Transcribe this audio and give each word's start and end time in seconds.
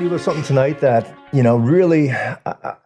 you 0.00 0.08
about 0.08 0.20
something 0.20 0.42
tonight 0.42 0.80
that, 0.80 1.14
you 1.32 1.42
know, 1.42 1.56
really, 1.56 2.10
I, 2.10 2.36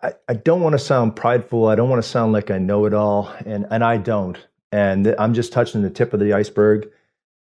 I, 0.02 0.12
I 0.28 0.34
don't 0.34 0.60
want 0.60 0.74
to 0.74 0.78
sound 0.78 1.16
prideful. 1.16 1.68
I 1.68 1.74
don't 1.74 1.88
want 1.88 2.02
to 2.02 2.08
sound 2.08 2.32
like 2.32 2.50
I 2.50 2.58
know 2.58 2.86
it 2.86 2.92
all, 2.92 3.32
and, 3.46 3.66
and 3.70 3.84
I 3.84 3.98
don't. 3.98 4.36
And 4.72 5.14
I'm 5.18 5.32
just 5.32 5.52
touching 5.52 5.82
the 5.82 5.90
tip 5.90 6.12
of 6.12 6.20
the 6.20 6.32
iceberg. 6.32 6.90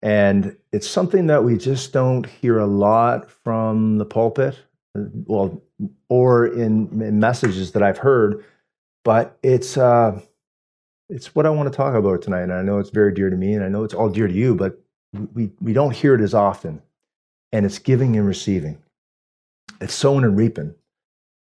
And 0.03 0.57
it's 0.73 0.89
something 0.89 1.27
that 1.29 1.45
we 1.45 1.57
just 1.57 1.93
don't 1.93 2.27
hear 2.27 2.59
a 2.59 2.67
lot 2.67 3.31
from 3.31 3.99
the 3.99 4.05
pulpit, 4.05 4.59
well, 4.95 5.63
or 6.09 6.47
in, 6.47 7.03
in 7.03 7.21
messages 7.21 7.73
that 7.73 7.83
I've 7.83 7.99
heard. 7.99 8.45
But 9.05 9.39
it's 9.43 9.77
uh, 9.77 10.21
it's 11.09 11.35
what 11.35 11.47
I 11.47 11.51
want 11.51 11.71
to 11.71 11.77
talk 11.77 11.95
about 11.95 12.23
tonight. 12.23 12.43
And 12.43 12.53
I 12.53 12.63
know 12.63 12.79
it's 12.79 12.91
very 12.91 13.13
dear 13.13 13.31
to 13.31 13.37
me, 13.37 13.55
and 13.55 13.65
I 13.65 13.69
know 13.69 13.85
it's 13.85 13.95
all 13.95 14.09
dear 14.09 14.27
to 14.27 14.35
you. 14.35 14.55
But 14.55 14.81
we 15.35 15.53
we 15.61 15.73
don't 15.73 15.95
hear 15.95 16.15
it 16.15 16.21
as 16.21 16.35
often. 16.35 16.83
And 17.53 17.65
it's 17.65 17.79
giving 17.79 18.17
and 18.17 18.27
receiving 18.27 18.79
it's 19.85 19.95
sowing 19.95 20.25
and 20.25 20.37
reaping. 20.37 20.75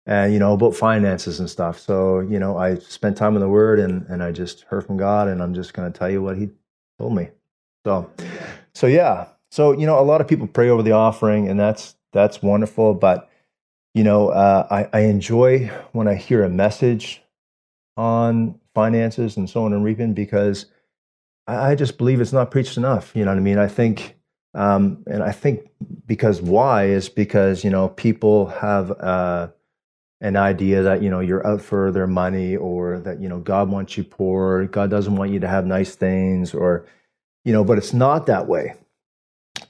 And 0.06 0.34
you 0.34 0.38
know 0.38 0.52
about 0.52 0.76
finances 0.76 1.40
and 1.40 1.48
stuff. 1.48 1.78
So 1.78 2.20
you 2.20 2.38
know 2.38 2.58
i 2.58 2.74
spent 2.76 3.16
time 3.16 3.36
in 3.36 3.40
the 3.40 3.48
word 3.48 3.80
and 3.80 4.06
and 4.08 4.22
i 4.22 4.32
just 4.32 4.62
heard 4.64 4.84
from 4.84 4.98
god 4.98 5.28
and 5.28 5.42
i'm 5.42 5.54
just 5.54 5.72
going 5.72 5.90
to 5.90 5.98
tell 5.98 6.10
you 6.10 6.22
what 6.22 6.36
he 6.36 6.50
told 6.98 7.14
me. 7.14 7.30
So 7.86 8.10
so 8.74 8.86
yeah. 8.86 9.28
So 9.50 9.72
you 9.72 9.86
know 9.86 9.98
a 9.98 10.04
lot 10.04 10.20
of 10.20 10.28
people 10.28 10.46
pray 10.46 10.68
over 10.68 10.82
the 10.82 10.92
offering 10.92 11.48
and 11.48 11.58
that's 11.58 11.96
that's 12.12 12.42
wonderful 12.42 12.94
but 12.94 13.30
you 13.94 14.04
know 14.04 14.28
uh, 14.28 14.66
I, 14.70 14.98
I 14.98 15.00
enjoy 15.02 15.70
when 15.92 16.06
i 16.06 16.14
hear 16.14 16.44
a 16.44 16.48
message 16.48 17.22
on 17.96 18.60
finances 18.74 19.36
and 19.36 19.48
sowing 19.48 19.72
and 19.72 19.84
reaping 19.84 20.14
because 20.14 20.66
I 21.46 21.74
just 21.74 21.98
believe 21.98 22.20
it's 22.20 22.32
not 22.32 22.50
preached 22.50 22.76
enough. 22.76 23.14
You 23.14 23.24
know 23.24 23.30
what 23.30 23.38
i 23.38 23.42
mean? 23.42 23.58
I 23.58 23.68
think 23.68 24.13
um, 24.54 25.02
and 25.06 25.22
I 25.22 25.32
think 25.32 25.68
because 26.06 26.40
why 26.40 26.86
is 26.86 27.08
because 27.08 27.64
you 27.64 27.70
know 27.70 27.88
people 27.88 28.46
have 28.46 28.90
uh, 28.92 29.48
an 30.20 30.36
idea 30.36 30.82
that 30.82 31.02
you 31.02 31.10
know 31.10 31.20
you're 31.20 31.46
out 31.46 31.60
for 31.60 31.90
their 31.90 32.06
money 32.06 32.56
or 32.56 33.00
that 33.00 33.20
you 33.20 33.28
know 33.28 33.40
God 33.40 33.68
wants 33.68 33.96
you 33.96 34.04
poor, 34.04 34.66
God 34.66 34.90
doesn't 34.90 35.16
want 35.16 35.32
you 35.32 35.40
to 35.40 35.48
have 35.48 35.66
nice 35.66 35.96
things, 35.96 36.54
or 36.54 36.86
you 37.44 37.52
know, 37.52 37.64
but 37.64 37.78
it's 37.78 37.92
not 37.92 38.26
that 38.26 38.46
way. 38.46 38.74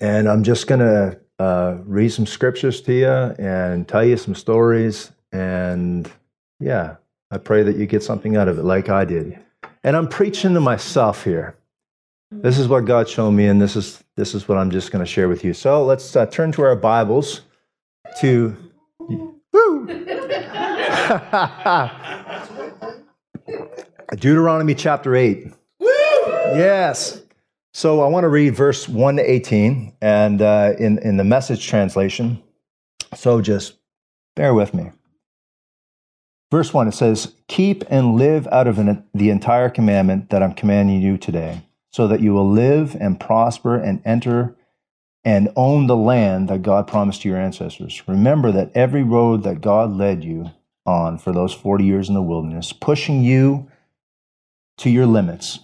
And 0.00 0.28
I'm 0.28 0.44
just 0.44 0.66
gonna 0.66 1.16
uh, 1.38 1.78
read 1.84 2.10
some 2.10 2.26
scriptures 2.26 2.82
to 2.82 2.92
you 2.92 3.08
and 3.44 3.88
tell 3.88 4.04
you 4.04 4.18
some 4.18 4.34
stories, 4.34 5.12
and 5.32 6.10
yeah, 6.60 6.96
I 7.30 7.38
pray 7.38 7.62
that 7.62 7.76
you 7.76 7.86
get 7.86 8.02
something 8.02 8.36
out 8.36 8.48
of 8.48 8.58
it, 8.58 8.64
like 8.64 8.90
I 8.90 9.06
did. 9.06 9.38
And 9.82 9.96
I'm 9.96 10.08
preaching 10.08 10.54
to 10.54 10.60
myself 10.60 11.24
here. 11.24 11.56
This 12.42 12.58
is 12.58 12.68
what 12.68 12.84
God 12.84 13.08
showed 13.08 13.32
me, 13.32 13.46
and 13.46 13.60
this 13.60 13.76
is 13.76 14.02
this 14.16 14.34
is 14.34 14.48
what 14.48 14.58
I'm 14.58 14.70
just 14.70 14.90
going 14.90 15.04
to 15.04 15.10
share 15.10 15.28
with 15.28 15.44
you. 15.44 15.52
So 15.52 15.84
let's 15.84 16.16
uh, 16.16 16.26
turn 16.26 16.52
to 16.52 16.62
our 16.62 16.76
Bibles 16.76 17.42
to 18.20 18.56
Deuteronomy 24.16 24.74
chapter 24.74 25.16
eight. 25.16 25.46
Woo! 25.78 25.88
Yes. 26.56 27.22
So 27.72 28.02
I 28.02 28.08
want 28.08 28.24
to 28.24 28.28
read 28.28 28.54
verse 28.54 28.88
one 28.88 29.16
to 29.16 29.22
eighteen, 29.22 29.94
and 30.00 30.42
uh, 30.42 30.74
in 30.78 30.98
in 30.98 31.16
the 31.16 31.24
Message 31.24 31.66
translation. 31.66 32.42
So 33.14 33.40
just 33.40 33.74
bear 34.36 34.54
with 34.54 34.74
me. 34.74 34.90
Verse 36.50 36.72
1, 36.72 36.86
it 36.86 36.92
says, 36.92 37.34
Keep 37.48 37.82
and 37.90 38.14
live 38.14 38.46
out 38.52 38.68
of 38.68 38.78
an, 38.78 39.04
the 39.12 39.30
entire 39.30 39.68
commandment 39.68 40.30
that 40.30 40.40
I'm 40.40 40.52
commanding 40.52 41.00
you 41.00 41.18
today 41.18 41.64
so 41.94 42.08
that 42.08 42.20
you 42.20 42.34
will 42.34 42.50
live 42.50 42.96
and 42.98 43.20
prosper 43.20 43.76
and 43.76 44.02
enter 44.04 44.56
and 45.24 45.48
own 45.54 45.86
the 45.86 45.94
land 45.94 46.48
that 46.48 46.60
God 46.60 46.88
promised 46.88 47.22
to 47.22 47.28
your 47.28 47.38
ancestors. 47.38 48.02
Remember 48.08 48.50
that 48.50 48.72
every 48.74 49.04
road 49.04 49.44
that 49.44 49.60
God 49.60 49.92
led 49.92 50.24
you 50.24 50.50
on 50.84 51.18
for 51.18 51.32
those 51.32 51.54
40 51.54 51.84
years 51.84 52.08
in 52.08 52.16
the 52.16 52.20
wilderness, 52.20 52.72
pushing 52.72 53.22
you 53.22 53.70
to 54.78 54.90
your 54.90 55.06
limits, 55.06 55.60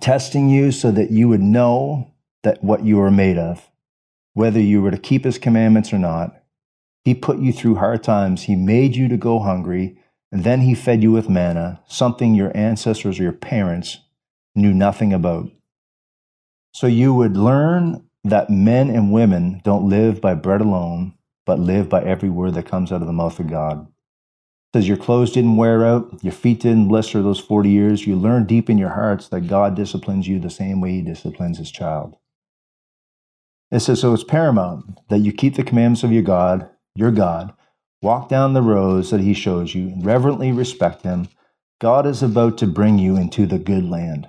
testing 0.00 0.48
you 0.48 0.72
so 0.72 0.90
that 0.90 1.12
you 1.12 1.28
would 1.28 1.40
know 1.40 2.12
that 2.42 2.64
what 2.64 2.84
you 2.84 3.00
are 3.00 3.12
made 3.12 3.38
of, 3.38 3.70
whether 4.32 4.58
you 4.58 4.82
were 4.82 4.90
to 4.90 4.98
keep 4.98 5.22
his 5.22 5.38
commandments 5.38 5.92
or 5.92 6.00
not. 6.00 6.34
He 7.04 7.14
put 7.14 7.38
you 7.38 7.52
through 7.52 7.76
hard 7.76 8.02
times. 8.02 8.42
He 8.42 8.56
made 8.56 8.96
you 8.96 9.06
to 9.06 9.16
go 9.16 9.38
hungry, 9.38 10.00
and 10.32 10.42
then 10.42 10.62
he 10.62 10.74
fed 10.74 11.00
you 11.04 11.12
with 11.12 11.28
manna, 11.28 11.80
something 11.86 12.34
your 12.34 12.50
ancestors 12.56 13.20
or 13.20 13.22
your 13.22 13.30
parents 13.32 14.00
knew 14.54 14.72
nothing 14.72 15.12
about. 15.12 15.50
So 16.72 16.86
you 16.86 17.14
would 17.14 17.36
learn 17.36 18.04
that 18.24 18.50
men 18.50 18.90
and 18.90 19.12
women 19.12 19.60
don't 19.64 19.88
live 19.88 20.20
by 20.20 20.34
bread 20.34 20.60
alone, 20.60 21.14
but 21.46 21.60
live 21.60 21.88
by 21.88 22.02
every 22.02 22.30
word 22.30 22.54
that 22.54 22.66
comes 22.66 22.90
out 22.90 23.00
of 23.00 23.06
the 23.06 23.12
mouth 23.12 23.38
of 23.38 23.48
God. 23.48 23.86
Says 24.74 24.88
your 24.88 24.96
clothes 24.96 25.30
didn't 25.30 25.56
wear 25.56 25.84
out, 25.84 26.24
your 26.24 26.32
feet 26.32 26.60
didn't 26.60 26.88
blister 26.88 27.22
those 27.22 27.38
40 27.38 27.68
years. 27.70 28.06
You 28.08 28.16
learn 28.16 28.44
deep 28.44 28.68
in 28.68 28.76
your 28.76 28.88
hearts 28.90 29.28
that 29.28 29.42
God 29.46 29.76
disciplines 29.76 30.26
you 30.26 30.40
the 30.40 30.50
same 30.50 30.80
way 30.80 30.92
he 30.92 31.02
disciplines 31.02 31.58
his 31.58 31.70
child. 31.70 32.16
It 33.70 33.80
says, 33.80 34.00
so 34.00 34.12
it's 34.14 34.24
paramount 34.24 34.98
that 35.10 35.18
you 35.18 35.32
keep 35.32 35.54
the 35.54 35.62
commandments 35.62 36.02
of 36.02 36.12
your 36.12 36.22
God, 36.22 36.68
your 36.96 37.12
God, 37.12 37.52
walk 38.02 38.28
down 38.28 38.52
the 38.52 38.62
roads 38.62 39.10
that 39.10 39.20
he 39.20 39.32
shows 39.32 39.74
you, 39.74 39.88
and 39.88 40.04
reverently 40.04 40.50
respect 40.50 41.02
him. 41.02 41.28
God 41.80 42.06
is 42.06 42.22
about 42.22 42.58
to 42.58 42.66
bring 42.66 42.98
you 42.98 43.16
into 43.16 43.46
the 43.46 43.58
good 43.58 43.84
land 43.84 44.28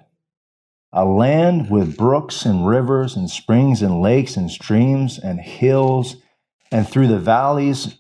a 0.96 1.04
land 1.04 1.70
with 1.70 1.98
brooks 1.98 2.46
and 2.46 2.66
rivers 2.66 3.18
and 3.18 3.30
springs 3.30 3.82
and 3.82 4.02
lakes 4.02 4.38
and 4.38 4.50
streams 4.50 5.20
and 5.20 5.42
hills 5.42 6.16
and 6.72 6.88
through 6.88 7.08
the 7.08 7.20
valleys. 7.20 7.98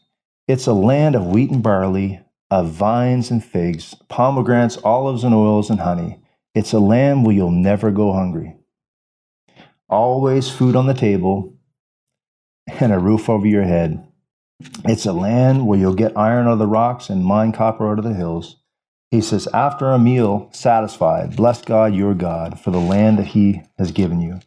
It's 0.47 0.65
a 0.65 0.73
land 0.73 1.13
of 1.13 1.25
wheat 1.25 1.51
and 1.51 1.61
barley, 1.61 2.21
of 2.49 2.69
vines 2.69 3.29
and 3.31 3.43
figs, 3.43 3.95
pomegranates, 4.07 4.77
olives 4.77 5.25
and 5.25 5.35
oils 5.35 5.69
and 5.69 5.81
honey. 5.81 6.21
It's 6.53 6.71
a 6.71 6.79
land 6.79 7.25
where 7.25 7.35
you'll 7.35 7.51
never 7.51 7.91
go 7.91 8.13
hungry. 8.13 8.55
Always 9.89 10.49
food 10.49 10.77
on 10.77 10.87
the 10.87 10.93
table 10.93 11.57
and 12.79 12.93
a 12.93 12.99
roof 12.99 13.29
over 13.29 13.45
your 13.45 13.63
head. 13.63 14.07
It's 14.85 15.05
a 15.05 15.11
land 15.11 15.67
where 15.67 15.77
you'll 15.77 15.95
get 15.95 16.17
iron 16.17 16.47
out 16.47 16.53
of 16.53 16.59
the 16.59 16.67
rocks 16.67 17.09
and 17.09 17.25
mine 17.25 17.51
copper 17.51 17.91
out 17.91 17.99
of 17.99 18.05
the 18.05 18.13
hills. 18.13 18.55
He 19.11 19.21
says, 19.21 19.47
After 19.53 19.91
a 19.91 19.99
meal 19.99 20.49
satisfied, 20.51 21.35
bless 21.35 21.61
God 21.61 21.93
your 21.93 22.13
God 22.13 22.59
for 22.59 22.71
the 22.71 22.79
land 22.79 23.17
that 23.19 23.27
he 23.27 23.61
has 23.77 23.91
given 23.91 24.19
you. 24.19 24.39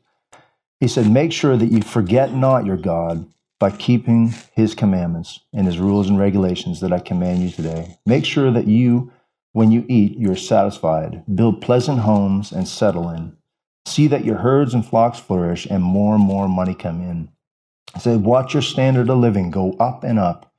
He 0.80 0.88
said, 0.88 1.10
Make 1.10 1.32
sure 1.32 1.56
that 1.56 1.72
you 1.72 1.82
forget 1.82 2.34
not 2.34 2.66
your 2.66 2.76
God 2.76 3.26
by 3.58 3.70
keeping 3.70 4.34
his 4.52 4.74
commandments 4.74 5.41
and 5.52 5.66
his 5.66 5.78
rules 5.78 6.08
and 6.08 6.19
regulations 6.19 6.80
that 6.80 6.92
I 6.92 7.00
command 7.00 7.42
you 7.42 7.50
today. 7.50 7.98
Make 8.06 8.24
sure 8.24 8.50
that 8.52 8.69
you, 8.69 9.12
when 9.52 9.72
you 9.72 9.84
eat, 9.88 10.16
you're 10.16 10.36
satisfied. 10.36 11.25
Build 11.34 11.60
pleasant 11.60 12.00
homes 12.00 12.52
and 12.52 12.69
settle 12.69 13.10
in. 13.10 13.36
See 13.86 14.06
that 14.08 14.25
your 14.25 14.36
herds 14.36 14.75
and 14.75 14.86
flocks 14.86 15.19
flourish 15.19 15.66
and 15.66 15.82
more 15.82 16.14
and 16.14 16.22
more 16.22 16.48
money 16.48 16.75
come 16.75 17.00
in. 17.00 17.30
He 17.94 18.00
said, 18.00 18.22
Watch 18.22 18.54
your 18.54 18.62
standard 18.62 19.08
of 19.10 19.19
living 19.19 19.50
go 19.50 19.72
up 19.80 20.04
and 20.04 20.19
up. 20.19 20.52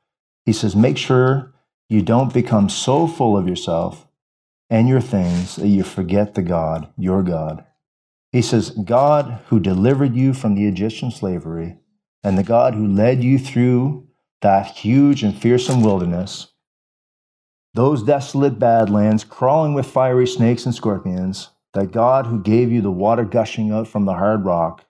He 0.45 0.51
says, 0.51 0.75
Make 0.75 0.97
sure 0.97 1.53
you 1.89 2.03
don't 2.03 2.33
become 2.33 2.69
so 2.69 3.07
full 3.07 3.35
of 3.35 3.47
yourself 3.47 4.07
and 4.69 4.87
your 4.87 5.01
things 5.01 5.55
that 5.55 5.67
you 5.67 5.83
forget 5.83 6.35
the 6.35 6.43
God, 6.43 6.93
your 6.97 7.23
God. 7.23 7.65
He 8.31 8.43
says, 8.43 8.69
God 8.69 9.39
who 9.47 9.59
delivered 9.59 10.15
you 10.15 10.33
from 10.33 10.53
the 10.53 10.67
Egyptian 10.67 11.09
slavery 11.09 11.79
and 12.23 12.37
the 12.37 12.43
God 12.43 12.75
who 12.75 12.87
led 12.87 13.23
you 13.23 13.39
through 13.39 14.07
that 14.41 14.67
huge 14.67 15.23
and 15.23 15.35
fearsome 15.35 15.81
wilderness, 15.81 16.53
those 17.73 18.03
desolate 18.03 18.59
badlands 18.59 19.23
crawling 19.23 19.73
with 19.73 19.87
fiery 19.87 20.27
snakes 20.27 20.65
and 20.65 20.75
scorpions, 20.75 21.49
that 21.73 21.91
God 21.91 22.27
who 22.27 22.41
gave 22.41 22.71
you 22.71 22.81
the 22.81 22.91
water 22.91 23.25
gushing 23.25 23.71
out 23.71 23.87
from 23.87 24.05
the 24.05 24.13
hard 24.13 24.45
rock, 24.45 24.85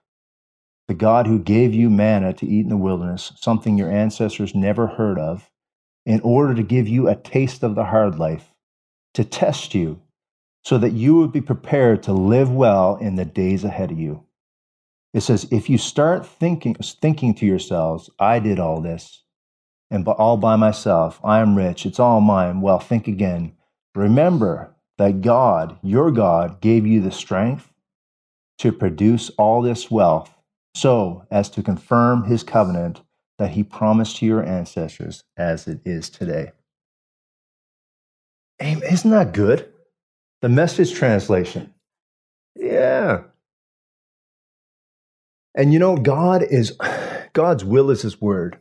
the 0.88 0.94
God 0.94 1.26
who 1.26 1.38
gave 1.38 1.74
you 1.74 1.88
manna 1.88 2.32
to 2.34 2.46
eat 2.46 2.60
in 2.60 2.68
the 2.68 2.76
wilderness, 2.76 3.32
something 3.36 3.78
your 3.78 3.90
ancestors 3.90 4.54
never 4.54 4.86
heard 4.86 5.18
of, 5.18 5.50
in 6.06 6.20
order 6.20 6.54
to 6.54 6.62
give 6.62 6.88
you 6.88 7.08
a 7.08 7.16
taste 7.16 7.62
of 7.62 7.74
the 7.74 7.84
hard 7.84 8.18
life, 8.18 8.54
to 9.14 9.24
test 9.24 9.74
you, 9.74 10.00
so 10.64 10.78
that 10.78 10.92
you 10.92 11.16
would 11.16 11.32
be 11.32 11.40
prepared 11.40 12.02
to 12.02 12.12
live 12.12 12.50
well 12.50 12.96
in 12.96 13.16
the 13.16 13.24
days 13.24 13.64
ahead 13.64 13.90
of 13.90 13.98
you. 13.98 14.24
It 15.12 15.22
says, 15.22 15.48
if 15.50 15.68
you 15.68 15.78
start 15.78 16.26
thinking, 16.26 16.74
thinking 16.74 17.34
to 17.34 17.46
yourselves, 17.46 18.10
I 18.18 18.38
did 18.38 18.58
all 18.58 18.80
this, 18.80 19.24
and 19.90 20.06
all 20.06 20.36
by 20.36 20.56
myself, 20.56 21.20
I 21.24 21.40
am 21.40 21.56
rich, 21.56 21.84
it's 21.84 21.98
all 21.98 22.20
mine, 22.20 22.60
well, 22.60 22.78
think 22.78 23.08
again. 23.08 23.52
Remember 23.94 24.76
that 24.98 25.20
God, 25.20 25.78
your 25.82 26.10
God, 26.10 26.60
gave 26.60 26.86
you 26.86 27.00
the 27.00 27.10
strength 27.10 27.72
to 28.58 28.70
produce 28.70 29.30
all 29.30 29.62
this 29.62 29.90
wealth 29.90 30.32
so 30.74 31.26
as 31.30 31.48
to 31.50 31.62
confirm 31.62 32.24
his 32.24 32.44
covenant 32.44 33.00
that 33.40 33.52
he 33.52 33.64
promised 33.64 34.16
to 34.16 34.26
your 34.26 34.44
ancestors 34.44 35.24
as 35.34 35.66
it 35.66 35.80
is 35.86 36.10
today. 36.10 36.52
Isn't 38.60 39.10
that 39.12 39.32
good? 39.32 39.72
The 40.42 40.50
message 40.50 40.92
translation. 40.92 41.72
Yeah. 42.54 43.22
And 45.54 45.72
you 45.72 45.78
know, 45.78 45.96
God 45.96 46.42
is, 46.42 46.76
God's 47.32 47.64
will 47.64 47.90
is 47.90 48.02
his 48.02 48.20
word. 48.20 48.58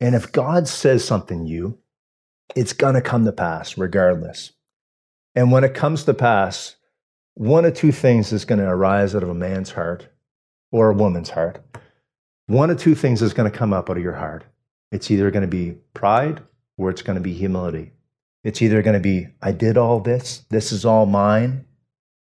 And 0.00 0.14
if 0.14 0.32
God 0.32 0.66
says 0.66 1.04
something 1.04 1.44
to 1.44 1.50
you, 1.50 1.78
it's 2.56 2.72
going 2.72 2.94
to 2.94 3.02
come 3.02 3.26
to 3.26 3.32
pass 3.32 3.76
regardless. 3.76 4.52
And 5.34 5.52
when 5.52 5.62
it 5.62 5.74
comes 5.74 6.04
to 6.04 6.14
pass, 6.14 6.76
one 7.34 7.66
of 7.66 7.74
two 7.74 7.92
things 7.92 8.32
is 8.32 8.46
going 8.46 8.60
to 8.60 8.66
arise 8.66 9.14
out 9.14 9.22
of 9.22 9.28
a 9.28 9.34
man's 9.34 9.72
heart 9.72 10.08
or 10.72 10.88
a 10.88 10.94
woman's 10.94 11.30
heart. 11.30 11.62
One 12.50 12.68
of 12.68 12.80
two 12.80 12.96
things 12.96 13.22
is 13.22 13.32
going 13.32 13.48
to 13.48 13.56
come 13.56 13.72
up 13.72 13.88
out 13.88 13.96
of 13.96 14.02
your 14.02 14.16
heart. 14.16 14.42
It's 14.90 15.08
either 15.08 15.30
going 15.30 15.42
to 15.42 15.46
be 15.46 15.76
pride 15.94 16.42
or 16.76 16.90
it's 16.90 17.00
going 17.00 17.14
to 17.14 17.22
be 17.22 17.32
humility. 17.32 17.92
It's 18.42 18.60
either 18.60 18.82
going 18.82 18.94
to 18.94 19.00
be, 19.00 19.28
I 19.40 19.52
did 19.52 19.78
all 19.78 20.00
this, 20.00 20.42
this 20.48 20.72
is 20.72 20.84
all 20.84 21.06
mine, 21.06 21.64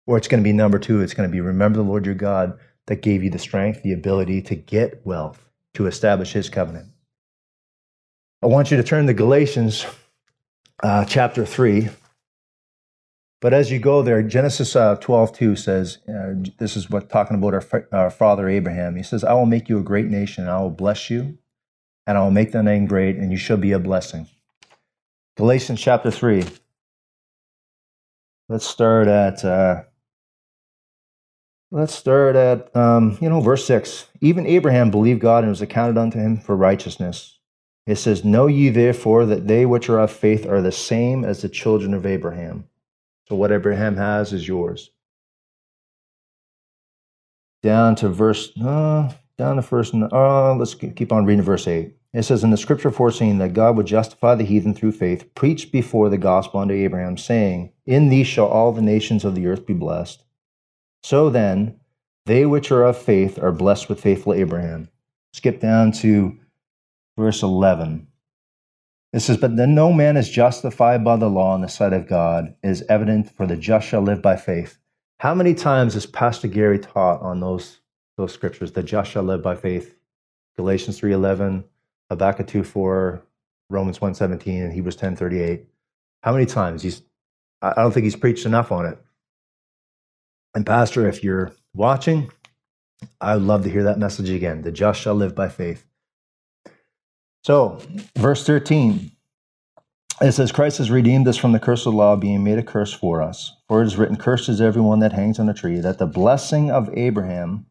or 0.07 0.17
it's 0.17 0.29
going 0.29 0.41
to 0.41 0.49
be 0.49 0.53
number 0.53 0.79
two, 0.79 1.01
it's 1.01 1.13
going 1.13 1.29
to 1.29 1.33
be, 1.33 1.41
remember 1.41 1.79
the 1.79 1.83
Lord 1.83 2.07
your 2.07 2.15
God 2.15 2.57
that 2.87 3.03
gave 3.03 3.25
you 3.25 3.31
the 3.31 3.39
strength, 3.41 3.83
the 3.83 3.93
ability 3.93 4.43
to 4.43 4.55
get 4.55 5.05
wealth, 5.05 5.45
to 5.75 5.89
establish 5.89 6.35
his 6.35 6.49
covenant. 6.49 6.87
I 8.45 8.47
want 8.47 8.71
you 8.71 8.77
to 8.77 8.85
turn 8.85 9.09
to 9.09 9.15
Galatians 9.15 9.85
uh, 10.85 11.05
chapter 11.05 11.45
3. 11.45 11.89
But 13.43 13.53
as 13.53 13.73
you 13.73 13.81
go 13.81 14.03
there, 14.03 14.23
Genesis 14.23 14.77
uh, 14.77 14.95
12, 14.95 15.33
2 15.33 15.57
says, 15.57 15.99
uh, 16.09 16.35
this 16.59 16.77
is 16.77 16.89
what 16.89 17.11
talking 17.11 17.37
about 17.37 17.55
our, 17.55 17.89
our 17.91 18.09
father 18.09 18.49
Abraham. 18.49 18.95
He 18.95 19.03
says, 19.03 19.25
I 19.25 19.33
will 19.33 19.47
make 19.47 19.69
you 19.69 19.79
a 19.79 19.83
great 19.83 20.07
nation, 20.07 20.45
and 20.45 20.53
I 20.53 20.61
will 20.61 20.71
bless 20.71 21.11
you, 21.11 21.37
and 22.07 22.17
I 22.17 22.23
will 22.23 22.31
make 22.31 22.53
the 22.53 22.63
name 22.63 22.87
great, 22.87 23.17
and 23.17 23.33
you 23.33 23.37
shall 23.37 23.57
be 23.57 23.73
a 23.73 23.81
blessing. 23.81 24.29
Galatians 25.37 25.81
chapter 25.81 26.13
3. 26.13 26.45
Let's 28.49 28.67
start 28.67 29.09
at 29.09 29.45
uh, 29.45 29.83
let's 31.73 31.95
start 31.95 32.37
at 32.37 32.75
um, 32.77 33.19
you 33.21 33.29
know 33.29 33.41
verse 33.41 33.65
6. 33.67 34.07
Even 34.21 34.47
Abraham 34.47 34.93
believed 34.93 35.21
God 35.21 35.43
and 35.43 35.51
was 35.51 35.63
accounted 35.63 35.99
unto 35.99 36.19
him 36.19 36.37
for 36.37 36.55
righteousness. 36.55 37.41
It 37.89 37.97
says, 37.97 38.25
Know 38.25 38.47
ye 38.47 38.69
therefore 38.69 39.27
that 39.27 39.49
they 39.49 39.67
which 39.67 39.89
are 39.89 39.99
of 39.99 40.13
faith 40.13 40.47
are 40.47 40.61
the 40.61 40.71
same 40.71 41.25
as 41.25 41.43
the 41.43 41.49
children 41.49 41.93
of 41.93 42.07
Abraham. 42.07 42.69
So 43.29 43.37
what 43.37 43.53
Abraham 43.53 43.97
has 43.97 44.33
is 44.33 44.47
yours. 44.47 44.91
Down 47.63 47.95
to 47.97 48.09
verse, 48.09 48.53
uh, 48.59 49.13
down 49.39 49.57
to 49.57 49.63
verse, 49.63 49.93
uh, 49.95 50.55
let's 50.57 50.75
keep 50.75 51.13
on 51.13 51.25
reading 51.25 51.45
verse 51.45 51.67
8. 51.67 51.95
It 52.13 52.25
says, 52.25 52.45
In 52.45 52.51
the 52.51 52.57
scripture 52.57 52.91
foreseeing 52.91 53.39
that 53.39 53.55
God 53.55 53.77
would 53.77 53.87
justify 53.87 54.35
the 54.35 54.45
heathen 54.45 54.75
through 54.75 54.93
faith, 54.93 55.35
preached 55.35 55.73
before 55.73 56.11
the 56.11 56.19
gospel 56.19 56.61
unto 56.61 56.75
Abraham, 56.75 57.17
saying, 57.17 57.73
In 57.87 58.09
thee 58.09 58.25
shall 58.25 58.49
all 58.49 58.73
the 58.73 58.83
nations 58.83 59.25
of 59.25 59.35
the 59.35 59.47
earth 59.47 59.65
be 59.65 59.75
blessed. 59.75 60.25
So 61.03 61.31
then, 61.31 61.81
they 62.27 62.45
which 62.45 62.71
are 62.71 62.85
of 62.85 62.99
faith 62.99 63.39
are 63.39 63.53
blessed 63.53 63.89
with 63.89 64.01
faithful 64.01 64.35
Abraham. 64.35 64.89
Skip 65.33 65.61
down 65.61 65.93
to 65.93 66.39
verse 67.17 67.43
11. 67.43 68.07
It 69.13 69.21
says, 69.21 69.37
But 69.37 69.57
then 69.57 69.75
no 69.75 69.93
man 69.93 70.17
is 70.17 70.31
justified 70.31 71.05
by 71.05 71.17
the 71.17 71.29
law 71.29 71.55
in 71.55 71.61
the 71.61 71.69
sight 71.69 71.93
of 71.93 72.09
God, 72.09 72.55
it 72.63 72.69
is 72.69 72.85
evident, 72.89 73.31
for 73.31 73.47
the 73.47 73.57
just 73.57 73.87
shall 73.87 74.01
live 74.01 74.23
by 74.23 74.37
faith. 74.37 74.79
How 75.21 75.35
many 75.35 75.55
times 75.55 75.95
has 75.95 76.07
Pastor 76.07 76.49
Gary 76.49 76.79
taught 76.79 77.21
on 77.21 77.41
those, 77.41 77.81
those 78.17 78.33
scriptures, 78.33 78.73
the 78.73 78.83
just 78.83 79.11
shall 79.11 79.23
live 79.23 79.43
by 79.43 79.55
faith? 79.55 79.95
Galatians 80.57 81.01
3.11, 81.01 81.65
Habakkuk 82.11 82.47
2 82.47 82.65
4, 82.65 83.23
Romans 83.71 84.01
1 84.01 84.15
17, 84.15 84.63
and 84.63 84.73
Hebrews 84.73 84.97
10.38. 84.97 85.67
How 86.23 86.33
many 86.33 86.47
times? 86.47 86.83
He's, 86.83 87.03
I 87.61 87.75
don't 87.75 87.93
think 87.93 88.05
he's 88.05 88.17
preached 88.17 88.47
enough 88.47 88.73
on 88.73 88.87
it. 88.87 88.99
And, 90.55 90.67
Pastor, 90.67 91.07
if 91.07 91.23
you're 91.23 91.53
watching, 91.75 92.31
I 93.21 93.35
would 93.35 93.45
love 93.45 93.65
to 93.65 93.71
hear 93.71 93.85
that 93.85 93.99
message 93.99 94.31
again. 94.31 94.63
The 94.63 94.73
just 94.73 95.01
shall 95.01 95.15
live 95.15 95.35
by 95.35 95.49
faith. 95.49 95.87
So, 97.43 97.81
verse 98.17 98.47
13, 98.47 99.11
it 100.21 100.33
says, 100.33 100.53
Christ 100.53 100.79
has 100.79 100.91
redeemed 100.91 101.27
us 101.27 101.37
from 101.37 101.51
the 101.51 101.59
curse 101.59 101.85
of 101.87 101.93
the 101.93 101.99
law, 101.99 102.15
being 102.15 102.45
made 102.45 102.59
a 102.59 102.63
curse 102.63 102.93
for 102.93 103.21
us. 103.21 103.57
For 103.67 103.83
it 103.83 103.87
is 103.87 103.97
written, 103.97 104.17
Cursed 104.17 104.49
is 104.49 104.61
everyone 104.61 105.01
that 105.01 105.13
hangs 105.13 105.41
on 105.41 105.49
a 105.49 105.55
tree, 105.55 105.81
that 105.81 105.99
the 105.99 106.07
blessing 106.07 106.71
of 106.71 106.89
Abraham 106.97 107.67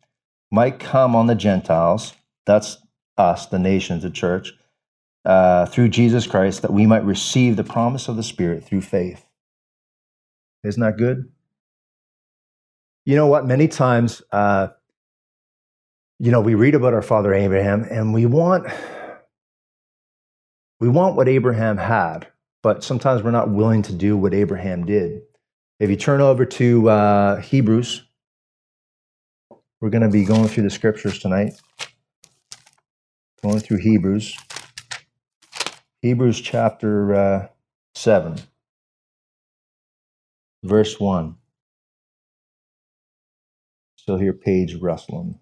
might 0.51 0.79
come 0.79 1.15
on 1.15 1.27
the 1.27 1.35
Gentiles. 1.35 2.13
That's 2.45 2.77
us, 3.17 3.45
the 3.45 3.59
nations, 3.59 4.03
the 4.03 4.09
church, 4.09 4.51
uh, 5.23 5.67
through 5.67 5.87
Jesus 5.89 6.27
Christ, 6.27 6.63
that 6.63 6.73
we 6.73 6.85
might 6.85 7.05
receive 7.05 7.55
the 7.55 7.63
promise 7.63 8.09
of 8.09 8.17
the 8.17 8.23
Spirit 8.23 8.65
through 8.65 8.81
faith. 8.81 9.25
Isn't 10.65 10.81
that 10.81 10.97
good? 10.97 11.31
You 13.05 13.15
know 13.15 13.27
what? 13.27 13.45
Many 13.45 13.69
times, 13.69 14.21
uh, 14.33 14.69
you 16.19 16.31
know, 16.31 16.41
we 16.41 16.55
read 16.55 16.75
about 16.75 16.93
our 16.93 17.01
father 17.01 17.33
Abraham, 17.33 17.83
and 17.89 18.13
we 18.13 18.25
want 18.25 18.67
we 20.81 20.89
want 20.89 21.15
what 21.15 21.29
Abraham 21.29 21.77
had, 21.77 22.27
but 22.63 22.83
sometimes 22.83 23.23
we're 23.23 23.31
not 23.31 23.49
willing 23.49 23.83
to 23.83 23.93
do 23.93 24.17
what 24.17 24.33
Abraham 24.33 24.85
did. 24.85 25.21
If 25.79 25.89
you 25.89 25.95
turn 25.95 26.21
over 26.21 26.43
to 26.43 26.89
uh, 26.89 27.41
Hebrews, 27.41 28.03
we're 29.79 29.89
going 29.89 30.03
to 30.03 30.09
be 30.09 30.25
going 30.25 30.49
through 30.49 30.63
the 30.63 30.69
scriptures 30.69 31.19
tonight 31.19 31.53
going 33.43 33.59
through 33.59 33.77
Hebrews. 33.77 34.37
Hebrews 36.01 36.41
chapter 36.41 37.13
uh, 37.13 37.47
7, 37.95 38.37
verse 40.63 40.99
1. 40.99 41.35
Still 43.97 44.17
hear 44.17 44.33
page 44.33 44.75
rustling. 44.75 45.39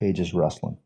Pages 0.00 0.34
rustling. 0.34 0.78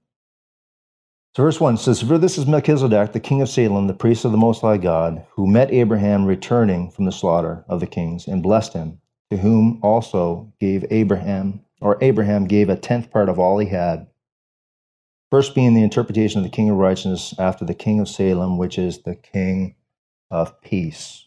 So 1.36 1.42
verse 1.42 1.60
1 1.60 1.76
says, 1.76 2.00
For 2.00 2.16
this 2.16 2.38
is 2.38 2.46
Melchizedek, 2.46 3.12
the 3.12 3.20
king 3.20 3.42
of 3.42 3.50
Salem, 3.50 3.88
the 3.88 3.92
priest 3.92 4.24
of 4.24 4.32
the 4.32 4.38
Most 4.38 4.62
High 4.62 4.78
God, 4.78 5.26
who 5.32 5.46
met 5.46 5.70
Abraham 5.70 6.24
returning 6.24 6.90
from 6.90 7.04
the 7.04 7.12
slaughter 7.12 7.62
of 7.68 7.80
the 7.80 7.86
kings 7.86 8.26
and 8.26 8.42
blessed 8.42 8.72
him, 8.72 9.02
to 9.28 9.36
whom 9.36 9.78
also 9.82 10.50
gave 10.58 10.86
Abraham, 10.88 11.60
or 11.78 11.98
Abraham 12.00 12.46
gave 12.46 12.70
a 12.70 12.76
tenth 12.76 13.10
part 13.10 13.28
of 13.28 13.38
all 13.38 13.58
he 13.58 13.68
had. 13.68 14.06
First 15.30 15.54
being 15.54 15.74
the 15.74 15.82
interpretation 15.82 16.38
of 16.38 16.44
the 16.44 16.56
king 16.56 16.70
of 16.70 16.78
righteousness 16.78 17.34
after 17.38 17.66
the 17.66 17.74
king 17.74 18.00
of 18.00 18.08
Salem, 18.08 18.56
which 18.56 18.78
is 18.78 19.02
the 19.02 19.14
king 19.14 19.74
of 20.30 20.58
peace. 20.62 21.26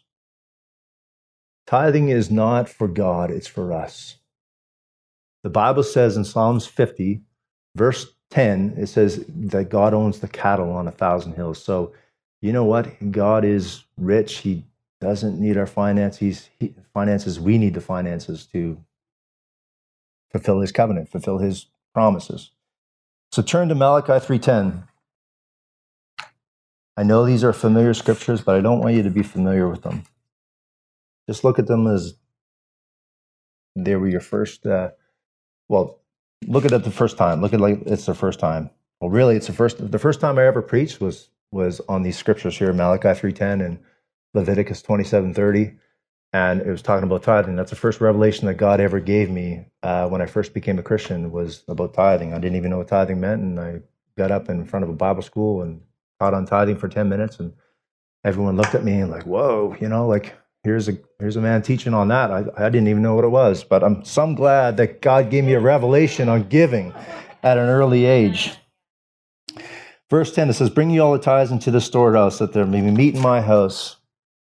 Tithing 1.67 2.09
is 2.09 2.31
not 2.31 2.67
for 2.67 2.87
God, 2.87 3.29
it's 3.29 3.45
for 3.45 3.71
us. 3.71 4.17
The 5.43 5.51
Bible 5.51 5.83
says 5.83 6.17
in 6.17 6.25
Psalms 6.25 6.65
50, 6.65 7.21
verse 7.75 8.07
10, 8.31 8.75
it 8.77 8.87
says 8.87 9.25
that 9.27 9.69
God 9.69 9.93
owns 9.93 10.19
the 10.19 10.27
cattle 10.27 10.71
on 10.71 10.87
a 10.87 10.91
thousand 10.91 11.33
hills. 11.33 11.61
So, 11.61 11.93
you 12.41 12.53
know 12.53 12.65
what? 12.65 13.11
God 13.11 13.43
is 13.43 13.83
rich. 13.97 14.37
He 14.37 14.65
doesn't 15.01 15.39
need 15.39 15.57
our 15.57 15.65
finances. 15.65 16.49
He, 16.59 16.73
finances. 16.93 17.39
We 17.39 17.57
need 17.57 17.73
the 17.73 17.81
finances 17.81 18.45
to 18.47 18.77
fulfill 20.31 20.59
his 20.59 20.71
covenant, 20.71 21.09
fulfill 21.09 21.39
his 21.39 21.67
promises. 21.93 22.51
So 23.31 23.41
turn 23.41 23.69
to 23.69 23.75
Malachi 23.75 24.13
3:10. 24.25 24.83
I 26.97 27.03
know 27.03 27.25
these 27.25 27.43
are 27.43 27.53
familiar 27.53 27.93
scriptures, 27.93 28.41
but 28.41 28.55
I 28.55 28.61
don't 28.61 28.79
want 28.79 28.95
you 28.95 29.03
to 29.03 29.09
be 29.09 29.23
familiar 29.23 29.69
with 29.69 29.83
them. 29.83 30.03
Just 31.27 31.43
look 31.43 31.59
at 31.59 31.67
them 31.67 31.87
as 31.87 32.15
they 33.75 33.95
were 33.95 34.09
your 34.09 34.19
first. 34.19 34.65
Uh, 34.65 34.91
well, 35.69 35.98
look 36.47 36.65
at 36.65 36.71
it 36.71 36.83
the 36.83 36.91
first 36.91 37.17
time. 37.17 37.41
Look 37.41 37.53
at 37.53 37.59
like 37.59 37.81
it's 37.85 38.05
the 38.05 38.15
first 38.15 38.39
time. 38.39 38.69
Well, 39.01 39.09
really, 39.09 39.35
it's 39.35 39.47
the 39.47 39.53
first. 39.53 39.91
The 39.91 39.99
first 39.99 40.19
time 40.19 40.37
I 40.37 40.45
ever 40.45 40.61
preached 40.61 40.99
was 41.01 41.29
was 41.51 41.81
on 41.89 42.03
these 42.03 42.17
scriptures 42.17 42.57
here, 42.57 42.73
Malachi 42.73 43.09
3:10 43.09 43.65
and 43.65 43.79
Leviticus 44.33 44.81
27:30 44.81 45.77
and 46.33 46.61
it 46.61 46.69
was 46.69 46.81
talking 46.81 47.05
about 47.05 47.23
tithing. 47.23 47.55
That's 47.55 47.71
the 47.71 47.75
first 47.75 48.01
revelation 48.01 48.45
that 48.47 48.55
God 48.55 48.79
ever 48.79 48.99
gave 48.99 49.29
me 49.29 49.65
uh, 49.81 50.07
when 50.07 50.21
I 50.21 50.27
first 50.27 50.53
became 50.53 50.77
a 50.77 50.83
Christian 50.83 51.31
was 51.31 51.63
about 51.67 51.93
tithing. 51.93 52.33
I 52.33 52.39
didn't 52.39 52.57
even 52.57 52.71
know 52.71 52.77
what 52.77 52.87
tithing 52.87 53.19
meant, 53.19 53.41
and 53.41 53.59
I 53.59 53.81
got 54.17 54.31
up 54.31 54.49
in 54.49 54.65
front 54.65 54.83
of 54.83 54.89
a 54.89 54.93
Bible 54.93 55.23
school 55.23 55.61
and 55.61 55.81
taught 56.19 56.33
on 56.33 56.45
tithing 56.45 56.77
for 56.77 56.87
ten 56.87 57.09
minutes, 57.09 57.39
and 57.39 57.53
everyone 58.23 58.57
looked 58.57 58.75
at 58.75 58.83
me 58.83 59.01
and 59.01 59.09
like, 59.09 59.23
"Whoa!" 59.23 59.75
You 59.79 59.89
know, 59.89 60.07
like 60.07 60.35
here's 60.63 60.89
a 60.89 60.97
here's 61.19 61.35
a 61.35 61.41
man 61.41 61.61
teaching 61.61 61.93
on 61.93 62.07
that. 62.09 62.31
I, 62.31 62.45
I 62.57 62.69
didn't 62.69 62.87
even 62.87 63.01
know 63.01 63.15
what 63.15 63.25
it 63.25 63.29
was, 63.29 63.63
but 63.63 63.83
I'm 63.83 64.03
some 64.03 64.35
glad 64.35 64.77
that 64.77 65.01
God 65.01 65.29
gave 65.29 65.43
me 65.43 65.53
a 65.53 65.59
revelation 65.59 66.29
on 66.29 66.49
giving 66.49 66.93
at 67.43 67.57
an 67.57 67.69
early 67.69 68.05
age. 68.05 68.53
Verse 70.09 70.33
10, 70.33 70.49
it 70.49 70.53
says, 70.53 70.71
Bring 70.71 70.89
you 70.89 71.03
all 71.03 71.13
the 71.13 71.19
tithes 71.19 71.51
into 71.51 71.69
the 71.69 71.81
storehouse, 71.81 72.39
that 72.39 72.53
there 72.53 72.65
may 72.65 72.81
be 72.81 72.89
meat 72.89 73.15
in 73.15 73.21
my 73.21 73.41
house. 73.41 73.97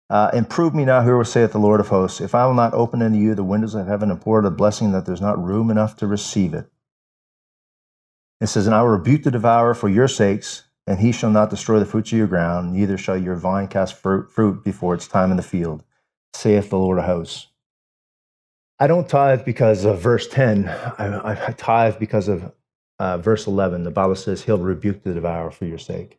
Uh, 0.08 0.30
and 0.32 0.48
prove 0.48 0.74
me 0.74 0.84
now, 0.84 1.04
will 1.04 1.24
saith 1.24 1.52
the 1.52 1.58
Lord 1.58 1.80
of 1.80 1.88
hosts, 1.88 2.20
if 2.20 2.34
I 2.34 2.46
will 2.46 2.54
not 2.54 2.74
open 2.74 3.02
unto 3.02 3.18
you 3.18 3.34
the 3.34 3.42
windows 3.42 3.74
of 3.74 3.88
heaven 3.88 4.10
and 4.10 4.20
pour 4.20 4.38
out 4.38 4.44
a 4.44 4.50
blessing 4.50 4.92
that 4.92 5.04
there's 5.04 5.20
not 5.20 5.42
room 5.42 5.70
enough 5.70 5.96
to 5.96 6.06
receive 6.06 6.54
it. 6.54 6.70
It 8.40 8.46
says, 8.48 8.66
And 8.66 8.74
I 8.74 8.82
will 8.82 8.90
rebuke 8.90 9.24
the 9.24 9.30
devourer 9.30 9.74
for 9.74 9.88
your 9.88 10.06
sakes, 10.06 10.64
and 10.86 11.00
he 11.00 11.10
shall 11.10 11.30
not 11.30 11.50
destroy 11.50 11.80
the 11.80 11.86
fruits 11.86 12.12
of 12.12 12.18
your 12.18 12.28
ground, 12.28 12.72
neither 12.72 12.96
shall 12.96 13.16
your 13.16 13.34
vine 13.34 13.66
cast 13.66 13.94
fruit 13.94 14.62
before 14.62 14.94
its 14.94 15.08
time 15.08 15.32
in 15.32 15.36
the 15.36 15.42
field, 15.42 15.82
saith 16.36 16.70
the 16.70 16.78
Lord 16.78 16.98
of 16.98 17.04
hosts. 17.04 17.48
I 18.78 18.86
don't 18.86 19.08
tithe 19.08 19.44
because 19.44 19.84
of 19.84 20.00
verse 20.00 20.28
10. 20.28 20.68
I, 20.68 21.46
I 21.48 21.52
tithe 21.52 21.98
because 21.98 22.28
of 22.28 22.52
uh, 22.98 23.18
verse 23.18 23.46
11. 23.46 23.84
The 23.84 23.90
Bible 23.90 24.14
says, 24.16 24.42
He'll 24.42 24.58
rebuke 24.58 25.02
the 25.02 25.14
devourer 25.14 25.50
for 25.50 25.64
your 25.64 25.78
sake. 25.78 26.18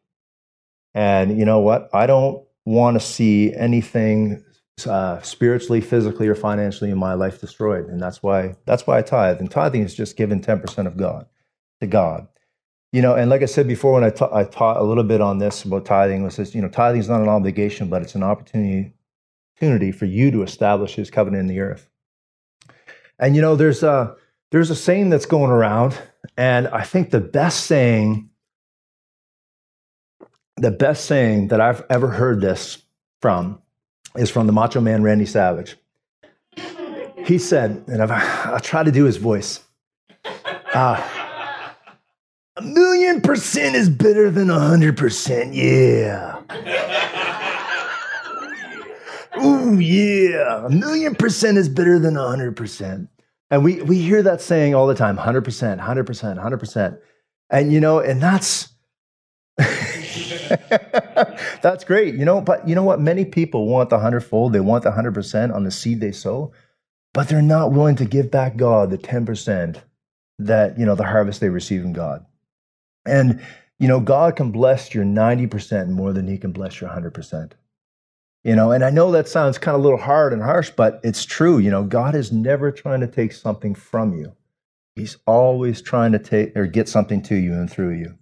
And 0.96 1.38
you 1.38 1.46
know 1.46 1.60
what? 1.60 1.90
I 1.94 2.08
don't 2.08 2.44
want 2.66 3.00
to 3.00 3.06
see 3.06 3.54
anything 3.54 4.44
uh, 4.86 5.22
spiritually, 5.22 5.82
physically, 5.82 6.28
or 6.28 6.36
financially 6.36 6.92
in 6.92 6.98
my 6.98 7.14
life 7.14 7.42
destroyed, 7.42 7.88
and 7.88 8.02
that's 8.02 8.22
why 8.22 8.56
that's 8.66 8.86
why 8.86 9.00
I 9.00 9.02
tithe. 9.02 9.40
And 9.40 9.50
tithing 9.50 9.82
is 9.82 9.96
just 9.96 10.18
giving 10.18 10.42
ten 10.42 10.60
percent 10.60 10.88
of 10.88 10.98
God 10.98 11.26
to 11.82 11.88
God. 11.88 12.28
You 12.94 13.02
know, 13.02 13.16
and 13.16 13.30
like 13.30 13.42
I 13.42 13.46
said 13.46 13.68
before, 13.68 13.94
when 13.94 14.04
I, 14.04 14.12
ta- 14.12 14.34
I 14.34 14.46
taught 14.46 14.78
a 14.78 14.84
little 14.84 15.04
bit 15.04 15.20
on 15.20 15.40
this 15.40 15.64
about 15.64 15.86
tithing, 15.86 16.24
was 16.24 16.38
this, 16.38 16.56
you 16.56 16.62
know, 16.62 16.70
tithing 16.70 17.02
is 17.02 17.10
not 17.10 17.22
an 17.22 17.28
obligation, 17.28 17.90
but 17.90 18.02
it's 18.02 18.16
an 18.16 18.24
opportunity, 18.24 18.94
opportunity 19.58 19.92
for 19.92 20.06
you 20.06 20.30
to 20.32 20.44
establish 20.44 20.96
His 20.96 21.10
covenant 21.10 21.42
in 21.42 21.48
the 21.48 21.60
earth. 21.60 21.90
And 23.20 23.36
you 23.36 23.42
know, 23.42 23.56
there's 23.56 23.84
a 23.84 24.16
there's 24.52 24.70
a 24.70 24.76
saying 24.76 25.10
that's 25.10 25.26
going 25.26 25.52
around, 25.52 25.98
and 26.38 26.68
I 26.68 26.84
think 26.84 27.10
the 27.10 27.20
best 27.20 27.66
saying, 27.66 28.30
the 30.58 30.72
best 30.72 31.06
saying 31.06 31.48
that 31.50 31.60
I've 31.60 31.84
ever 31.90 32.08
heard 32.08 32.40
this 32.40 32.84
from 33.22 33.60
is 34.16 34.30
from 34.30 34.48
the 34.48 34.54
Macho 34.54 34.80
Man 34.80 35.02
Randy 35.02 35.26
Savage. 35.26 35.76
He 37.26 37.40
said, 37.40 37.84
and 37.88 38.02
I've, 38.02 38.12
I'll 38.12 38.60
try 38.60 38.84
to 38.84 38.92
do 38.92 39.04
his 39.04 39.18
voice. 39.18 39.62
Uh, 40.74 41.04
a 42.56 42.62
million 42.62 43.22
percent 43.22 43.76
is 43.76 43.90
better 43.90 44.30
than 44.30 44.50
a 44.50 44.60
hundred 44.60 44.98
percent, 44.98 45.54
yeah. 45.54 46.40
Ooh, 49.44 49.80
yeah. 49.80 50.66
A 50.66 50.70
million 50.70 51.16
percent 51.16 51.58
is 51.58 51.70
better 51.70 52.00
than 52.00 52.18
a 52.18 52.28
hundred 52.28 52.56
percent. 52.56 53.10
And 53.50 53.64
we, 53.64 53.82
we 53.82 54.02
hear 54.02 54.22
that 54.24 54.42
saying 54.42 54.76
all 54.76 54.88
the 54.88 54.96
time 54.96 55.18
100%, 55.18 55.44
100%, 55.80 55.80
100%. 55.80 57.00
And, 57.50 57.72
you 57.72 57.80
know, 57.80 58.00
and 58.00 58.22
that's, 58.22 58.74
that's 61.62 61.84
great, 61.86 62.16
you 62.16 62.26
know, 62.26 62.42
but 62.42 62.68
you 62.68 62.76
know 62.76 62.84
what? 62.84 63.00
Many 63.00 63.24
people 63.26 63.68
want 63.68 63.90
the 63.90 64.00
hundredfold. 64.00 64.52
They 64.54 64.60
want 64.60 64.84
the 64.84 64.92
100% 64.92 65.56
on 65.56 65.64
the 65.64 65.72
seed 65.72 66.02
they 66.02 66.12
sow, 66.12 66.52
but 67.14 67.30
they're 67.30 67.42
not 67.42 67.72
willing 67.72 67.96
to 67.98 68.06
give 68.06 68.30
back 68.30 68.58
God 68.58 68.90
the 68.90 68.98
10% 68.98 69.82
that, 70.40 70.78
you 70.78 70.86
know, 70.86 70.96
the 70.96 71.06
harvest 71.06 71.40
they 71.40 71.50
receive 71.50 71.84
in 71.84 71.94
God. 71.94 72.26
And, 73.06 73.42
you 73.80 73.88
know, 73.88 74.02
God 74.02 74.36
can 74.36 74.52
bless 74.52 74.94
your 74.94 75.06
90% 75.06 75.90
more 75.90 76.12
than 76.12 76.28
he 76.28 76.38
can 76.38 76.52
bless 76.52 76.82
your 76.82 76.90
100%. 76.90 77.54
You 78.48 78.56
know, 78.56 78.72
and 78.72 78.82
I 78.82 78.92
know 78.92 79.12
that 79.12 79.28
sounds 79.28 79.58
kind 79.58 79.76
of 79.76 79.82
a 79.82 79.84
little 79.84 80.00
hard 80.00 80.32
and 80.32 80.42
harsh, 80.42 80.70
but 80.70 81.02
it's 81.04 81.26
true. 81.26 81.58
You 81.58 81.70
know, 81.70 81.84
God 81.84 82.16
is 82.16 82.32
never 82.32 82.72
trying 82.72 83.02
to 83.02 83.08
take 83.08 83.34
something 83.34 83.76
from 83.76 84.14
you. 84.14 84.38
He's 84.96 85.18
always 85.28 85.82
trying 85.82 86.14
to 86.14 86.20
take 86.20 86.56
or 86.56 86.66
get 86.66 86.88
something 86.88 87.22
to 87.24 87.36
you 87.36 87.52
and 87.52 87.70
through 87.70 87.98
you. 87.98 88.18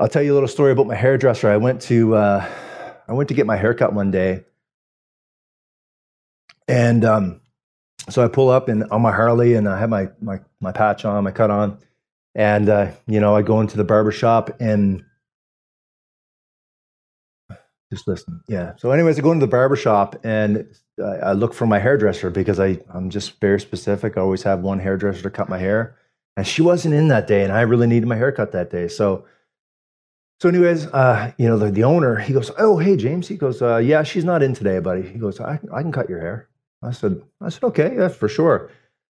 I'll 0.00 0.08
tell 0.08 0.20
you 0.20 0.32
a 0.32 0.34
little 0.34 0.48
story 0.48 0.72
about 0.72 0.88
my 0.88 0.96
hairdresser. 0.96 1.48
I 1.48 1.58
went 1.58 1.80
to 1.82 2.16
uh, 2.16 2.50
I 3.06 3.12
went 3.12 3.28
to 3.28 3.36
get 3.36 3.46
my 3.46 3.56
haircut 3.56 3.92
one 3.92 4.10
day, 4.10 4.46
and 6.66 7.04
um, 7.04 7.40
so 8.10 8.24
I 8.24 8.26
pull 8.26 8.48
up 8.48 8.68
and 8.68 8.82
on 8.90 9.00
my 9.00 9.12
Harley, 9.12 9.54
and 9.54 9.68
I 9.68 9.78
have 9.78 9.90
my 9.90 10.08
my 10.20 10.40
my 10.60 10.72
patch 10.72 11.04
on, 11.04 11.22
my 11.22 11.30
cut 11.30 11.52
on, 11.52 11.78
and 12.34 12.68
uh, 12.68 12.90
you 13.06 13.20
know 13.20 13.36
I 13.36 13.42
go 13.42 13.60
into 13.60 13.76
the 13.76 13.84
barber 13.84 14.10
shop 14.10 14.50
and 14.58 15.04
just 17.92 18.08
listen. 18.08 18.40
Yeah. 18.48 18.72
So, 18.78 18.90
anyways, 18.90 19.18
I 19.18 19.22
go 19.22 19.32
into 19.32 19.44
the 19.44 19.50
barber 19.50 19.76
shop 19.76 20.16
and 20.24 20.66
I, 20.98 21.16
I 21.16 21.32
look 21.32 21.52
for 21.52 21.66
my 21.66 21.78
hairdresser 21.78 22.30
because 22.30 22.58
I 22.58 22.78
I'm 22.92 23.10
just 23.10 23.38
very 23.38 23.60
specific. 23.60 24.16
I 24.16 24.22
always 24.22 24.42
have 24.44 24.60
one 24.60 24.78
hairdresser 24.78 25.22
to 25.22 25.30
cut 25.30 25.50
my 25.50 25.58
hair, 25.58 25.94
and 26.36 26.46
she 26.46 26.62
wasn't 26.62 26.94
in 26.94 27.08
that 27.08 27.26
day, 27.26 27.44
and 27.44 27.52
I 27.52 27.60
really 27.60 27.86
needed 27.86 28.06
my 28.06 28.16
haircut 28.16 28.52
that 28.52 28.70
day. 28.70 28.88
So, 28.88 29.26
so 30.40 30.48
anyways, 30.48 30.86
uh, 30.86 31.32
you 31.36 31.46
know, 31.46 31.58
the, 31.58 31.70
the 31.70 31.84
owner 31.84 32.16
he 32.16 32.32
goes, 32.32 32.50
"Oh, 32.58 32.78
hey 32.78 32.96
James," 32.96 33.28
he 33.28 33.36
goes, 33.36 33.60
uh, 33.60 33.76
"Yeah, 33.76 34.04
she's 34.04 34.24
not 34.24 34.42
in 34.42 34.54
today, 34.54 34.78
buddy." 34.78 35.02
He 35.02 35.18
goes, 35.18 35.38
"I 35.38 35.60
I 35.70 35.82
can 35.82 35.92
cut 35.92 36.08
your 36.08 36.20
hair." 36.20 36.48
I 36.82 36.92
said, 36.92 37.20
"I 37.42 37.50
said 37.50 37.64
okay, 37.64 37.94
yeah, 37.94 38.08
for 38.08 38.28
sure." 38.28 38.70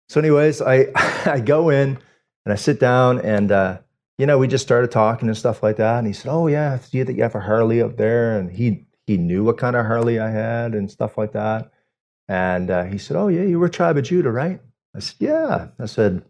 So, 0.10 0.20
anyways, 0.20 0.62
I 0.62 0.88
I 1.26 1.40
go 1.40 1.70
in 1.70 1.98
and 2.46 2.54
I 2.54 2.56
sit 2.56 2.80
down 2.80 3.20
and. 3.20 3.52
Uh, 3.54 3.78
you 4.18 4.26
know, 4.26 4.38
we 4.38 4.48
just 4.48 4.64
started 4.66 4.92
talking 4.92 5.28
and 5.28 5.38
stuff 5.38 5.62
like 5.62 5.78
that. 5.78 5.98
And 6.00 6.08
he 6.08 6.14
said, 6.14 6.32
"Oh 6.32 6.48
yeah, 6.48 6.74
I 6.74 6.78
see 6.78 7.04
that 7.04 7.14
you 7.16 7.24
have 7.24 7.36
a 7.36 7.40
Harley 7.40 7.82
up 7.82 7.98
there." 7.98 8.40
And 8.40 8.52
he 8.52 8.86
he 9.08 9.18
knew 9.18 9.44
what 9.44 9.58
kind 9.58 9.76
of 9.76 9.86
Harley 9.86 10.20
I 10.20 10.30
had 10.30 10.74
and 10.74 10.90
stuff 10.90 11.18
like 11.18 11.34
that. 11.34 11.72
And 12.28 12.72
uh, 12.72 12.84
he 12.86 12.98
said, 12.98 13.18
"Oh 13.18 13.28
yeah, 13.28 13.44
you 13.44 13.60
were 13.60 13.68
a 13.68 13.72
Tribe 13.72 13.98
of 13.98 14.04
Judah, 14.04 14.32
right?" 14.32 14.62
I 14.96 15.00
said, 15.00 15.16
"Yeah." 15.20 15.68
I 15.80 15.86
said, 15.86 16.24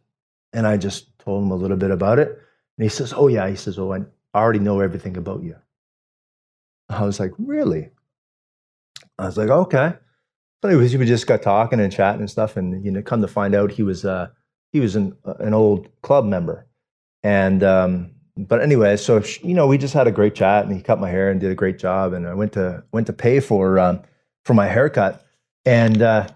and 0.53 0.67
I 0.67 0.77
just 0.77 1.17
told 1.19 1.43
him 1.43 1.51
a 1.51 1.55
little 1.55 1.77
bit 1.77 1.91
about 1.91 2.19
it. 2.19 2.29
And 2.77 2.83
he 2.83 2.89
says, 2.89 3.13
"Oh 3.15 3.27
yeah." 3.27 3.47
He 3.49 3.55
says, 3.55 3.77
"Oh, 3.79 3.93
I 3.93 4.01
already 4.35 4.59
know 4.59 4.79
everything 4.81 5.17
about 5.17 5.43
you." 5.43 5.55
I 6.89 7.05
was 7.05 7.19
like, 7.19 7.33
"Really?" 7.37 7.91
I 9.19 9.25
was 9.25 9.37
like, 9.37 9.49
"Okay." 9.49 9.93
So 10.61 10.69
anyways, 10.69 10.97
we 10.97 11.05
just 11.05 11.27
got 11.27 11.43
talking 11.43 11.79
and 11.79 11.93
chatting 11.93 12.21
and 12.21 12.29
stuff, 12.31 12.57
and 12.57 12.83
you 12.83 12.91
know, 12.91 13.01
come 13.03 13.21
to 13.21 13.27
find 13.27 13.53
out, 13.55 13.71
he 13.71 13.83
was 13.83 14.05
uh, 14.05 14.29
he 14.71 14.79
was 14.79 14.95
an 14.95 15.15
an 15.39 15.53
old 15.53 15.89
club 16.01 16.25
member 16.25 16.65
and 17.25 17.63
um, 17.63 18.11
but 18.37 18.61
anyway, 18.61 18.97
so 18.97 19.23
you 19.41 19.55
know, 19.55 19.65
we 19.65 19.79
just 19.79 19.95
had 19.95 20.05
a 20.05 20.11
great 20.11 20.35
chat, 20.35 20.63
and 20.63 20.75
he 20.75 20.79
cut 20.79 20.99
my 20.99 21.09
hair 21.09 21.31
and 21.31 21.41
did 21.41 21.51
a 21.51 21.55
great 21.55 21.79
job. 21.79 22.13
And 22.13 22.27
I 22.27 22.35
went 22.35 22.53
to 22.53 22.83
went 22.91 23.07
to 23.07 23.13
pay 23.13 23.39
for 23.39 23.79
um, 23.79 24.01
for 24.43 24.53
my 24.53 24.67
haircut, 24.67 25.25
and 25.65 26.03
uh, 26.03 26.27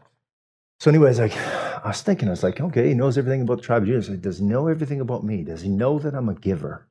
so 0.79 0.89
anyways, 0.89 1.19
like 1.19 1.37
I 1.85 1.89
was 1.89 2.01
thinking, 2.01 2.27
I 2.27 2.31
was 2.31 2.41
like, 2.41 2.59
okay, 2.59 2.87
he 2.87 2.95
knows 2.95 3.19
everything 3.19 3.43
about 3.43 3.57
the 3.57 3.63
tribe 3.63 3.83
of 3.83 3.87
Judah. 3.87 4.09
Like, 4.09 4.21
Does 4.21 4.39
he 4.39 4.45
know 4.45 4.67
everything 4.67 4.99
about 4.99 5.23
me? 5.23 5.43
Does 5.43 5.61
he 5.61 5.69
know 5.69 5.99
that 5.99 6.15
I'm 6.15 6.27
a 6.27 6.33
giver? 6.33 6.87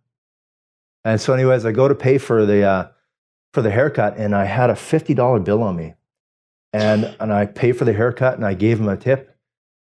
And 1.04 1.20
so, 1.20 1.34
anyways, 1.34 1.66
I 1.66 1.72
go 1.72 1.88
to 1.88 1.94
pay 1.96 2.18
for 2.18 2.46
the 2.46 2.62
uh, 2.62 2.88
for 3.52 3.62
the 3.62 3.72
haircut, 3.72 4.16
and 4.16 4.32
I 4.32 4.44
had 4.44 4.70
a 4.70 4.76
fifty 4.76 5.12
dollar 5.12 5.40
bill 5.40 5.64
on 5.64 5.74
me, 5.74 5.94
and 6.72 7.16
and 7.18 7.32
I 7.32 7.46
pay 7.46 7.72
for 7.72 7.84
the 7.84 7.94
haircut, 7.94 8.36
and 8.36 8.46
I 8.46 8.54
gave 8.54 8.78
him 8.78 8.88
a 8.88 8.96
tip, 8.96 9.36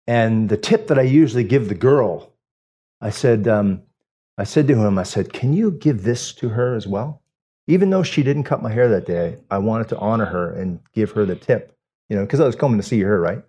and 0.07 0.49
the 0.49 0.57
tip 0.57 0.87
that 0.87 0.99
I 0.99 1.03
usually 1.03 1.45
give 1.45 1.69
the 1.69 1.75
girl, 1.75 2.33
I 2.99 3.11
said. 3.11 3.47
Um, 3.47 3.83
I 4.39 4.45
said 4.45 4.69
to 4.69 4.75
him, 4.77 4.99
I 4.99 5.03
said, 5.03 5.33
Can 5.33 5.53
you 5.53 5.71
give 5.71 6.03
this 6.03 6.33
to 6.35 6.51
her 6.51 6.75
as 6.75 6.87
well? 6.87 7.23
Even 7.67 7.91
though 7.91 8.03
she 8.03 8.23
didn't 8.23 8.45
cut 8.45 8.63
my 8.63 8.73
hair 8.73 8.89
that 8.89 9.07
day, 9.07 9.39
I 9.51 9.59
wanted 9.59 9.89
to 9.89 9.99
honor 9.99 10.27
her 10.27 10.53
and 10.53 10.81
give 10.95 11.13
her 11.13 11.25
the 11.25 11.35
tip, 11.35 11.77
you 12.09 12.17
know, 12.17 12.25
because 12.25 12.41
I 12.41 12.47
was 12.47 12.57
coming 12.57 12.79
to 12.79 12.87
see 12.87 13.01
her, 13.01 13.21
right? 13.21 13.43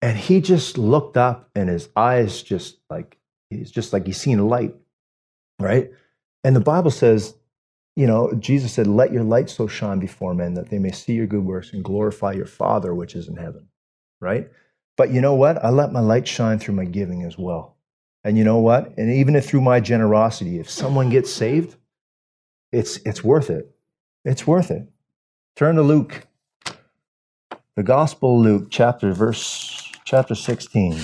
And 0.00 0.16
he 0.16 0.40
just 0.40 0.78
looked 0.78 1.16
up 1.16 1.50
and 1.54 1.68
his 1.68 1.88
eyes 1.94 2.42
just 2.42 2.78
like, 2.88 3.18
he's 3.50 3.70
just 3.70 3.92
like 3.92 4.06
he's 4.06 4.20
seen 4.20 4.38
a 4.38 4.46
light, 4.46 4.74
right? 5.60 5.90
And 6.44 6.56
the 6.56 6.60
Bible 6.60 6.90
says, 6.90 7.34
you 7.94 8.06
know, 8.06 8.32
Jesus 8.34 8.72
said, 8.72 8.86
Let 8.86 9.12
your 9.12 9.24
light 9.24 9.50
so 9.50 9.66
shine 9.66 9.98
before 9.98 10.34
men 10.34 10.54
that 10.54 10.70
they 10.70 10.78
may 10.78 10.92
see 10.92 11.12
your 11.12 11.26
good 11.26 11.44
works 11.44 11.72
and 11.72 11.84
glorify 11.84 12.32
your 12.32 12.46
Father 12.46 12.94
which 12.94 13.14
is 13.14 13.28
in 13.28 13.36
heaven, 13.36 13.68
right? 14.20 14.48
But 14.96 15.10
you 15.10 15.20
know 15.20 15.34
what? 15.34 15.62
I 15.62 15.70
let 15.70 15.92
my 15.92 16.00
light 16.00 16.26
shine 16.26 16.58
through 16.58 16.74
my 16.74 16.84
giving 16.84 17.22
as 17.22 17.36
well. 17.36 17.71
And 18.24 18.38
you 18.38 18.44
know 18.44 18.58
what? 18.58 18.96
And 18.96 19.10
even 19.10 19.34
if 19.34 19.46
through 19.46 19.62
my 19.62 19.80
generosity, 19.80 20.58
if 20.58 20.70
someone 20.70 21.10
gets 21.10 21.32
saved, 21.32 21.76
it's, 22.70 22.98
it's 22.98 23.24
worth 23.24 23.50
it. 23.50 23.74
It's 24.24 24.46
worth 24.46 24.70
it. 24.70 24.88
Turn 25.56 25.74
to 25.76 25.82
Luke, 25.82 26.26
the 27.76 27.82
Gospel 27.82 28.40
Luke, 28.40 28.68
chapter 28.70 29.12
verse 29.12 29.90
chapter 30.04 30.34
16. 30.34 31.00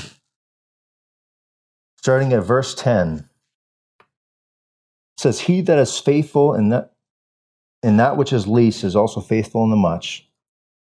Starting 1.96 2.32
at 2.32 2.44
verse 2.44 2.74
10. 2.74 3.28
It 3.98 4.04
says, 5.16 5.40
He 5.40 5.60
that 5.62 5.78
is 5.78 5.98
faithful 5.98 6.54
in 6.54 6.68
that 6.68 6.92
in 7.82 7.96
that 7.96 8.16
which 8.16 8.32
is 8.32 8.46
least 8.46 8.82
is 8.84 8.96
also 8.96 9.20
faithful 9.20 9.62
in 9.64 9.70
the 9.70 9.76
much, 9.76 10.28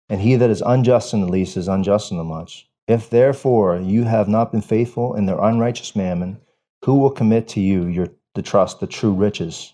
and 0.09 0.21
he 0.21 0.35
that 0.35 0.49
is 0.49 0.63
unjust 0.65 1.13
in 1.13 1.21
the 1.21 1.27
least 1.27 1.55
is 1.55 1.67
unjust 1.67 2.11
in 2.11 2.17
the 2.17 2.23
much. 2.23 2.67
If 2.87 3.09
therefore 3.09 3.79
you 3.79 4.05
have 4.05 4.29
not 4.29 4.51
been 4.51 4.61
faithful 4.61 5.15
in 5.15 5.25
their 5.25 5.41
unrighteous 5.41 5.95
mammon, 5.95 6.39
who 6.85 6.95
will 6.95 7.11
commit 7.11 7.47
to 7.49 7.59
you 7.59 7.85
your, 7.85 8.07
the 8.33 8.41
trust, 8.41 8.79
the 8.79 8.87
true 8.87 9.13
riches? 9.13 9.73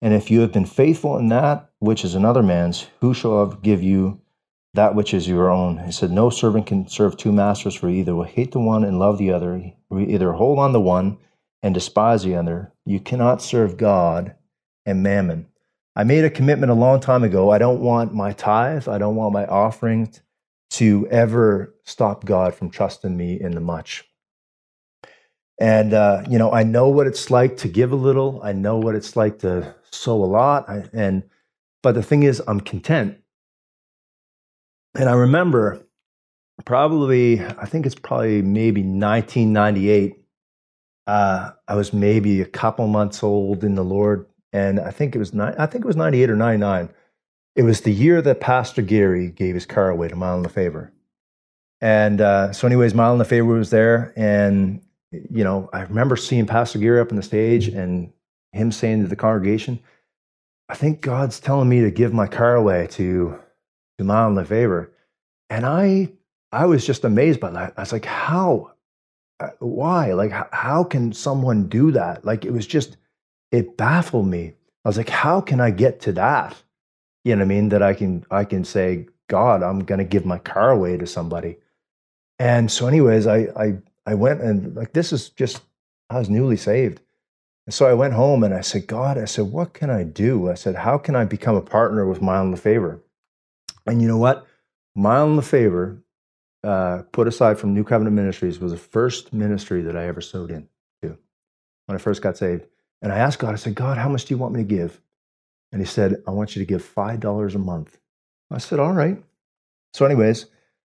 And 0.00 0.14
if 0.14 0.30
you 0.30 0.40
have 0.40 0.52
been 0.52 0.64
faithful 0.64 1.18
in 1.18 1.28
that 1.28 1.70
which 1.80 2.04
is 2.04 2.14
another 2.14 2.42
man's, 2.42 2.86
who 3.00 3.12
shall 3.12 3.46
give 3.46 3.82
you 3.82 4.20
that 4.72 4.94
which 4.94 5.12
is 5.12 5.28
your 5.28 5.50
own? 5.50 5.78
He 5.78 5.92
said, 5.92 6.10
No 6.10 6.30
servant 6.30 6.66
can 6.66 6.88
serve 6.88 7.16
two 7.16 7.32
masters, 7.32 7.74
for 7.74 7.90
either 7.90 8.14
will 8.14 8.24
hate 8.24 8.52
the 8.52 8.60
one 8.60 8.84
and 8.84 8.98
love 8.98 9.18
the 9.18 9.32
other, 9.32 9.72
either 9.92 10.32
hold 10.32 10.58
on 10.58 10.72
the 10.72 10.80
one 10.80 11.18
and 11.62 11.74
despise 11.74 12.22
the 12.22 12.36
other. 12.36 12.72
You 12.86 13.00
cannot 13.00 13.42
serve 13.42 13.76
God 13.76 14.34
and 14.86 15.02
mammon. 15.02 15.46
I 15.94 16.04
made 16.04 16.24
a 16.24 16.30
commitment 16.30 16.70
a 16.70 16.74
long 16.74 17.00
time 17.00 17.24
ago. 17.24 17.50
I 17.50 17.58
don't 17.58 17.80
want 17.80 18.14
my 18.14 18.32
tithe, 18.32 18.88
I 18.88 18.96
don't 18.96 19.16
want 19.16 19.34
my 19.34 19.44
offerings 19.46 20.22
to 20.70 21.06
ever 21.10 21.74
stop 21.90 22.24
God 22.24 22.54
from 22.54 22.70
trusting 22.70 23.16
me 23.16 23.40
in 23.40 23.52
the 23.52 23.60
much. 23.60 24.04
And, 25.60 25.92
uh, 25.92 26.24
you 26.28 26.38
know, 26.38 26.52
I 26.52 26.62
know 26.62 26.88
what 26.88 27.06
it's 27.06 27.30
like 27.30 27.58
to 27.58 27.68
give 27.68 27.92
a 27.92 27.96
little. 27.96 28.40
I 28.42 28.52
know 28.52 28.78
what 28.78 28.94
it's 28.94 29.14
like 29.14 29.40
to 29.40 29.74
sow 29.90 30.22
a 30.22 30.24
lot. 30.24 30.68
I, 30.68 30.84
and, 30.94 31.24
but 31.82 31.94
the 31.94 32.02
thing 32.02 32.22
is, 32.22 32.42
I'm 32.48 32.60
content. 32.60 33.18
And 34.94 35.08
I 35.08 35.12
remember 35.12 35.84
probably, 36.64 37.40
I 37.40 37.66
think 37.66 37.84
it's 37.86 37.94
probably 37.94 38.42
maybe 38.42 38.80
1998. 38.80 40.16
Uh, 41.06 41.50
I 41.68 41.74
was 41.74 41.92
maybe 41.92 42.40
a 42.40 42.46
couple 42.46 42.86
months 42.86 43.22
old 43.22 43.62
in 43.64 43.74
the 43.74 43.84
Lord, 43.84 44.26
and 44.52 44.80
I 44.80 44.90
think 44.90 45.14
it 45.14 45.18
was 45.18 45.34
nine, 45.34 45.54
I 45.58 45.66
think 45.66 45.84
it 45.84 45.86
was 45.86 45.96
98 45.96 46.30
or 46.30 46.36
99. 46.36 46.88
It 47.56 47.62
was 47.62 47.80
the 47.80 47.92
year 47.92 48.22
that 48.22 48.40
Pastor 48.40 48.82
Gary 48.82 49.30
gave 49.30 49.54
his 49.54 49.66
car 49.66 49.90
away 49.90 50.08
to 50.08 50.16
Mile 50.16 50.36
in 50.36 50.42
the 50.42 50.48
Favor. 50.48 50.92
And 51.80 52.20
uh, 52.20 52.52
so, 52.52 52.66
anyways, 52.66 52.94
Mile 52.94 53.12
in 53.12 53.18
the 53.18 53.24
Favor 53.24 53.54
was 53.54 53.70
there, 53.70 54.12
and 54.16 54.82
you 55.12 55.44
know, 55.44 55.68
I 55.72 55.82
remember 55.82 56.16
seeing 56.16 56.46
Pastor 56.46 56.78
Gary 56.78 57.00
up 57.00 57.10
on 57.10 57.16
the 57.16 57.22
stage 57.22 57.68
and 57.68 58.12
him 58.52 58.70
saying 58.70 59.02
to 59.02 59.08
the 59.08 59.16
congregation, 59.16 59.80
"I 60.68 60.74
think 60.74 61.00
God's 61.00 61.40
telling 61.40 61.68
me 61.68 61.80
to 61.80 61.90
give 61.90 62.12
my 62.12 62.26
car 62.26 62.54
away 62.54 62.86
to 62.92 63.38
to 63.98 64.04
Mile 64.04 64.28
in 64.28 64.34
the 64.34 64.44
Favor," 64.44 64.92
and 65.48 65.64
I 65.64 66.12
I 66.52 66.66
was 66.66 66.86
just 66.86 67.04
amazed 67.04 67.40
by 67.40 67.50
that. 67.50 67.74
I 67.76 67.80
was 67.80 67.92
like, 67.92 68.04
"How? 68.04 68.72
Uh, 69.40 69.50
why? 69.60 70.12
Like, 70.12 70.32
how, 70.32 70.48
how 70.52 70.84
can 70.84 71.12
someone 71.14 71.66
do 71.68 71.92
that?" 71.92 72.24
Like, 72.26 72.44
it 72.44 72.52
was 72.52 72.66
just 72.66 72.98
it 73.52 73.78
baffled 73.78 74.26
me. 74.26 74.52
I 74.84 74.88
was 74.88 74.98
like, 74.98 75.08
"How 75.08 75.40
can 75.40 75.60
I 75.60 75.70
get 75.70 76.00
to 76.02 76.12
that?" 76.12 76.62
You 77.24 77.36
know 77.36 77.40
what 77.40 77.44
I 77.46 77.48
mean? 77.48 77.68
That 77.70 77.82
I 77.82 77.94
can 77.94 78.26
I 78.30 78.44
can 78.44 78.64
say, 78.64 79.06
"God, 79.28 79.62
I'm 79.62 79.80
going 79.80 79.98
to 79.98 80.04
give 80.04 80.26
my 80.26 80.38
car 80.38 80.70
away 80.70 80.98
to 80.98 81.06
somebody." 81.06 81.56
And 82.40 82.72
so, 82.72 82.88
anyways, 82.88 83.26
I 83.26 83.48
I 83.54 83.78
I 84.06 84.14
went 84.14 84.40
and 84.40 84.74
like 84.74 84.94
this 84.94 85.12
is 85.12 85.28
just 85.28 85.60
I 86.08 86.18
was 86.18 86.30
newly 86.30 86.56
saved. 86.56 87.00
And 87.66 87.74
so 87.74 87.86
I 87.86 87.92
went 87.92 88.14
home 88.14 88.42
and 88.42 88.54
I 88.54 88.62
said, 88.62 88.86
God, 88.88 89.18
I 89.18 89.26
said, 89.26 89.44
what 89.44 89.74
can 89.74 89.90
I 89.90 90.02
do? 90.02 90.50
I 90.50 90.54
said, 90.54 90.74
how 90.74 90.98
can 90.98 91.14
I 91.14 91.24
become 91.24 91.54
a 91.54 91.62
partner 91.62 92.06
with 92.06 92.22
Mile 92.22 92.50
the 92.50 92.56
Favor? 92.56 93.00
And 93.86 94.02
you 94.02 94.08
know 94.08 94.16
what? 94.16 94.46
Mile 94.96 95.28
in 95.28 95.36
the 95.36 95.42
Favor, 95.42 96.02
uh, 96.64 97.02
put 97.12 97.28
aside 97.28 97.58
from 97.58 97.74
New 97.74 97.84
Covenant 97.84 98.16
Ministries, 98.16 98.58
was 98.58 98.72
the 98.72 98.78
first 98.78 99.32
ministry 99.32 99.82
that 99.82 99.96
I 99.96 100.06
ever 100.08 100.20
sowed 100.20 100.50
in 100.50 100.66
to 101.02 101.16
when 101.86 101.94
I 101.94 101.98
first 101.98 102.22
got 102.22 102.38
saved. 102.38 102.64
And 103.02 103.12
I 103.12 103.18
asked 103.18 103.38
God, 103.38 103.52
I 103.52 103.56
said, 103.56 103.74
God, 103.74 103.98
how 103.98 104.08
much 104.08 104.24
do 104.24 104.34
you 104.34 104.38
want 104.38 104.54
me 104.54 104.62
to 104.62 104.68
give? 104.68 105.00
And 105.70 105.80
he 105.80 105.86
said, 105.86 106.22
I 106.26 106.32
want 106.32 106.56
you 106.56 106.60
to 106.60 106.66
give 106.66 106.82
$5 106.82 107.54
a 107.54 107.58
month. 107.58 107.98
I 108.50 108.58
said, 108.58 108.80
all 108.80 108.92
right. 108.92 109.22
So, 109.94 110.04
anyways, 110.04 110.46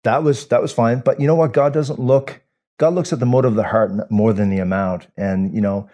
that 0.03 0.23
was 0.23 0.47
that 0.47 0.61
was 0.61 0.73
fine. 0.73 0.99
But 0.99 1.19
you 1.19 1.27
know 1.27 1.35
what? 1.35 1.53
God 1.53 1.73
doesn't 1.73 1.99
look. 1.99 2.41
God 2.79 2.93
looks 2.93 3.13
at 3.13 3.19
the 3.19 3.25
motive 3.25 3.51
of 3.51 3.57
the 3.57 3.63
heart 3.63 4.11
more 4.11 4.33
than 4.33 4.49
the 4.49 4.59
amount. 4.59 5.07
And 5.17 5.53
you 5.53 5.61
know, 5.61 5.89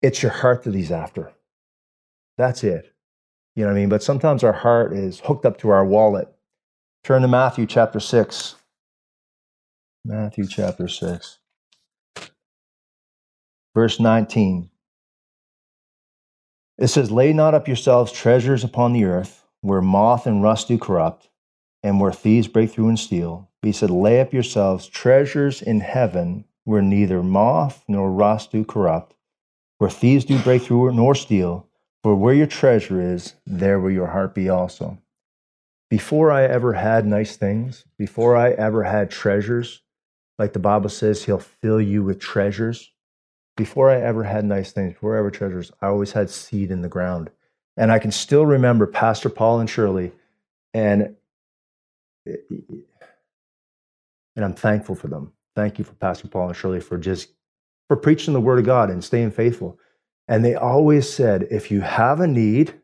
it's 0.00 0.22
your 0.22 0.32
heart 0.32 0.64
that 0.64 0.74
He's 0.74 0.90
after. 0.92 1.32
That's 2.38 2.64
it. 2.64 2.92
You 3.54 3.64
know 3.64 3.70
what 3.70 3.76
I 3.76 3.80
mean? 3.80 3.88
But 3.90 4.02
sometimes 4.02 4.42
our 4.42 4.52
heart 4.52 4.92
is 4.92 5.20
hooked 5.20 5.44
up 5.44 5.58
to 5.58 5.68
our 5.68 5.84
wallet. 5.84 6.28
Turn 7.04 7.22
to 7.22 7.28
Matthew 7.28 7.66
chapter 7.66 8.00
six. 8.00 8.56
Matthew 10.04 10.46
chapter 10.48 10.88
six, 10.88 11.38
verse 13.72 14.00
nineteen. 14.00 14.70
It 16.78 16.88
says, 16.88 17.12
"Lay 17.12 17.32
not 17.32 17.54
up 17.54 17.68
yourselves 17.68 18.10
treasures 18.10 18.64
upon 18.64 18.92
the 18.92 19.04
earth, 19.04 19.46
where 19.60 19.80
moth 19.80 20.26
and 20.26 20.42
rust 20.42 20.66
do 20.66 20.76
corrupt." 20.78 21.28
And 21.82 22.00
where 22.00 22.12
thieves 22.12 22.48
break 22.48 22.70
through 22.70 22.88
and 22.88 22.98
steal. 22.98 23.48
But 23.60 23.68
he 23.68 23.72
said, 23.72 23.90
Lay 23.90 24.20
up 24.20 24.32
yourselves 24.32 24.86
treasures 24.86 25.62
in 25.62 25.80
heaven 25.80 26.44
where 26.64 26.82
neither 26.82 27.22
moth 27.22 27.84
nor 27.88 28.10
rust 28.10 28.52
do 28.52 28.64
corrupt, 28.64 29.14
where 29.78 29.90
thieves 29.90 30.24
do 30.24 30.38
break 30.40 30.62
through 30.62 30.92
nor 30.94 31.14
steal. 31.14 31.68
For 32.02 32.16
where 32.16 32.34
your 32.34 32.48
treasure 32.48 33.00
is, 33.00 33.34
there 33.46 33.78
will 33.78 33.92
your 33.92 34.08
heart 34.08 34.34
be 34.34 34.48
also. 34.48 34.98
Before 35.88 36.32
I 36.32 36.44
ever 36.44 36.72
had 36.72 37.06
nice 37.06 37.36
things, 37.36 37.84
before 37.96 38.36
I 38.36 38.50
ever 38.50 38.82
had 38.82 39.10
treasures, 39.10 39.82
like 40.38 40.52
the 40.52 40.58
Bible 40.58 40.88
says, 40.88 41.24
He'll 41.24 41.38
fill 41.38 41.80
you 41.80 42.02
with 42.02 42.18
treasures. 42.18 42.90
Before 43.56 43.90
I 43.90 44.00
ever 44.00 44.24
had 44.24 44.44
nice 44.44 44.72
things, 44.72 44.94
before 44.94 45.14
I 45.14 45.20
ever 45.20 45.30
treasures, 45.30 45.70
I 45.80 45.86
always 45.86 46.12
had 46.12 46.30
seed 46.30 46.70
in 46.70 46.82
the 46.82 46.88
ground. 46.88 47.30
And 47.76 47.92
I 47.92 47.98
can 47.98 48.10
still 48.10 48.46
remember 48.46 48.86
Pastor 48.86 49.28
Paul 49.28 49.60
and 49.60 49.70
Shirley 49.70 50.12
and 50.74 51.16
and 52.26 52.84
I'm 54.36 54.54
thankful 54.54 54.94
for 54.94 55.08
them. 55.08 55.32
Thank 55.54 55.78
you 55.78 55.84
for 55.84 55.94
Pastor 55.94 56.28
Paul 56.28 56.48
and 56.48 56.56
Shirley 56.56 56.80
for 56.80 56.98
just 56.98 57.28
for 57.88 57.96
preaching 57.96 58.32
the 58.32 58.40
word 58.40 58.58
of 58.58 58.64
God 58.64 58.90
and 58.90 59.04
staying 59.04 59.32
faithful. 59.32 59.78
And 60.28 60.44
they 60.44 60.54
always 60.54 61.12
said, 61.12 61.48
if 61.50 61.70
you 61.70 61.80
have 61.80 62.20
a 62.20 62.26
need, 62.26 62.80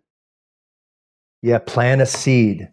yeah, 1.40 1.58
plant 1.58 2.02
a 2.02 2.06
seed. 2.06 2.68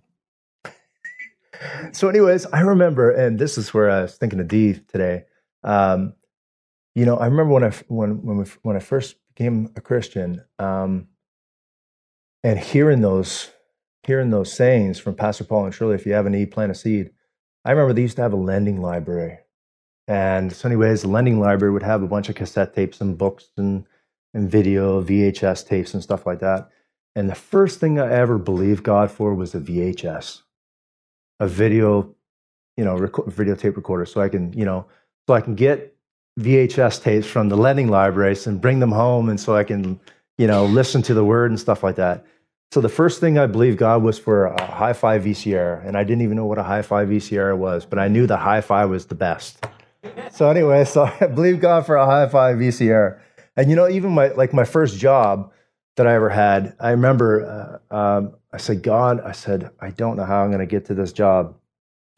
so, 1.91 2.09
anyways, 2.09 2.45
I 2.47 2.61
remember, 2.61 3.11
and 3.11 3.39
this 3.39 3.57
is 3.57 3.73
where 3.73 3.89
I 3.89 4.01
was 4.01 4.17
thinking 4.17 4.39
of 4.39 4.47
Dee 4.47 4.81
today. 4.87 5.25
Um, 5.63 6.13
you 6.95 7.05
know, 7.05 7.17
I 7.17 7.27
remember 7.27 7.53
when 7.53 7.63
I 7.63 7.71
when 7.87 8.23
when 8.23 8.37
we, 8.37 8.45
when 8.63 8.75
I 8.75 8.79
first 8.79 9.15
became 9.29 9.71
a 9.75 9.81
Christian, 9.81 10.43
um, 10.59 11.07
and 12.43 12.59
hearing 12.59 13.01
those 13.01 13.51
hearing 14.05 14.29
those 14.29 14.53
sayings 14.53 14.99
from 14.99 15.15
Pastor 15.15 15.43
Paul 15.43 15.65
and 15.65 15.73
Shirley, 15.73 15.95
if 15.95 16.05
you 16.05 16.13
have 16.13 16.25
a 16.25 16.29
need, 16.29 16.51
plant 16.51 16.71
a 16.71 16.75
seed. 16.75 17.11
I 17.63 17.71
remember 17.71 17.93
they 17.93 18.03
used 18.03 18.17
to 18.17 18.21
have 18.21 18.33
a 18.33 18.37
lending 18.37 18.81
library. 18.81 19.39
And 20.07 20.53
so, 20.53 20.67
anyways, 20.67 21.01
the 21.01 21.07
lending 21.07 21.39
library 21.39 21.73
would 21.73 21.83
have 21.83 22.03
a 22.03 22.07
bunch 22.07 22.29
of 22.29 22.35
cassette 22.35 22.75
tapes 22.75 23.01
and 23.01 23.17
books 23.17 23.49
and, 23.57 23.85
and 24.33 24.49
video, 24.49 25.01
VHS 25.01 25.65
tapes 25.67 25.93
and 25.93 26.03
stuff 26.03 26.27
like 26.27 26.39
that. 26.39 26.69
And 27.15 27.29
the 27.29 27.35
first 27.35 27.79
thing 27.79 27.99
I 27.99 28.11
ever 28.11 28.37
believed 28.37 28.83
God 28.83 29.09
for 29.09 29.33
was 29.33 29.55
a 29.55 29.59
VHS, 29.59 30.41
a 31.39 31.47
video, 31.47 32.13
you 32.77 32.85
know, 32.85 32.97
rec- 32.97 33.25
video 33.27 33.55
tape 33.55 33.77
recorder. 33.77 34.05
So 34.05 34.21
I 34.21 34.29
can, 34.29 34.53
you 34.53 34.65
know, 34.65 34.85
so 35.27 35.33
I 35.33 35.41
can 35.41 35.55
get 35.55 35.95
VHS 36.39 37.01
tapes 37.01 37.25
from 37.25 37.49
the 37.49 37.55
lending 37.55 37.87
libraries 37.87 38.45
and 38.45 38.61
bring 38.61 38.79
them 38.79 38.91
home. 38.91 39.29
And 39.29 39.39
so 39.39 39.55
I 39.55 39.63
can, 39.63 39.99
you 40.37 40.45
know, 40.45 40.65
listen 40.65 41.01
to 41.03 41.13
the 41.15 41.25
word 41.25 41.49
and 41.49 41.59
stuff 41.59 41.81
like 41.81 41.95
that. 41.95 42.25
So 42.71 42.81
the 42.81 42.89
first 42.89 43.19
thing 43.19 43.37
I 43.37 43.45
believed 43.45 43.77
God 43.77 44.03
was 44.03 44.19
for 44.19 44.45
a 44.45 44.65
hi-fi 44.65 45.19
VCR, 45.19 45.85
and 45.85 45.97
I 45.97 46.03
didn't 46.03 46.23
even 46.23 46.35
know 46.35 46.45
what 46.45 46.57
a 46.57 46.63
hi-fi 46.63 47.05
VCR 47.05 47.57
was, 47.57 47.85
but 47.85 47.99
I 47.99 48.07
knew 48.07 48.27
the 48.27 48.37
hi-fi 48.37 48.85
was 48.85 49.05
the 49.05 49.15
best. 49.15 49.65
so 50.31 50.49
anyway, 50.49 50.83
so 50.85 51.09
I 51.21 51.27
believed 51.27 51.61
God 51.61 51.85
for 51.85 51.95
a 51.95 52.05
hi-fi 52.05 52.53
VCR, 52.53 53.19
and 53.55 53.69
you 53.69 53.75
know, 53.75 53.87
even 53.87 54.11
my 54.11 54.27
like 54.29 54.53
my 54.53 54.65
first 54.65 54.97
job 54.97 55.51
that 55.95 56.07
I 56.07 56.15
ever 56.15 56.29
had, 56.29 56.75
I 56.79 56.91
remember 56.91 57.81
uh, 57.91 57.95
um, 57.95 58.35
I 58.51 58.57
said, 58.57 58.83
God, 58.83 59.21
I 59.21 59.31
said, 59.31 59.69
I 59.79 59.91
don't 59.91 60.17
know 60.17 60.25
how 60.25 60.43
I'm 60.43 60.49
going 60.49 60.59
to 60.59 60.65
get 60.65 60.85
to 60.85 60.93
this 60.93 61.13
job 61.13 61.55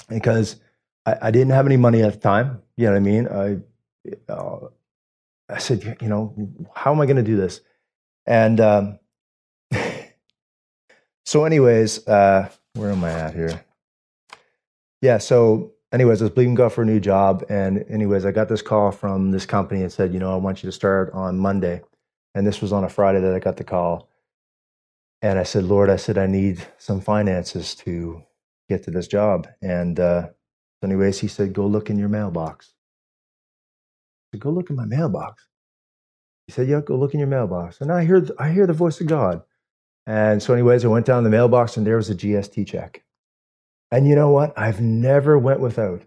because 0.10 0.58
I, 1.06 1.18
I, 1.24 1.32
didn't 1.32 1.52
have 1.52 1.66
any 1.66 1.78
money 1.78 2.02
at 2.04 2.14
the 2.14 2.20
time. 2.20 2.62
You 2.76 2.86
know 2.86 2.92
what 2.92 2.98
I 2.98 3.00
mean? 3.00 3.28
I 3.28 4.32
uh, 4.32 4.68
I 5.50 5.58
said, 5.60 5.98
you 6.02 6.08
know, 6.08 6.34
how 6.76 6.92
am 6.92 7.02
I 7.02 7.06
going 7.06 7.18
to 7.18 7.24
do 7.24 7.38
this? 7.38 7.62
And 8.26 8.60
um, 8.60 9.00
so, 11.28 11.44
anyways, 11.44 12.08
uh, 12.08 12.48
where 12.76 12.90
am 12.90 13.04
I 13.04 13.12
at 13.12 13.34
here? 13.34 13.66
Yeah. 15.02 15.18
So, 15.18 15.74
anyways, 15.92 16.22
I 16.22 16.24
was 16.24 16.32
bleeding 16.34 16.56
God 16.56 16.72
for 16.72 16.84
a 16.84 16.86
new 16.86 17.02
job, 17.02 17.44
and 17.50 17.84
anyways, 17.90 18.26
I 18.26 18.32
got 18.32 18.48
this 18.48 18.62
call 18.62 18.94
from 18.94 19.32
this 19.32 19.46
company 19.46 19.82
and 19.82 19.92
said, 19.92 20.14
you 20.14 20.20
know, 20.22 20.32
I 20.32 20.38
want 20.38 20.64
you 20.64 20.68
to 20.70 20.72
start 20.72 21.12
on 21.12 21.38
Monday, 21.38 21.82
and 22.34 22.48
this 22.48 22.62
was 22.62 22.72
on 22.72 22.86
a 22.86 22.90
Friday 22.90 23.20
that 23.20 23.36
I 23.36 23.40
got 23.40 23.58
the 23.58 23.66
call, 23.66 24.08
and 25.22 25.38
I 25.38 25.44
said, 25.44 25.66
Lord, 25.66 25.90
I 25.90 25.98
said 25.98 26.18
I 26.18 26.28
need 26.28 26.66
some 26.78 27.02
finances 27.02 27.76
to 27.76 28.24
get 28.70 28.84
to 28.84 28.92
this 28.92 29.10
job, 29.10 29.50
and 29.62 30.00
uh, 30.00 30.30
anyways, 30.82 31.20
He 31.20 31.28
said, 31.28 31.52
go 31.52 31.68
look 31.68 31.90
in 31.90 32.00
your 32.00 32.08
mailbox. 32.08 32.72
I 34.32 34.38
said, 34.38 34.44
go 34.44 34.52
look 34.52 34.70
in 34.70 34.78
my 34.78 34.86
mailbox. 34.86 35.46
He 36.48 36.54
said, 36.54 36.70
yeah, 36.70 36.80
go 36.80 36.96
look 36.96 37.14
in 37.14 37.20
your 37.20 37.28
mailbox, 37.28 37.82
and 37.82 37.92
I 37.92 38.06
hear 38.06 38.26
I 38.40 38.50
hear 38.50 38.66
the 38.66 38.72
voice 38.72 39.02
of 39.02 39.08
God. 39.08 39.42
And 40.08 40.42
so, 40.42 40.54
anyways, 40.54 40.86
I 40.86 40.88
went 40.88 41.06
down 41.06 41.26
the 41.26 41.30
mailbox 41.30 41.76
and 41.78 41.86
there 41.86 41.98
was 41.98 42.10
a 42.10 42.16
GST 42.16 42.66
check. 42.66 43.04
And 43.92 44.08
you 44.08 44.16
know 44.16 44.32
what? 44.32 44.58
I've 44.58 44.82
never 44.82 45.38
went 45.38 45.60
without. 45.60 46.02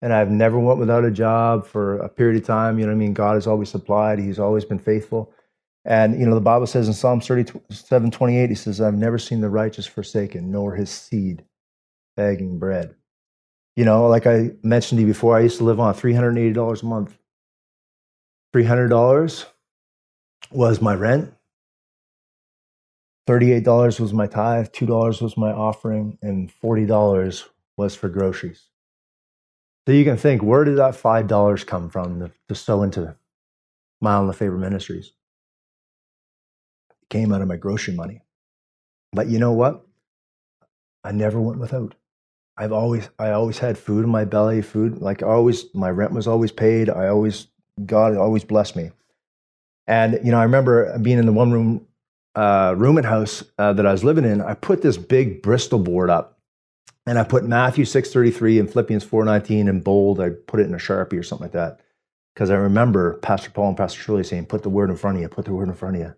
And 0.00 0.12
I've 0.12 0.30
never 0.30 0.58
went 0.58 0.78
without 0.78 1.04
a 1.04 1.10
job 1.10 1.66
for 1.66 1.98
a 1.98 2.08
period 2.08 2.40
of 2.40 2.46
time. 2.46 2.78
You 2.78 2.86
know 2.86 2.92
what 2.92 2.96
I 2.96 2.98
mean? 2.98 3.14
God 3.14 3.34
has 3.34 3.46
always 3.46 3.68
supplied. 3.68 4.20
He's 4.20 4.38
always 4.38 4.64
been 4.64 4.78
faithful. 4.78 5.32
And, 5.84 6.18
you 6.18 6.26
know, 6.26 6.34
the 6.34 6.40
Bible 6.40 6.66
says 6.66 6.86
in 6.86 6.94
Psalm 6.94 7.20
37, 7.20 8.10
28, 8.12 8.48
he 8.48 8.54
says, 8.54 8.80
I've 8.80 8.94
never 8.94 9.18
seen 9.18 9.40
the 9.40 9.48
righteous 9.48 9.86
forsaken, 9.86 10.50
nor 10.50 10.76
his 10.76 10.90
seed 10.90 11.44
begging 12.16 12.58
bread. 12.58 12.94
You 13.74 13.84
know, 13.84 14.06
like 14.06 14.26
I 14.26 14.52
mentioned 14.62 14.98
to 14.98 15.02
you 15.02 15.08
before, 15.08 15.36
I 15.36 15.40
used 15.40 15.58
to 15.58 15.64
live 15.64 15.80
on 15.80 15.94
$380 15.94 16.82
a 16.82 16.86
month. 16.86 17.18
$300 18.54 19.46
was 20.50 20.80
my 20.80 20.94
rent, 20.94 21.32
$38 23.28 24.00
was 24.00 24.12
my 24.12 24.26
tithe, 24.26 24.68
$2 24.68 25.22
was 25.22 25.36
my 25.36 25.52
offering, 25.52 26.18
and 26.22 26.52
$40 26.62 27.44
was 27.76 27.94
for 27.94 28.08
groceries. 28.08 28.68
So 29.86 29.92
you 29.92 30.04
can 30.04 30.16
think, 30.16 30.42
where 30.42 30.64
did 30.64 30.76
that 30.78 30.94
$5 30.94 31.66
come 31.66 31.90
from 31.90 32.20
to, 32.20 32.30
to 32.48 32.54
sow 32.54 32.82
into 32.82 33.16
Mile 34.00 34.22
in 34.22 34.26
the 34.28 34.32
Favor 34.32 34.58
Ministries? 34.58 35.12
It 37.02 37.08
came 37.10 37.32
out 37.32 37.42
of 37.42 37.48
my 37.48 37.56
grocery 37.56 37.94
money. 37.94 38.22
But 39.12 39.28
you 39.28 39.38
know 39.38 39.52
what? 39.52 39.84
I 41.04 41.12
never 41.12 41.40
went 41.40 41.60
without. 41.60 41.94
I've 42.56 42.72
always 42.72 43.08
I 43.18 43.30
always 43.30 43.58
had 43.58 43.78
food 43.78 44.04
in 44.04 44.10
my 44.10 44.24
belly, 44.24 44.62
food 44.62 44.98
like 44.98 45.22
always 45.22 45.64
my 45.74 45.90
rent 45.90 46.12
was 46.12 46.28
always 46.28 46.52
paid. 46.52 46.88
I 46.90 47.08
always 47.08 47.48
God 47.84 48.16
always 48.16 48.44
blessed 48.44 48.76
me. 48.76 48.90
And 49.86 50.20
you 50.22 50.30
know, 50.30 50.38
I 50.38 50.44
remember 50.44 50.96
being 50.98 51.18
in 51.18 51.26
the 51.26 51.32
one 51.32 51.50
room 51.50 51.86
uh, 52.34 52.74
rooming 52.76 53.04
house 53.04 53.44
uh, 53.58 53.72
that 53.72 53.86
I 53.86 53.92
was 53.92 54.04
living 54.04 54.24
in, 54.24 54.40
I 54.40 54.54
put 54.54 54.82
this 54.82 54.96
big 54.96 55.42
Bristol 55.42 55.78
board 55.78 56.10
up, 56.10 56.38
and 57.06 57.18
I 57.18 57.24
put 57.24 57.44
Matthew 57.44 57.84
six 57.84 58.12
thirty 58.12 58.30
three 58.30 58.58
and 58.58 58.70
Philippians 58.70 59.04
four 59.04 59.24
nineteen 59.24 59.68
in 59.68 59.80
bold. 59.80 60.20
I 60.20 60.30
put 60.30 60.60
it 60.60 60.66
in 60.66 60.74
a 60.74 60.78
sharpie 60.78 61.18
or 61.18 61.22
something 61.22 61.44
like 61.44 61.52
that 61.52 61.80
because 62.34 62.50
I 62.50 62.54
remember 62.54 63.14
Pastor 63.18 63.50
Paul 63.50 63.68
and 63.68 63.76
Pastor 63.76 64.00
Shirley 64.00 64.24
saying, 64.24 64.46
"Put 64.46 64.62
the 64.62 64.70
word 64.70 64.90
in 64.90 64.96
front 64.96 65.16
of 65.16 65.22
you. 65.22 65.28
Put 65.28 65.44
the 65.44 65.54
word 65.54 65.68
in 65.68 65.74
front 65.74 65.96
of 65.96 66.02
you." 66.02 66.14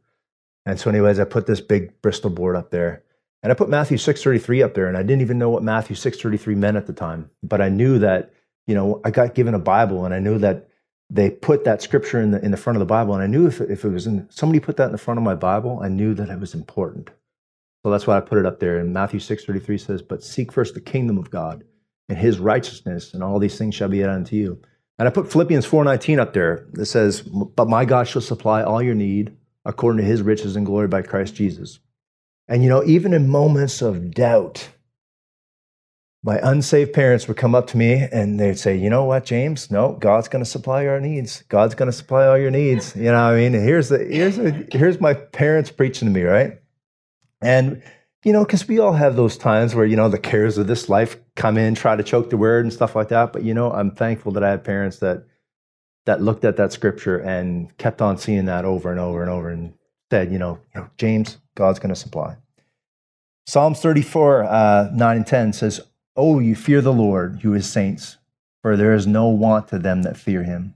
And 0.67 0.79
so, 0.79 0.91
anyways, 0.91 1.19
I 1.19 1.25
put 1.25 1.47
this 1.47 1.61
big 1.61 2.01
Bristol 2.01 2.31
board 2.31 2.57
up 2.57 2.71
there, 2.71 3.03
and 3.43 3.51
I 3.51 3.55
put 3.55 3.69
Matthew 3.69 3.99
six 3.99 4.23
thirty 4.23 4.39
three 4.39 4.63
up 4.63 4.75
there, 4.75 4.87
and 4.87 4.97
I 4.97 5.03
didn't 5.03 5.23
even 5.23 5.39
know 5.39 5.51
what 5.51 5.63
Matthew 5.63 5.97
six 5.97 6.21
thirty 6.21 6.37
three 6.37 6.55
meant 6.55 6.77
at 6.77 6.87
the 6.87 6.93
time, 6.93 7.31
but 7.43 7.61
I 7.61 7.69
knew 7.69 7.99
that 7.99 8.33
you 8.67 8.75
know 8.75 9.01
I 9.05 9.11
got 9.11 9.35
given 9.35 9.55
a 9.55 9.59
Bible, 9.59 10.05
and 10.05 10.15
I 10.15 10.21
knew 10.21 10.39
that 10.39 10.69
they 11.11 11.31
put 11.31 11.65
that 11.65 11.83
scripture 11.83 12.21
in 12.21 12.31
the 12.31 12.45
in 12.45 12.51
the 12.51 12.57
front 12.57 12.77
of 12.77 12.81
the 12.81 12.87
Bible, 12.87 13.15
and 13.15 13.23
I 13.23 13.27
knew 13.27 13.47
if 13.47 13.61
if 13.61 13.85
it 13.85 13.89
was 13.89 14.07
in 14.07 14.29
somebody 14.31 14.61
put 14.61 14.77
that 14.77 14.87
in 14.87 14.93
the 14.93 14.99
front 14.99 15.19
of 15.19 15.25
my 15.25 15.35
Bible, 15.35 15.81
I 15.83 15.89
knew 15.89 16.15
that 16.15 16.29
it 16.31 16.41
was 16.41 16.55
important. 16.55 17.11
So 17.85 17.91
that's 17.91 18.07
why 18.07 18.17
I 18.17 18.21
put 18.21 18.39
it 18.39 18.47
up 18.47 18.61
there. 18.61 18.79
And 18.79 18.93
Matthew 18.93 19.21
six 19.21 19.45
thirty 19.45 19.61
three 19.61 19.79
says, 19.79 20.03
"But 20.03 20.25
seek 20.25 20.53
first 20.53 20.75
the 20.75 20.81
kingdom 20.81 21.19
of 21.19 21.31
God 21.31 21.65
and 22.09 22.19
His 22.19 22.39
righteousness, 22.39 23.13
and 23.13 23.23
all 23.23 23.39
these 23.39 23.59
things 23.59 23.75
shall 23.75 23.89
be 23.89 24.03
added 24.03 24.15
unto 24.15 24.37
you." 24.37 24.61
And 24.99 25.07
I 25.07 25.11
put 25.11 25.31
Philippians 25.31 25.67
four 25.67 25.85
nineteen 25.85 26.19
up 26.19 26.33
there. 26.33 26.67
That 26.73 26.87
says, 26.87 27.21
"But 27.23 27.69
my 27.69 27.85
God 27.85 28.09
shall 28.09 28.23
supply 28.23 28.63
all 28.63 28.83
your 28.83 28.95
need 28.95 29.37
according 29.65 29.99
to 29.99 30.09
His 30.11 30.23
riches 30.23 30.57
and 30.57 30.67
glory 30.67 30.89
by 30.89 31.03
Christ 31.03 31.35
Jesus." 31.35 31.81
And 32.49 32.63
you 32.63 32.69
know, 32.69 32.83
even 32.85 33.13
in 33.13 33.29
moments 33.29 33.83
of 33.83 34.11
doubt, 34.13 34.71
my 36.25 36.41
unsaved 36.43 36.95
parents 36.95 37.29
would 37.29 37.37
come 37.37 37.55
up 37.55 37.67
to 37.67 37.77
me 37.77 38.09
and 38.11 38.41
they'd 38.41 38.59
say, 38.59 38.75
"You 38.75 38.89
know 38.89 39.05
what, 39.05 39.27
James? 39.27 39.71
No, 39.71 39.93
God's 40.01 40.27
going 40.27 40.43
to 40.43 40.51
supply 40.51 40.87
our 40.87 40.99
needs. 40.99 41.43
God's 41.51 41.75
going 41.75 41.91
to 41.91 41.93
supply 41.93 42.27
all 42.27 42.39
your 42.39 42.51
needs." 42.51 42.97
You 42.97 43.05
know, 43.05 43.13
what 43.13 43.35
I 43.35 43.37
mean, 43.37 43.53
here's 43.53 43.91
the 43.91 43.99
here's 43.99 44.39
a, 44.39 44.51
here's 44.73 45.01
my 45.01 45.13
parents 45.13 45.71
preaching 45.71 46.09
to 46.09 46.15
me, 46.15 46.23
right? 46.23 46.59
And 47.43 47.83
you 48.25 48.33
know, 48.33 48.43
because 48.43 48.67
we 48.67 48.79
all 48.79 48.95
have 48.95 49.17
those 49.17 49.37
times 49.37 49.75
where 49.75 49.85
you 49.85 49.97
know 49.97 50.09
the 50.09 50.19
cares 50.19 50.57
of 50.57 50.67
this 50.67 50.89
life 50.89 51.19
come 51.37 51.59
in, 51.59 51.75
try 51.75 51.95
to 51.95 52.03
choke 52.03 52.31
the 52.31 52.39
word 52.39 52.65
and 52.65 52.73
stuff 52.73 52.97
like 52.97 53.09
that. 53.09 53.35
But 53.35 53.43
you 53.43 53.53
know, 53.53 53.71
I'm 53.71 53.91
thankful 53.91 54.33
that 54.33 54.43
I 54.43 54.51
had 54.51 54.65
parents 54.65 55.01
that 55.01 55.27
that 56.07 56.23
looked 56.23 56.47
at 56.47 56.57
that 56.57 56.73
scripture 56.73 57.19
and 57.19 57.77
kept 57.77 58.01
on 58.01 58.17
seeing 58.17 58.47
that 58.47 58.65
over 58.65 58.91
and 58.91 59.01
over 59.01 59.21
and 59.21 59.31
over 59.31 59.51
and 59.51 59.75
said, 60.11 60.33
you 60.33 60.39
know, 60.39 60.59
you 60.75 60.81
know 60.81 60.89
James, 60.97 61.37
God's 61.55 61.79
going 61.79 61.95
to 61.95 62.01
supply. 62.01 62.37
Psalms 63.47 63.81
34, 63.81 64.45
uh, 64.45 64.89
9 64.95 65.17
and 65.19 65.27
10 65.27 65.53
says, 65.53 65.83
Oh, 66.17 66.39
you 66.39 66.55
fear 66.55 66.81
the 66.81 66.93
Lord, 66.93 67.43
you 67.43 67.53
his 67.53 67.69
saints, 67.69 68.19
for 68.63 68.77
there 68.77 68.95
is 68.95 69.07
no 69.07 69.29
want 69.29 69.69
to 69.69 69.79
them 69.79 70.03
that 70.03 70.17
fear 70.17 70.45
him. 70.45 70.75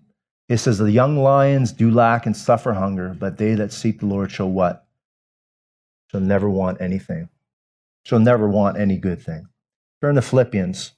It 0.48 0.58
says, 0.58 0.78
The 0.78 0.90
young 0.90 1.16
lions 1.16 1.72
do 1.72 1.90
lack 1.90 2.26
and 2.26 2.36
suffer 2.36 2.72
hunger, 2.72 3.14
but 3.18 3.36
they 3.36 3.54
that 3.54 3.72
seek 3.72 4.00
the 4.00 4.06
Lord 4.06 4.32
shall 4.32 4.50
what? 4.50 4.86
Shall 6.10 6.20
never 6.20 6.48
want 6.48 6.80
anything. 6.80 7.28
Shall 8.04 8.18
never 8.18 8.48
want 8.48 8.78
any 8.78 8.96
good 8.96 9.22
thing. 9.22 9.48
Turn 10.00 10.14
to 10.16 10.22
Philippians. 10.22 10.92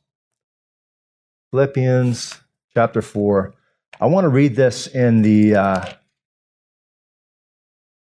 Philippians 1.50 2.40
chapter 2.72 3.02
4. 3.02 3.52
I 4.00 4.06
want 4.06 4.24
to 4.24 4.28
read 4.28 4.54
this 4.54 4.86
in 4.86 5.22
the, 5.22 5.56
uh, 5.56 5.84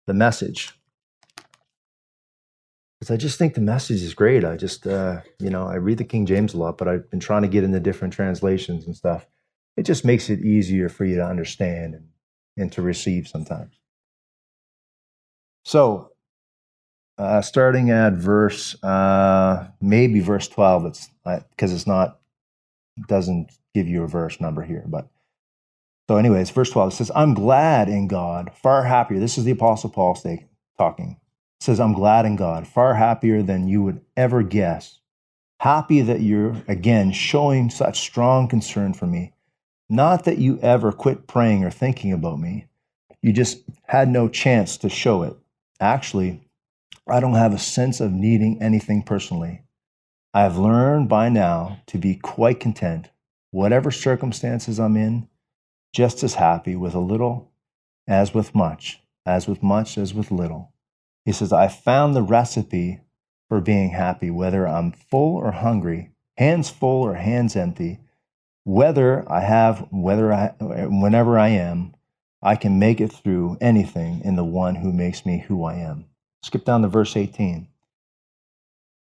the 0.06 0.14
message 0.14 0.72
because 3.04 3.14
I 3.14 3.18
just 3.18 3.38
think 3.38 3.52
the 3.52 3.60
message 3.60 4.02
is 4.02 4.14
great. 4.14 4.46
I 4.46 4.56
just, 4.56 4.86
uh, 4.86 5.20
you 5.38 5.50
know, 5.50 5.66
I 5.66 5.74
read 5.74 5.98
the 5.98 6.04
King 6.04 6.24
James 6.24 6.54
a 6.54 6.56
lot, 6.56 6.78
but 6.78 6.88
I've 6.88 7.10
been 7.10 7.20
trying 7.20 7.42
to 7.42 7.48
get 7.48 7.62
into 7.62 7.78
different 7.78 8.14
translations 8.14 8.86
and 8.86 8.96
stuff. 8.96 9.26
It 9.76 9.82
just 9.82 10.06
makes 10.06 10.30
it 10.30 10.40
easier 10.40 10.88
for 10.88 11.04
you 11.04 11.16
to 11.16 11.26
understand 11.26 11.94
and, 11.94 12.08
and 12.56 12.72
to 12.72 12.80
receive 12.80 13.28
sometimes. 13.28 13.78
So, 15.66 16.12
uh, 17.18 17.42
starting 17.42 17.90
at 17.90 18.14
verse, 18.14 18.82
uh, 18.82 19.68
maybe 19.82 20.20
verse 20.20 20.48
12, 20.48 20.86
it's 20.86 21.10
because 21.50 21.72
uh, 21.72 21.74
it's 21.74 21.86
not, 21.86 22.20
doesn't 23.06 23.52
give 23.74 23.86
you 23.86 24.02
a 24.04 24.08
verse 24.08 24.40
number 24.40 24.62
here, 24.62 24.84
but 24.86 25.08
so, 26.08 26.16
anyways, 26.16 26.50
verse 26.50 26.70
12 26.70 26.92
it 26.92 26.96
says, 26.96 27.10
I'm 27.14 27.34
glad 27.34 27.90
in 27.90 28.08
God, 28.08 28.52
far 28.54 28.84
happier. 28.84 29.18
This 29.18 29.36
is 29.36 29.44
the 29.44 29.52
Apostle 29.52 29.90
Paul 29.90 30.18
talking 30.78 31.18
says, 31.64 31.81
I'm 31.81 31.94
glad 31.94 32.27
in 32.27 32.37
God, 32.37 32.66
far 32.66 32.94
happier 32.94 33.42
than 33.42 33.68
you 33.68 33.83
would 33.83 34.03
ever 34.16 34.42
guess. 34.42 35.00
Happy 35.61 36.03
that 36.03 36.20
you're, 36.20 36.62
again, 36.68 37.11
showing 37.11 37.70
such 37.70 38.00
strong 38.00 38.48
concern 38.48 38.92
for 38.92 39.07
me. 39.07 39.33
Not 39.88 40.24
that 40.24 40.37
you 40.37 40.59
ever 40.61 40.92
quit 40.92 41.27
praying 41.27 41.64
or 41.64 41.70
thinking 41.70 42.12
about 42.12 42.38
me. 42.38 42.66
You 43.22 43.33
just 43.33 43.62
had 43.87 44.09
no 44.11 44.29
chance 44.29 44.77
to 44.79 44.90
show 44.90 45.22
it. 45.22 45.35
Actually, 45.81 46.42
I 47.09 47.20
don't 47.20 47.35
have 47.35 47.55
a 47.55 47.59
sense 47.59 47.98
of 48.00 48.12
needing 48.12 48.61
anything 48.61 49.03
personally. 49.03 49.62
I 50.35 50.42
have 50.42 50.59
learned 50.59 51.09
by 51.09 51.31
now 51.31 51.81
to 51.87 51.96
be 51.96 52.16
quite 52.16 52.61
content, 52.61 53.09
whatever 53.53 53.90
circumstances 53.90 54.79
I'm 54.79 54.98
in, 54.98 55.29
just 55.94 56.22
as 56.22 56.35
happy 56.35 56.77
with 56.77 56.94
a 56.94 57.00
little 57.00 57.53
as 58.07 58.35
with 58.35 58.55
much, 58.55 59.00
as 59.24 59.48
with 59.48 59.62
much 59.62 59.96
as 59.96 60.12
with 60.12 60.31
little. 60.31 60.73
He 61.24 61.32
says, 61.32 61.52
I 61.52 61.68
found 61.68 62.14
the 62.14 62.22
recipe 62.22 63.00
for 63.48 63.60
being 63.60 63.90
happy, 63.90 64.30
whether 64.30 64.66
I'm 64.66 64.92
full 64.92 65.37
or 65.37 65.52
hungry, 65.52 66.10
hands 66.37 66.70
full 66.70 67.02
or 67.02 67.14
hands 67.14 67.56
empty, 67.56 68.00
whether 68.64 69.30
I 69.30 69.40
have, 69.40 69.88
whether 69.90 70.32
I, 70.32 70.54
whenever 70.58 71.38
I 71.38 71.48
am, 71.48 71.94
I 72.42 72.56
can 72.56 72.78
make 72.78 73.00
it 73.00 73.12
through 73.12 73.56
anything 73.60 74.20
in 74.22 74.37
the 74.37 74.44
one 74.44 74.76
who 74.76 74.92
makes 74.92 75.24
me 75.24 75.44
who 75.48 75.64
I 75.64 75.74
am. 75.76 76.06
Skip 76.42 76.64
down 76.64 76.82
to 76.82 76.88
verse 76.88 77.16
18. 77.16 77.68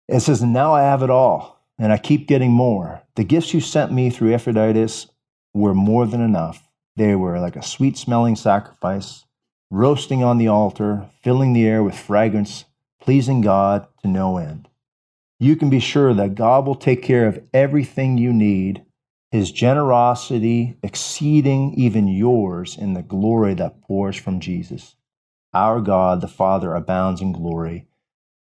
It 0.08 0.20
says, 0.20 0.44
Now 0.44 0.74
I 0.74 0.82
have 0.82 1.02
it 1.02 1.10
all, 1.10 1.64
and 1.80 1.92
I 1.92 1.98
keep 1.98 2.28
getting 2.28 2.52
more. 2.52 3.02
The 3.16 3.24
gifts 3.24 3.54
you 3.54 3.62
sent 3.62 3.92
me 3.92 4.10
through 4.10 4.34
Epaphroditus 4.34 5.08
were 5.54 5.74
more 5.74 6.06
than 6.06 6.22
enough. 6.22 6.68
They 6.96 7.16
were 7.16 7.40
like 7.40 7.56
a 7.56 7.64
sweet 7.64 7.98
smelling 7.98 8.36
sacrifice 8.36 9.26
roasting 9.72 10.22
on 10.22 10.38
the 10.38 10.50
altar, 10.50 11.10
filling 11.24 11.54
the 11.54 11.66
air 11.66 11.82
with 11.82 11.98
fragrance, 11.98 12.66
pleasing 13.00 13.42
God 13.42 13.88
to 14.02 14.08
no 14.08 14.38
end. 14.38 14.68
You 15.40 15.56
can 15.56 15.70
be 15.72 15.80
sure 15.80 16.14
that 16.14 16.36
God 16.36 16.68
will 16.68 16.76
take 16.76 17.02
care 17.02 17.26
of 17.26 17.42
everything 17.54 18.18
you 18.18 18.32
need, 18.34 18.84
His 19.32 19.52
generosity 19.52 20.78
exceeding 20.84 21.74
even 21.76 22.08
yours 22.08 22.78
in 22.78 22.94
the 22.94 23.02
glory 23.02 23.54
that 23.56 23.82
pours 23.82 24.18
from 24.18 24.40
Jesus. 24.40 24.96
Our 25.54 25.82
God, 25.82 26.22
the 26.22 26.28
Father, 26.28 26.76
abounds 26.76 27.22
in 27.22 27.32
glory 27.32 27.88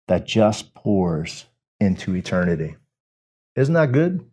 that 0.08 0.28
just 0.28 0.76
pours 0.76 1.46
into 1.80 2.15
eternity. 2.15 2.76
Isn't 3.56 3.74
that 3.74 3.91
good? 3.91 4.30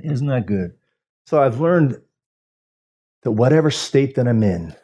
Isn't 0.00 0.26
that 0.26 0.46
good? 0.46 0.74
So 1.26 1.42
I've 1.42 1.60
learned 1.60 2.00
that 3.22 3.32
whatever 3.32 3.70
state 3.70 4.14
that 4.14 4.28
I'm 4.28 4.42
in, 4.42 4.74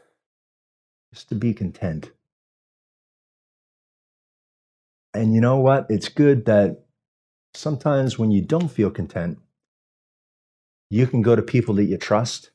just 1.12 1.28
to 1.28 1.34
be 1.34 1.52
content. 1.52 2.10
And 5.12 5.34
you 5.34 5.40
know 5.40 5.56
what? 5.56 5.86
It's 5.88 6.08
good 6.08 6.44
that 6.46 6.84
sometimes 7.54 8.18
when 8.18 8.30
you 8.30 8.42
don't 8.42 8.68
feel 8.68 8.90
content, 8.90 9.38
you 10.88 11.06
can 11.06 11.22
go 11.22 11.34
to 11.34 11.42
people 11.42 11.74
that 11.76 11.84
you 11.84 11.96
trust 11.96 12.50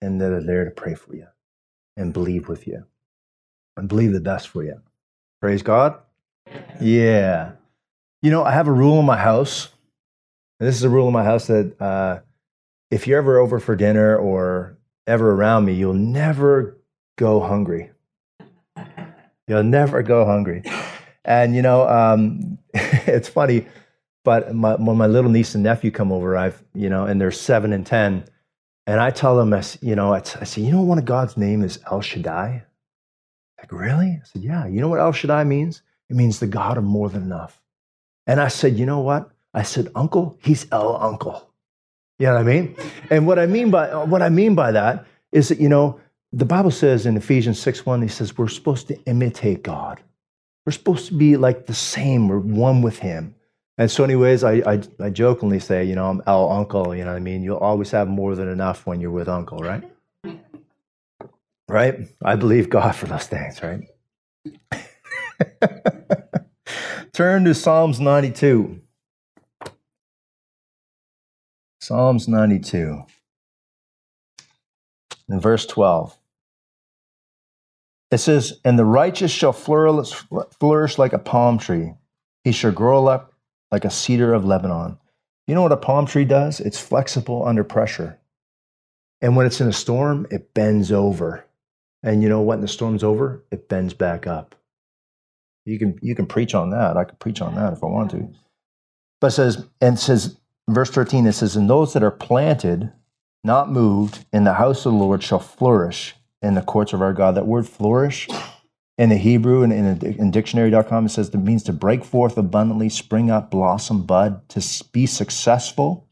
and 0.00 0.20
that 0.20 0.32
are 0.32 0.42
there 0.42 0.64
to 0.64 0.70
pray 0.70 0.94
for 0.94 1.14
you 1.14 1.26
and 1.96 2.12
believe 2.12 2.48
with 2.48 2.66
you 2.66 2.84
and 3.76 3.88
believe 3.88 4.12
the 4.12 4.20
best 4.20 4.48
for 4.48 4.64
you. 4.64 4.80
Praise 5.40 5.62
God. 5.62 5.98
Yeah. 6.80 7.52
You 8.22 8.30
know, 8.30 8.44
I 8.44 8.52
have 8.52 8.68
a 8.68 8.72
rule 8.72 9.00
in 9.00 9.06
my 9.06 9.16
house. 9.16 9.68
And 10.58 10.68
this 10.68 10.76
is 10.76 10.84
a 10.84 10.90
rule 10.90 11.06
in 11.06 11.12
my 11.12 11.24
house 11.24 11.46
that 11.46 11.80
uh, 11.80 12.20
if 12.90 13.06
you're 13.06 13.18
ever 13.18 13.38
over 13.38 13.60
for 13.60 13.76
dinner 13.76 14.16
or 14.16 14.76
ever 15.06 15.32
around 15.32 15.64
me, 15.64 15.74
you'll 15.74 15.94
never 15.94 16.79
go 17.20 17.38
hungry. 17.38 17.90
You'll 19.46 19.62
never 19.62 20.02
go 20.02 20.24
hungry. 20.24 20.62
And 21.22 21.54
you 21.54 21.60
know, 21.60 21.86
um, 21.86 22.58
it's 22.74 23.28
funny, 23.28 23.66
but 24.24 24.54
my, 24.54 24.74
when 24.76 24.96
my 24.96 25.06
little 25.06 25.30
niece 25.30 25.54
and 25.54 25.62
nephew 25.62 25.90
come 25.90 26.10
over, 26.10 26.36
I've 26.36 26.62
you 26.74 26.88
know, 26.88 27.04
and 27.04 27.20
they're 27.20 27.30
seven 27.30 27.74
and 27.74 27.86
ten, 27.86 28.24
and 28.86 29.00
I 29.00 29.10
tell 29.10 29.36
them, 29.36 29.52
I, 29.52 29.62
you 29.82 29.94
know, 29.94 30.14
I, 30.14 30.18
I 30.40 30.44
say, 30.44 30.62
you 30.62 30.72
know, 30.72 30.80
one 30.80 30.98
of 30.98 31.04
God's 31.04 31.36
name 31.36 31.62
is 31.62 31.78
El 31.90 32.00
Shaddai. 32.00 32.64
Like, 33.58 33.70
really? 33.70 34.18
I 34.20 34.24
said, 34.24 34.42
yeah. 34.42 34.66
You 34.66 34.80
know 34.80 34.88
what 34.88 35.00
El 35.00 35.12
Shaddai 35.12 35.44
means? 35.44 35.82
It 36.08 36.16
means 36.16 36.40
the 36.40 36.46
God 36.46 36.78
of 36.78 36.84
more 36.84 37.10
than 37.10 37.22
enough. 37.22 37.60
And 38.26 38.40
I 38.40 38.48
said, 38.48 38.78
you 38.78 38.86
know 38.86 39.00
what? 39.00 39.30
I 39.52 39.62
said, 39.62 39.88
Uncle, 39.94 40.38
he's 40.42 40.66
El 40.72 40.96
Uncle. 40.96 41.52
You 42.18 42.26
know 42.26 42.34
what 42.34 42.40
I 42.40 42.44
mean? 42.44 42.76
And 43.10 43.26
what 43.26 43.38
I 43.38 43.46
mean 43.46 43.70
by 43.70 43.94
what 44.04 44.22
I 44.22 44.30
mean 44.30 44.54
by 44.54 44.72
that 44.72 45.06
is 45.32 45.48
that 45.48 45.60
you 45.60 45.68
know 45.68 46.00
the 46.32 46.44
Bible 46.44 46.70
says 46.70 47.06
in 47.06 47.16
Ephesians 47.16 47.58
6 47.58 47.84
1, 47.84 48.02
he 48.02 48.08
says, 48.08 48.38
we're 48.38 48.48
supposed 48.48 48.88
to 48.88 49.02
imitate 49.04 49.62
God. 49.62 50.00
We're 50.64 50.72
supposed 50.72 51.08
to 51.08 51.14
be 51.14 51.36
like 51.36 51.66
the 51.66 51.74
same, 51.74 52.28
we're 52.28 52.38
one 52.38 52.82
with 52.82 52.98
Him. 52.98 53.34
And 53.78 53.90
so, 53.90 54.04
anyways, 54.04 54.44
I, 54.44 54.62
I, 54.66 54.82
I 55.00 55.10
jokingly 55.10 55.58
say, 55.58 55.84
you 55.84 55.94
know, 55.94 56.08
I'm 56.08 56.22
El 56.26 56.52
Uncle, 56.52 56.94
you 56.94 57.02
know 57.02 57.10
what 57.10 57.16
I 57.16 57.20
mean? 57.20 57.42
You'll 57.42 57.56
always 57.56 57.90
have 57.92 58.08
more 58.08 58.34
than 58.34 58.48
enough 58.48 58.86
when 58.86 59.00
you're 59.00 59.10
with 59.10 59.28
Uncle, 59.28 59.58
right? 59.58 59.82
Right? 61.68 62.08
I 62.22 62.36
believe 62.36 62.68
God 62.68 62.94
for 62.94 63.06
those 63.06 63.26
things, 63.26 63.62
right? 63.62 63.88
Turn 67.12 67.44
to 67.44 67.54
Psalms 67.54 68.00
92. 68.00 68.80
Psalms 71.80 72.28
92. 72.28 73.02
In 75.28 75.40
verse 75.40 75.66
12. 75.66 76.16
It 78.10 78.18
says, 78.18 78.60
And 78.64 78.78
the 78.78 78.84
righteous 78.84 79.30
shall 79.30 79.52
flourish, 79.52 80.98
like 80.98 81.12
a 81.12 81.18
palm 81.18 81.58
tree. 81.58 81.94
He 82.44 82.52
shall 82.52 82.72
grow 82.72 83.06
up 83.06 83.34
like 83.70 83.84
a 83.84 83.90
cedar 83.90 84.34
of 84.34 84.44
Lebanon. 84.44 84.98
You 85.46 85.54
know 85.54 85.62
what 85.62 85.72
a 85.72 85.76
palm 85.76 86.06
tree 86.06 86.24
does? 86.24 86.60
It's 86.60 86.78
flexible 86.78 87.46
under 87.46 87.64
pressure. 87.64 88.18
And 89.20 89.36
when 89.36 89.46
it's 89.46 89.60
in 89.60 89.68
a 89.68 89.72
storm, 89.72 90.26
it 90.30 90.54
bends 90.54 90.90
over. 90.90 91.44
And 92.02 92.22
you 92.22 92.28
know 92.28 92.40
what? 92.40 92.56
When 92.56 92.60
the 92.62 92.68
storm's 92.68 93.04
over, 93.04 93.44
it 93.50 93.68
bends 93.68 93.94
back 93.94 94.26
up. 94.26 94.54
You 95.66 95.78
can 95.78 95.98
you 96.00 96.14
can 96.14 96.26
preach 96.26 96.54
on 96.54 96.70
that. 96.70 96.96
I 96.96 97.04
could 97.04 97.18
preach 97.18 97.42
on 97.42 97.54
that 97.56 97.74
if 97.74 97.84
I 97.84 97.86
want 97.86 98.10
to. 98.12 98.28
But 99.20 99.28
it 99.28 99.32
says, 99.32 99.66
and 99.80 99.98
it 99.98 100.00
says, 100.00 100.38
verse 100.68 100.90
13, 100.90 101.26
it 101.26 101.32
says, 101.32 101.56
And 101.56 101.68
those 101.68 101.92
that 101.92 102.02
are 102.02 102.10
planted, 102.10 102.90
not 103.44 103.70
moved, 103.70 104.24
in 104.32 104.44
the 104.44 104.54
house 104.54 104.86
of 104.86 104.92
the 104.92 104.98
Lord 104.98 105.22
shall 105.22 105.38
flourish 105.38 106.14
in 106.42 106.54
the 106.54 106.62
courts 106.62 106.92
of 106.92 107.02
our 107.02 107.12
God. 107.12 107.34
That 107.34 107.46
word 107.46 107.68
flourish 107.68 108.28
in 109.00 109.08
the 109.08 109.16
Hebrew 109.16 109.62
and 109.62 109.72
in, 109.72 110.04
in 110.04 110.30
dictionary.com, 110.30 111.06
it 111.06 111.08
says 111.08 111.30
it 111.30 111.38
means 111.38 111.62
to 111.62 111.72
break 111.72 112.04
forth 112.04 112.36
abundantly, 112.36 112.90
spring 112.90 113.30
up, 113.30 113.50
blossom, 113.50 114.04
bud, 114.04 114.46
to 114.50 114.84
be 114.92 115.06
successful, 115.06 116.06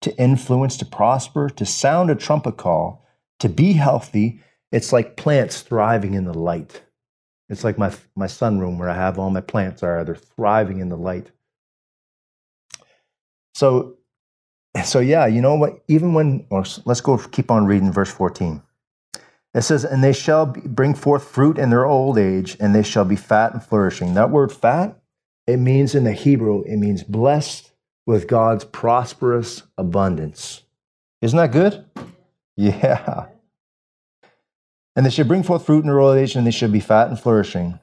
to 0.00 0.12
influence, 0.18 0.76
to 0.78 0.84
prosper, 0.84 1.48
to 1.50 1.64
sound 1.64 2.10
a 2.10 2.16
trumpet 2.16 2.56
call, 2.56 3.06
to 3.38 3.48
be 3.48 3.74
healthy. 3.74 4.40
It's 4.72 4.92
like 4.92 5.16
plants 5.16 5.60
thriving 5.62 6.14
in 6.14 6.24
the 6.24 6.34
light. 6.34 6.82
It's 7.48 7.62
like 7.62 7.78
my, 7.78 7.94
my 8.16 8.26
sunroom 8.26 8.78
where 8.78 8.90
I 8.90 8.96
have 8.96 9.16
all 9.16 9.30
my 9.30 9.40
plants 9.40 9.84
are. 9.84 10.04
They're 10.04 10.16
thriving 10.16 10.80
in 10.80 10.88
the 10.88 10.96
light. 10.96 11.30
So, 13.54 13.98
so 14.84 14.98
yeah, 14.98 15.26
you 15.26 15.40
know 15.40 15.54
what? 15.54 15.84
Even 15.86 16.14
when, 16.14 16.46
let's 16.84 17.00
go 17.00 17.16
keep 17.18 17.52
on 17.52 17.66
reading 17.66 17.92
verse 17.92 18.10
14. 18.10 18.60
It 19.54 19.62
says, 19.62 19.84
and 19.84 20.02
they 20.02 20.12
shall 20.12 20.46
bring 20.46 20.94
forth 20.94 21.28
fruit 21.28 21.58
in 21.58 21.70
their 21.70 21.86
old 21.86 22.18
age, 22.18 22.56
and 22.58 22.74
they 22.74 22.82
shall 22.82 23.04
be 23.04 23.16
fat 23.16 23.52
and 23.52 23.62
flourishing. 23.62 24.14
That 24.14 24.30
word 24.30 24.50
fat, 24.50 24.98
it 25.46 25.58
means 25.58 25.94
in 25.94 26.02
the 26.02 26.12
Hebrew, 26.12 26.62
it 26.62 26.76
means 26.76 27.04
blessed 27.04 27.70
with 28.04 28.26
God's 28.26 28.64
prosperous 28.64 29.62
abundance. 29.78 30.62
Isn't 31.22 31.36
that 31.36 31.52
good? 31.52 31.84
Yeah. 32.56 33.26
And 34.96 35.06
they 35.06 35.10
should 35.10 35.28
bring 35.28 35.42
forth 35.42 35.66
fruit 35.66 35.80
in 35.80 35.86
their 35.86 36.00
old 36.00 36.16
age, 36.16 36.34
and 36.34 36.46
they 36.46 36.50
should 36.50 36.72
be 36.72 36.80
fat 36.80 37.08
and 37.08 37.18
flourishing. 37.18 37.78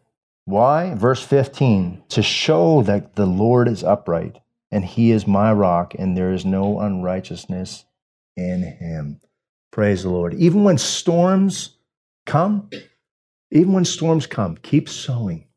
Why? 0.46 0.94
Verse 0.96 1.24
15 1.24 2.04
to 2.10 2.22
show 2.22 2.82
that 2.84 3.16
the 3.16 3.26
Lord 3.26 3.68
is 3.68 3.84
upright, 3.84 4.40
and 4.72 4.84
he 4.84 5.12
is 5.12 5.26
my 5.26 5.54
rock, 5.54 5.94
and 5.98 6.18
there 6.18 6.34
is 6.34 6.46
no 6.46 6.80
unrighteousness 6.80 7.86
in 8.36 8.64
him. 8.64 9.22
Praise 9.72 10.04
the 10.04 10.10
Lord. 10.10 10.34
Even 10.34 10.64
when 10.64 10.78
storms 10.78 11.78
come, 12.26 12.70
even 13.52 13.74
when 13.74 13.86
storms 13.86 14.28
come, 14.28 14.58
keep 14.58 14.90
sowing. 14.90 15.48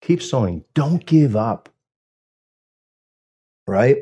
Keep 0.00 0.22
sowing. 0.22 0.64
Don't 0.74 1.06
give 1.06 1.36
up. 1.36 1.68
Right? 3.66 3.98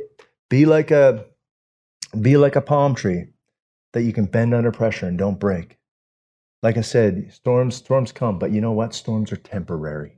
Be 0.49 0.65
like 0.65 0.91
a 0.91 1.27
be 2.19 2.37
like 2.37 2.57
a 2.57 2.63
palm 2.63 2.95
tree 2.95 3.27
that 3.93 4.03
you 4.03 4.13
can 4.13 4.25
bend 4.25 4.55
under 4.55 4.73
pressure 4.73 5.07
and 5.07 5.19
don't 5.19 5.39
break. 5.39 5.79
Like 6.63 6.77
I 6.77 6.81
said, 6.81 7.33
storms 7.33 7.77
storms 7.77 8.13
come, 8.13 8.39
but 8.39 8.51
you 8.51 8.61
know 8.61 8.73
what? 8.73 8.95
Storms 8.95 9.33
are 9.33 9.37
temporary. 9.37 10.17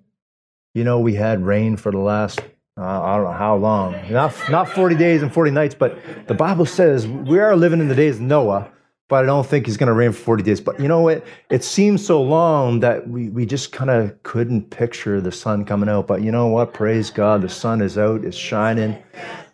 You 0.75 0.85
know, 0.85 1.01
we 1.01 1.15
had 1.15 1.45
rain 1.45 1.77
for 1.77 1.91
the 1.91 1.99
last 1.99 2.41
uh, 2.79 3.03
I 3.03 3.17
don't 3.17 3.25
know 3.25 3.33
how 3.33 3.57
long, 3.57 3.95
not 4.11 4.35
not 4.49 4.69
forty 4.69 4.95
days 4.95 5.23
and 5.23 5.33
forty 5.33 5.51
nights, 5.51 5.75
but 5.75 5.99
the 6.27 6.35
Bible 6.35 6.65
says 6.65 7.07
we 7.07 7.39
are 7.39 7.55
living 7.55 7.81
in 7.81 7.89
the 7.89 7.95
days 7.95 8.17
of 8.17 8.23
Noah, 8.23 8.71
but 9.13 9.25
I 9.25 9.27
don't 9.27 9.47
think 9.47 9.67
he's 9.67 9.77
going 9.77 9.89
to 9.89 9.93
rain 9.93 10.13
for 10.13 10.23
forty 10.23 10.43
days. 10.43 10.59
But 10.63 10.81
you 10.81 10.89
know 10.89 11.03
what? 11.03 11.23
It 11.51 11.63
seems 11.63 12.03
so 12.03 12.23
long 12.23 12.81
that 12.81 13.07
we 13.07 13.29
we 13.29 13.45
just 13.45 13.71
kind 13.71 13.91
of 13.91 14.23
couldn't 14.23 14.71
picture 14.71 15.21
the 15.21 15.31
sun 15.31 15.67
coming 15.67 15.91
out. 15.91 16.07
But 16.07 16.23
you 16.23 16.33
know 16.33 16.47
what? 16.47 16.73
Praise 16.73 17.11
God, 17.11 17.43
the 17.43 17.51
sun 17.51 17.83
is 17.83 17.99
out, 17.99 18.25
it's 18.25 18.39
shining. 18.39 18.97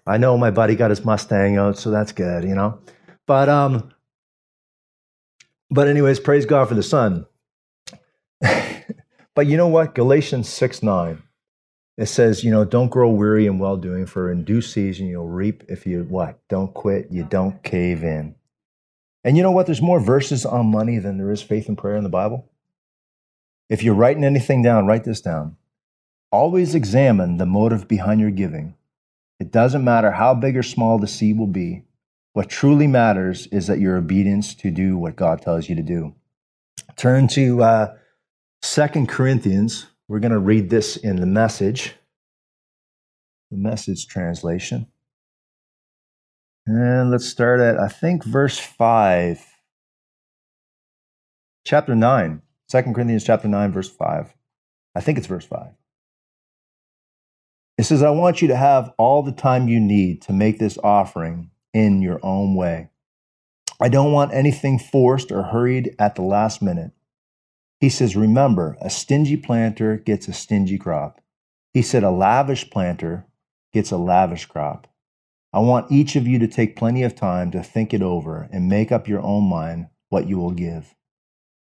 I 0.07 0.17
know 0.17 0.39
my 0.39 0.53
buddy 0.53 0.77
got 0.77 0.91
his 0.91 1.05
Mustang 1.05 1.57
out, 1.57 1.77
so 1.77 1.91
that's 1.91 2.13
good, 2.13 2.45
you 2.45 2.55
know. 2.55 2.79
But 3.27 3.49
um, 3.49 3.93
but, 5.71 5.89
anyways, 5.89 6.21
praise 6.21 6.47
God 6.47 6.69
for 6.69 6.75
the 6.75 6.83
sun. 6.85 7.27
but 8.41 9.47
you 9.49 9.57
know 9.57 9.67
what? 9.67 9.95
Galatians 9.95 10.49
6 10.49 10.85
9. 10.85 11.21
It 11.97 12.07
says, 12.07 12.45
you 12.45 12.53
know, 12.53 12.65
don't 12.65 12.91
grow 12.91 13.11
weary 13.11 13.47
in 13.47 13.59
well 13.59 13.77
doing, 13.77 14.07
for 14.07 14.31
in 14.31 14.45
due 14.45 14.63
season 14.63 15.09
you'll 15.09 15.27
reap 15.27 15.65
if 15.69 15.85
you 15.85 16.05
what? 16.05 16.39
Don't 16.49 16.73
quit, 16.73 17.09
you 17.11 17.25
don't 17.25 17.61
cave 17.65 18.05
in. 18.05 18.37
And 19.29 19.37
you 19.37 19.43
know 19.43 19.51
what? 19.51 19.67
There's 19.67 19.83
more 19.83 20.01
verses 20.01 20.47
on 20.47 20.71
money 20.71 20.97
than 20.97 21.19
there 21.19 21.31
is 21.31 21.43
faith 21.43 21.69
and 21.69 21.77
prayer 21.77 21.97
in 21.97 22.03
the 22.03 22.09
Bible. 22.09 22.51
If 23.69 23.83
you're 23.83 23.95
writing 23.95 24.25
anything 24.25 24.63
down, 24.63 24.87
write 24.87 25.05
this 25.05 25.21
down. 25.21 25.59
Always 26.33 26.75
examine 26.75 27.37
the 27.37 27.45
motive 27.45 27.87
behind 27.87 28.23
your 28.23 28.31
giving. 28.31 28.75
It 29.39 29.53
doesn't 29.53 29.85
matter 29.85 30.13
how 30.13 30.33
big 30.33 30.57
or 30.57 30.63
small 30.63 30.99
the 30.99 31.07
seed 31.07 31.37
will 31.37 31.47
be, 31.47 31.85
what 32.33 32.49
truly 32.49 32.87
matters 32.87 33.47
is 33.49 33.67
that 33.67 33.81
your 33.81 33.99
obedience 33.99 34.55
to 34.55 34.71
do 34.71 34.97
what 34.97 35.17
God 35.17 35.43
tells 35.43 35.69
you 35.69 35.77
to 35.77 35.83
do. 35.83 36.15
Turn 36.97 37.29
to 37.29 37.63
uh, 37.63 37.97
2 38.63 39.05
Corinthians. 39.09 39.89
We're 40.09 40.21
going 40.21 40.33
to 40.33 40.39
read 40.39 40.71
this 40.71 40.97
in 40.97 41.17
the 41.17 41.27
message, 41.27 41.97
the 43.51 43.59
message 43.59 44.07
translation. 44.07 44.87
And 46.71 47.11
let's 47.11 47.27
start 47.27 47.61
at, 47.61 47.81
I 47.81 47.89
think, 47.89 48.23
verse 48.23 48.59
5. 48.59 49.43
Chapter 51.65 51.95
9. 51.95 52.43
2 52.71 52.83
Corinthians 52.93 53.25
chapter 53.25 53.49
9, 53.49 53.73
verse 53.73 53.89
5. 53.89 54.35
I 54.95 55.01
think 55.01 55.17
it's 55.17 55.27
verse 55.27 55.47
5. 55.47 55.69
It 57.79 57.85
says, 57.85 58.03
I 58.03 58.11
want 58.11 58.43
you 58.43 58.49
to 58.49 58.57
have 58.57 58.93
all 58.99 59.23
the 59.23 59.33
time 59.33 59.69
you 59.69 59.81
need 59.81 60.21
to 60.23 60.35
make 60.35 60.59
this 60.59 60.77
offering 60.85 61.51
in 61.73 62.03
your 62.03 62.21
own 62.23 62.55
way. 62.55 62.91
I 63.81 63.89
don't 63.89 64.13
want 64.13 64.35
anything 64.35 64.79
forced 64.79 65.33
or 65.33 65.45
hurried 65.45 65.97
at 65.99 66.17
the 66.17 66.23
last 66.23 66.61
minute. 66.61 66.91
He 67.81 67.89
says, 67.89 68.15
Remember, 68.15 68.77
a 68.83 68.91
stingy 68.91 69.39
planter 69.39 69.97
gets 69.97 70.29
a 70.29 70.35
stingy 70.35 70.77
crop. 70.77 71.23
He 71.73 71.81
said, 71.81 72.05
A 72.05 72.11
lavish 72.11 72.69
planter 72.69 73.27
gets 73.73 73.91
a 73.91 73.97
lavish 73.97 74.45
crop. 74.45 74.87
I 75.59 75.61
want 75.61 75.91
each 75.91 76.15
of 76.15 76.25
you 76.25 76.39
to 76.39 76.47
take 76.47 76.77
plenty 76.77 77.03
of 77.03 77.17
time 77.17 77.51
to 77.51 77.65
think 77.65 77.93
it 77.93 78.01
over 78.01 78.49
and 78.53 78.69
make 78.69 78.93
up 78.93 79.09
your 79.09 79.21
own 79.23 79.49
mind 79.49 79.89
what 80.09 80.29
you 80.29 80.39
will 80.39 80.53
give. 80.53 80.95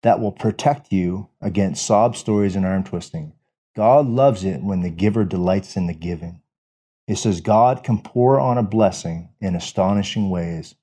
That 0.03 0.19
will 0.19 0.34
protect 0.34 0.91
you 0.91 1.29
against 1.39 1.86
sob 1.86 2.17
stories 2.17 2.58
and 2.58 2.65
arm 2.65 2.84
twisting. 2.84 3.31
God 3.73 4.05
loves 4.05 4.43
it 4.43 4.62
when 4.62 4.81
the 4.81 4.89
giver 4.89 5.23
delights 5.23 5.77
in 5.77 5.88
the 5.88 5.93
giving. 5.93 6.41
It 7.08 7.19
says 7.19 7.39
God 7.39 7.86
can 7.86 8.01
pour 8.01 8.38
on 8.38 8.58
a 8.58 8.63
blessing 8.63 9.29
in 9.39 9.55
astonishing 9.55 10.29
ways 10.29 10.75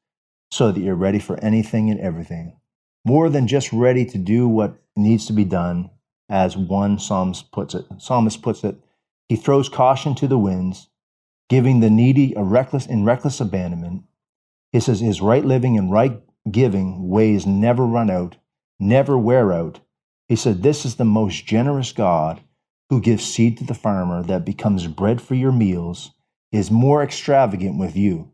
so 0.50 0.72
that 0.72 0.80
you're 0.80 0.94
ready 0.94 1.18
for 1.18 1.38
anything 1.44 1.90
and 1.90 2.00
everything. 2.00 2.56
More 3.04 3.28
than 3.28 3.46
just 3.46 3.74
ready 3.74 4.06
to 4.06 4.16
do 4.16 4.48
what 4.48 4.78
needs 4.96 5.26
to 5.26 5.34
be 5.34 5.44
done, 5.44 5.90
as 6.30 6.56
one 6.56 6.98
psalmist 6.98 7.52
puts 7.52 7.74
it. 7.74 7.84
Psalmist 7.98 8.40
puts 8.40 8.64
it, 8.64 8.76
he 9.28 9.36
throws 9.36 9.68
caution 9.68 10.14
to 10.14 10.26
the 10.26 10.38
winds, 10.38 10.88
giving 11.52 11.80
the 11.80 11.90
needy 11.90 12.32
a 12.34 12.42
reckless 12.42 12.86
in 12.86 13.04
reckless 13.04 13.38
abandonment. 13.38 14.02
He 14.72 14.80
says 14.80 15.00
his 15.00 15.20
right 15.20 15.44
living 15.44 15.76
and 15.76 15.92
right 15.92 16.18
giving 16.50 17.10
ways 17.10 17.44
never 17.44 17.84
run 17.84 18.08
out, 18.08 18.36
never 18.80 19.18
wear 19.18 19.52
out. 19.52 19.80
He 20.28 20.34
said, 20.34 20.62
This 20.62 20.86
is 20.86 20.94
the 20.94 21.04
most 21.04 21.44
generous 21.44 21.92
God 21.92 22.40
who 22.88 23.02
gives 23.02 23.22
seed 23.22 23.58
to 23.58 23.64
the 23.64 23.74
farmer 23.74 24.22
that 24.22 24.46
becomes 24.46 24.86
bread 24.86 25.20
for 25.20 25.34
your 25.34 25.52
meals 25.52 26.12
is 26.52 26.70
more 26.70 27.02
extravagant 27.02 27.78
with 27.78 27.94
you. 27.94 28.32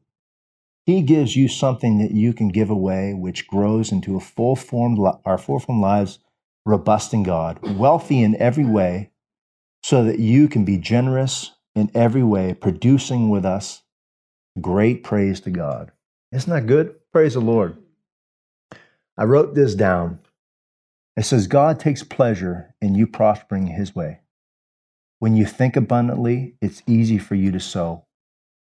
He 0.87 1.03
gives 1.03 1.35
you 1.35 1.49
something 1.49 1.99
that 1.99 2.13
you 2.13 2.33
can 2.33 2.51
give 2.51 2.71
away, 2.71 3.15
which 3.15 3.49
grows 3.49 3.91
into 3.91 4.15
a 4.15 4.21
full 4.21 4.55
formed, 4.55 4.97
our 5.25 5.39
full 5.39 5.59
formed 5.59 5.83
lives, 5.83 6.21
robust 6.65 7.13
in 7.13 7.25
God, 7.25 7.59
wealthy 7.77 8.23
in 8.23 8.41
every 8.41 8.65
way, 8.65 9.11
so 9.83 10.05
that 10.05 10.21
you 10.21 10.47
can 10.47 10.65
be 10.65 10.79
generous 10.79 11.51
in 11.79 11.91
every 11.95 12.23
way, 12.23 12.55
producing 12.55 13.31
with 13.31 13.45
us 13.45 13.83
great 14.61 15.05
praise 15.05 15.41
to 15.41 15.51
God. 15.51 15.93
Isn't 16.33 16.53
that 16.53 16.67
good? 16.67 16.95
Praise 17.13 17.35
the 17.35 17.41
Lord. 17.41 17.77
I 19.17 19.25
wrote 19.25 19.55
this 19.55 19.75
down. 19.75 20.21
It 21.17 21.25
says, 21.25 21.47
God 21.47 21.81
takes 21.81 22.03
pleasure 22.03 22.75
in 22.81 22.95
you 22.95 23.07
prospering 23.07 23.69
his 23.69 23.95
way. 23.95 24.21
When 25.19 25.35
you 25.35 25.47
think 25.47 25.77
abundantly, 25.77 26.55
it's 26.61 26.83
easy 26.87 27.19
for 27.19 27.35
you 27.35 27.51
to 27.51 27.59
sow 27.59 28.05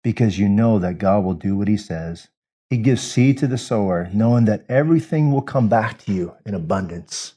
because 0.04 0.40
you 0.40 0.48
know 0.48 0.80
that 0.80 0.98
God 0.98 1.24
will 1.24 1.34
do 1.34 1.58
what 1.58 1.68
he 1.68 1.76
says. 1.78 2.30
He 2.70 2.78
gives 2.78 3.02
seed 3.02 3.38
to 3.40 3.48
the 3.48 3.58
sower, 3.58 4.10
knowing 4.14 4.46
that 4.46 4.66
everything 4.70 5.32
will 5.32 5.42
come 5.42 5.68
back 5.68 5.98
to 6.06 6.14
you 6.14 6.36
in 6.46 6.54
abundance. 6.54 7.34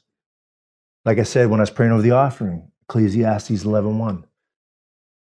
Like 1.03 1.17
I 1.17 1.23
said 1.23 1.49
when 1.49 1.59
I 1.59 1.63
was 1.63 1.69
praying 1.69 1.91
over 1.91 2.01
the 2.01 2.11
offering, 2.11 2.71
Ecclesiastes 2.87 3.63
11.1. 3.63 4.23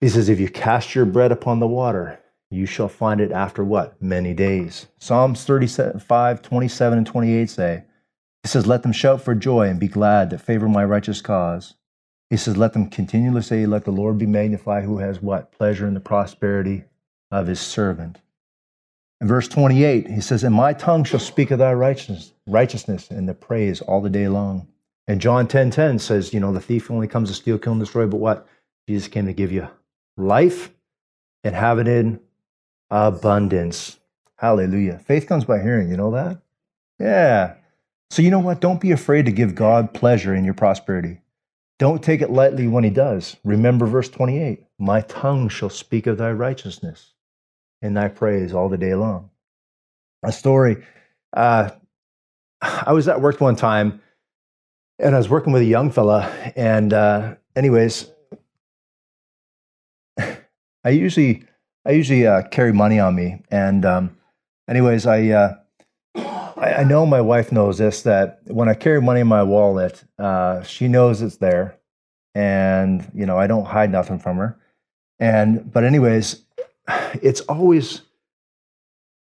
He 0.00 0.09
says, 0.09 0.28
if 0.28 0.40
you 0.40 0.48
cast 0.48 0.94
your 0.94 1.04
bread 1.04 1.33
upon 1.33 1.61
the 1.61 1.66
water, 1.66 2.20
you 2.50 2.66
shall 2.66 2.88
find 2.88 3.20
it 3.20 3.33
after 3.33 3.64
what? 3.64 4.00
Many 4.02 4.35
days. 4.35 4.87
Psalms 4.98 5.44
35, 5.44 6.42
27 6.42 6.98
and 6.98 7.07
28 7.07 7.50
say, 7.50 7.85
he 8.42 8.48
says, 8.48 8.66
let 8.66 8.83
them 8.83 8.92
shout 8.92 9.22
for 9.22 9.35
joy 9.35 9.68
and 9.68 9.80
be 9.80 9.88
glad 9.88 10.30
that 10.30 10.42
favor 10.42 10.68
my 10.68 10.85
righteous 10.85 11.22
cause. 11.22 11.74
He 12.28 12.37
says, 12.37 12.57
let 12.57 12.74
them 12.74 12.90
continually 12.90 13.42
say, 13.42 13.64
let 13.64 13.85
the 13.85 13.90
Lord 13.90 14.18
be 14.18 14.26
magnified 14.26 14.85
who 14.85 14.98
has 14.98 15.22
what? 15.22 15.52
Pleasure 15.52 15.87
in 15.87 15.94
the 15.94 16.00
prosperity 16.00 16.85
of 17.30 17.46
his 17.46 17.61
servant. 17.61 18.20
In 19.20 19.28
verse 19.28 19.48
28, 19.48 20.09
he 20.09 20.20
says, 20.20 20.44
And 20.44 20.54
my 20.54 20.74
tongue 20.74 21.04
shall 21.04 21.18
speak 21.18 21.50
of 21.50 21.59
thy 21.59 21.72
righteousness, 21.72 22.35
righteousness 22.46 23.11
and 23.11 23.26
the 23.26 23.33
praise 23.33 23.80
all 23.80 24.02
the 24.02 24.11
day 24.11 24.28
long. 24.28 24.68
And 25.07 25.20
John 25.20 25.46
10 25.46 25.70
10 25.70 25.98
says, 25.98 26.35
You 26.35 26.40
know, 26.40 26.52
the 26.52 26.61
thief 26.61 26.90
only 26.90 27.09
comes 27.09 27.30
to 27.30 27.35
steal, 27.35 27.59
kill, 27.59 27.72
and 27.72 27.80
destroy, 27.80 28.07
but 28.07 28.18
what? 28.18 28.46
Jesus 28.87 29.09
came 29.09 29.24
to 29.24 29.33
give 29.33 29.50
you 29.50 29.68
life 30.16 30.70
and 31.42 31.55
have 31.55 31.79
it 31.79 31.88
in 31.88 32.20
abundance. 32.90 33.98
Hallelujah. 34.37 34.98
Faith 34.98 35.27
comes 35.27 35.44
by 35.44 35.61
hearing, 35.61 35.90
you 35.90 35.96
know 35.96 36.11
that? 36.12 36.40
Yeah. 36.98 37.55
So, 38.11 38.22
you 38.22 38.31
know 38.31 38.40
what? 38.40 38.61
Don't 38.61 38.81
be 38.81 38.92
afraid 38.92 39.27
to 39.27 39.33
give 39.33 39.55
God 39.55 39.92
pleasure 39.94 40.35
in 40.35 40.44
your 40.44 40.55
prosperity. 40.55 41.20
Don't 41.79 42.03
take 42.03 42.20
it 42.20 42.31
lightly 42.31 42.68
when 42.68 42.85
he 42.85 42.90
does. 42.90 43.37
Remember 43.44 43.87
verse 43.87 44.09
28 44.09 44.64
My 44.79 45.00
tongue 45.03 45.48
shall 45.48 45.70
speak 45.70 46.07
of 46.07 46.18
thy 46.18 46.31
righteousness 46.31 47.14
and 47.83 47.96
thy 47.96 48.09
praise 48.09 48.55
all 48.55 48.68
the 48.68 48.79
day 48.79 48.94
long. 48.94 49.31
A 50.22 50.33
story. 50.33 50.85
Uh, 51.33 51.70
I 52.62 52.92
was 52.92 53.09
at 53.09 53.20
work 53.20 53.40
one 53.40 53.57
time, 53.57 54.00
and 54.98 55.14
I 55.14 55.18
was 55.18 55.29
working 55.29 55.53
with 55.53 55.62
a 55.62 55.66
young 55.66 55.90
fella. 55.90 56.31
And 56.57 56.92
uh, 56.92 57.35
anyways, 57.57 58.09
I 60.85 60.90
usually 60.90 61.44
I 61.87 61.92
usually 61.92 62.27
uh, 62.27 62.42
carry 62.49 62.73
money 62.73 62.99
on 62.99 63.14
me. 63.14 63.42
And 63.51 63.85
um, 63.85 64.16
anyways, 64.68 65.07
I, 65.07 65.29
uh, 65.29 65.57
I, 66.16 66.75
I 66.79 66.85
know 66.85 67.05
my 67.05 67.20
wife 67.20 67.53
knows 67.53 67.79
this 67.79 68.03
that 68.03 68.40
when 68.47 68.68
I 68.68 68.75
carry 68.75 69.01
money 69.03 69.20
in 69.20 69.27
my 69.27 69.42
wallet, 69.42 70.03
uh, 70.18 70.62
she 70.62 70.88
knows 70.88 71.20
it's 71.20 71.37
there, 71.37 71.79
and 72.35 73.11
you 73.14 73.27
know 73.27 73.38
I 73.38 73.47
don't 73.47 73.66
hide 73.66 73.90
nothing 73.90 74.18
from 74.18 74.37
her. 74.38 74.59
And 75.18 75.70
but 75.73 75.85
anyways, 75.85 76.44
it's 77.23 77.40
always 77.42 78.03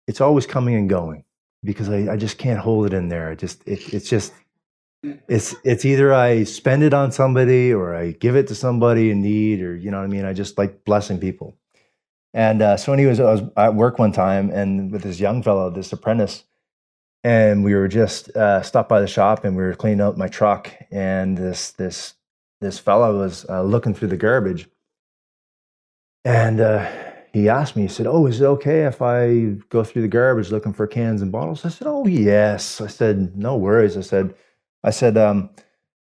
it's 0.07 0.21
always 0.21 0.45
coming 0.45 0.75
and 0.75 0.89
going 0.89 1.23
because 1.63 1.89
I, 1.89 2.13
I 2.13 2.17
just 2.17 2.37
can't 2.37 2.59
hold 2.59 2.85
it 2.85 2.93
in 2.93 3.07
there. 3.07 3.31
It 3.31 3.39
just 3.39 3.67
it, 3.67 3.93
it's 3.93 4.09
just 4.09 4.33
it's 5.27 5.55
it's 5.63 5.85
either 5.85 6.13
I 6.13 6.43
spend 6.43 6.83
it 6.83 6.93
on 6.93 7.11
somebody 7.11 7.73
or 7.73 7.95
I 7.95 8.11
give 8.11 8.35
it 8.35 8.47
to 8.47 8.55
somebody 8.55 9.11
in 9.11 9.21
need 9.21 9.61
or 9.61 9.75
you 9.75 9.91
know 9.91 9.97
what 9.97 10.05
I 10.05 10.07
mean. 10.07 10.25
I 10.25 10.33
just 10.33 10.57
like 10.57 10.85
blessing 10.85 11.19
people. 11.19 11.57
And 12.33 12.61
uh, 12.61 12.77
so, 12.77 12.91
anyways, 12.91 13.19
I 13.19 13.31
was 13.31 13.41
at 13.55 13.75
work 13.75 13.97
one 13.97 14.11
time 14.11 14.49
and 14.49 14.91
with 14.91 15.03
this 15.03 15.19
young 15.19 15.41
fellow, 15.41 15.69
this 15.69 15.93
apprentice, 15.93 16.43
and 17.23 17.63
we 17.63 17.73
were 17.73 17.87
just 17.87 18.35
uh, 18.35 18.61
stopped 18.61 18.89
by 18.89 18.99
the 18.99 19.07
shop 19.07 19.45
and 19.45 19.55
we 19.55 19.63
were 19.63 19.73
cleaning 19.73 20.01
out 20.01 20.17
my 20.17 20.27
truck, 20.27 20.69
and 20.91 21.37
this 21.37 21.71
this 21.71 22.15
this 22.61 22.79
fellow 22.79 23.19
was 23.19 23.45
uh, 23.49 23.63
looking 23.63 23.93
through 23.93 24.09
the 24.09 24.17
garbage, 24.17 24.67
and 26.25 26.59
uh, 26.59 26.91
he 27.35 27.49
asked 27.49 27.75
me, 27.75 27.81
he 27.81 27.87
said, 27.89 28.07
Oh, 28.07 28.25
is 28.27 28.39
it 28.39 28.45
okay 28.45 28.85
if 28.85 29.01
I 29.01 29.57
go 29.69 29.83
through 29.83 30.03
the 30.03 30.07
garbage 30.07 30.51
looking 30.51 30.71
for 30.71 30.87
cans 30.87 31.21
and 31.21 31.33
bottles? 31.33 31.65
I 31.65 31.69
said, 31.69 31.85
Oh, 31.85 32.07
yes. 32.07 32.79
I 32.79 32.87
said, 32.87 33.35
No 33.35 33.57
worries. 33.57 33.97
I 33.97 34.01
said, 34.01 34.33
I 34.85 34.91
said, 34.91 35.17
um, 35.17 35.49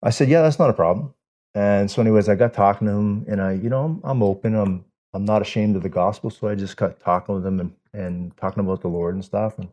I 0.01 0.09
said, 0.09 0.29
Yeah, 0.29 0.41
that's 0.41 0.59
not 0.59 0.71
a 0.71 0.73
problem. 0.73 1.13
And 1.53 1.89
so, 1.89 2.01
anyways, 2.01 2.27
I 2.27 2.35
got 2.35 2.53
talking 2.53 2.87
to 2.87 2.93
him 2.93 3.25
and 3.29 3.39
I, 3.39 3.53
you 3.53 3.69
know, 3.69 3.83
I'm, 3.83 4.01
I'm 4.03 4.23
open. 4.23 4.55
I'm, 4.55 4.83
I'm 5.13 5.23
not 5.23 5.43
ashamed 5.43 5.75
of 5.75 5.83
the 5.83 5.89
gospel. 5.89 6.31
So 6.31 6.47
I 6.47 6.55
just 6.55 6.75
got 6.75 6.99
talking 6.99 7.35
with 7.35 7.45
him 7.45 7.59
and, 7.59 7.73
and 7.93 8.35
talking 8.35 8.61
about 8.61 8.81
the 8.81 8.87
Lord 8.87 9.13
and 9.13 9.23
stuff. 9.23 9.59
And, 9.59 9.69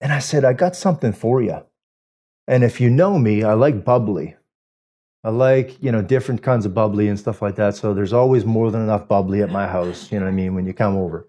and 0.00 0.12
I 0.12 0.20
said, 0.20 0.44
I 0.44 0.52
got 0.52 0.76
something 0.76 1.12
for 1.12 1.42
you. 1.42 1.64
And 2.46 2.62
if 2.62 2.80
you 2.80 2.88
know 2.88 3.18
me, 3.18 3.42
I 3.42 3.54
like 3.54 3.84
bubbly. 3.84 4.36
I 5.24 5.30
like, 5.30 5.82
you 5.82 5.90
know, 5.90 6.00
different 6.00 6.42
kinds 6.42 6.64
of 6.64 6.72
bubbly 6.72 7.08
and 7.08 7.18
stuff 7.18 7.42
like 7.42 7.56
that. 7.56 7.74
So 7.74 7.92
there's 7.92 8.12
always 8.12 8.44
more 8.44 8.70
than 8.70 8.82
enough 8.82 9.08
bubbly 9.08 9.42
at 9.42 9.50
my 9.50 9.66
house, 9.66 10.12
you 10.12 10.20
know 10.20 10.26
what 10.26 10.30
I 10.30 10.34
mean, 10.34 10.54
when 10.54 10.64
you 10.64 10.72
come 10.72 10.96
over. 10.96 11.26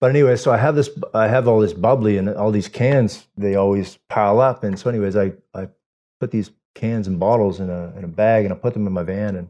But 0.00 0.10
anyway, 0.10 0.36
so 0.36 0.52
I 0.52 0.58
have 0.58 0.76
this, 0.76 0.88
I 1.12 1.26
have 1.26 1.48
all 1.48 1.58
this 1.58 1.72
bubbly 1.72 2.16
and 2.16 2.28
all 2.28 2.52
these 2.52 2.68
cans, 2.68 3.26
they 3.36 3.56
always 3.56 3.98
pile 4.08 4.40
up. 4.40 4.62
And 4.62 4.78
so, 4.78 4.88
anyways, 4.88 5.16
I, 5.16 5.32
I 5.52 5.68
put 6.20 6.30
these 6.30 6.50
cans 6.74 7.06
and 7.06 7.20
bottles 7.20 7.60
in 7.60 7.70
a, 7.70 7.92
in 7.96 8.04
a 8.04 8.08
bag 8.08 8.44
and 8.44 8.52
I 8.52 8.56
put 8.56 8.74
them 8.74 8.86
in 8.86 8.92
my 8.92 9.02
van. 9.02 9.36
And, 9.36 9.48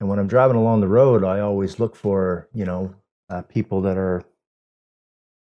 and 0.00 0.08
when 0.08 0.18
I'm 0.18 0.28
driving 0.28 0.56
along 0.56 0.80
the 0.80 0.88
road, 0.88 1.24
I 1.24 1.40
always 1.40 1.78
look 1.78 1.96
for, 1.96 2.48
you 2.52 2.64
know, 2.64 2.94
uh, 3.28 3.42
people 3.42 3.80
that 3.82 3.96
are, 3.96 4.22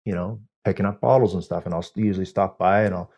you 0.06 0.14
know, 0.14 0.40
picking 0.66 0.86
up 0.86 1.02
bottles 1.02 1.34
and 1.34 1.44
stuff. 1.44 1.66
And 1.66 1.74
I'll 1.74 1.86
usually 1.96 2.26
stop 2.26 2.58
by 2.58 2.84
and 2.84 2.94
I'll, 2.94 3.12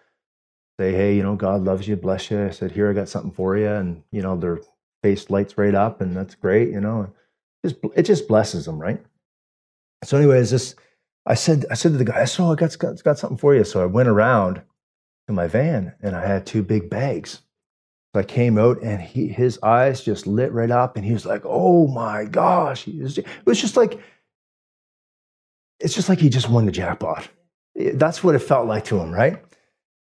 say, 0.79 0.93
hey, 0.93 1.13
you 1.13 1.23
know, 1.23 1.35
God 1.35 1.61
loves 1.65 1.89
you, 1.89 1.97
bless 1.97 2.31
you. 2.31 2.45
I 2.45 2.51
said, 2.51 2.71
here, 2.71 2.89
I 2.89 2.93
got 2.93 3.09
something 3.09 3.33
for 3.33 3.57
you. 3.57 3.67
And, 3.67 4.01
you 4.11 4.21
know, 4.21 4.37
their 4.37 4.61
face 5.03 5.29
lights 5.29 5.57
right 5.57 5.75
up 5.75 5.99
and 5.99 6.15
that's 6.15 6.35
great, 6.35 6.69
you 6.69 6.79
know. 6.79 7.11
Just, 7.65 7.75
it 7.97 8.03
just 8.03 8.29
blesses 8.29 8.63
them, 8.63 8.79
right? 8.79 9.03
So, 10.05 10.15
anyways, 10.15 10.51
this, 10.51 10.75
I 11.25 11.33
said, 11.33 11.65
I 11.69 11.73
said 11.73 11.91
to 11.91 11.97
the 11.97 12.05
guy, 12.05 12.21
I 12.21 12.25
saw, 12.25 12.53
I 12.53 12.55
got, 12.55 12.77
got, 12.79 13.03
got 13.03 13.19
something 13.19 13.37
for 13.37 13.53
you. 13.53 13.65
So 13.65 13.83
I 13.83 13.87
went 13.87 14.07
around 14.07 14.61
my 15.33 15.47
van 15.47 15.93
and 16.01 16.15
I 16.15 16.25
had 16.25 16.45
two 16.45 16.63
big 16.63 16.89
bags. 16.89 17.41
So 18.13 18.21
I 18.21 18.23
came 18.23 18.57
out 18.57 18.81
and 18.81 19.01
he, 19.01 19.27
his 19.27 19.59
eyes 19.61 20.03
just 20.03 20.25
lit 20.25 20.51
right 20.51 20.71
up 20.71 20.95
and 20.95 21.05
he 21.05 21.13
was 21.13 21.25
like, 21.25 21.43
oh 21.45 21.87
my 21.87 22.25
gosh. 22.25 22.87
Was, 22.87 23.17
it 23.17 23.27
was 23.45 23.61
just 23.61 23.77
like, 23.77 23.99
it's 25.79 25.93
just 25.93 26.09
like 26.09 26.19
he 26.19 26.29
just 26.29 26.49
won 26.49 26.65
the 26.65 26.71
jackpot. 26.71 27.27
That's 27.75 28.23
what 28.23 28.35
it 28.35 28.39
felt 28.39 28.67
like 28.67 28.85
to 28.85 28.99
him, 28.99 29.11
right? 29.11 29.41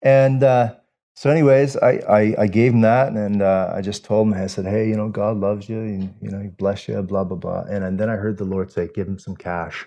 And 0.03 0.43
uh, 0.43 0.77
so, 1.17 1.31
anyways, 1.31 1.79
I, 1.79 1.93
I, 2.09 2.35
I, 2.43 2.47
gave 2.47 2.75
him 2.75 2.83
that, 2.83 3.13
and 3.13 3.41
uh, 3.41 3.73
I 3.75 3.81
just 3.81 4.05
told 4.05 4.29
him, 4.29 4.35
I 4.35 4.47
said, 4.49 4.67
hey, 4.67 4.87
you 4.87 4.97
know, 4.97 5.09
God 5.09 5.39
loves 5.39 5.67
you, 5.67 5.79
and 5.79 6.15
you 6.21 6.31
know, 6.31 6.41
He 6.41 6.49
bless 6.49 6.89
you, 6.89 7.01
blah 7.01 7.25
blah 7.25 7.39
blah. 7.39 7.63
And, 7.63 7.83
and 7.83 7.99
then 7.99 8.11
I 8.11 8.17
heard 8.17 8.37
the 8.37 8.45
Lord 8.45 8.71
say, 8.71 8.89
give 8.95 9.09
him 9.09 9.19
some 9.19 9.35
cash. 9.35 9.87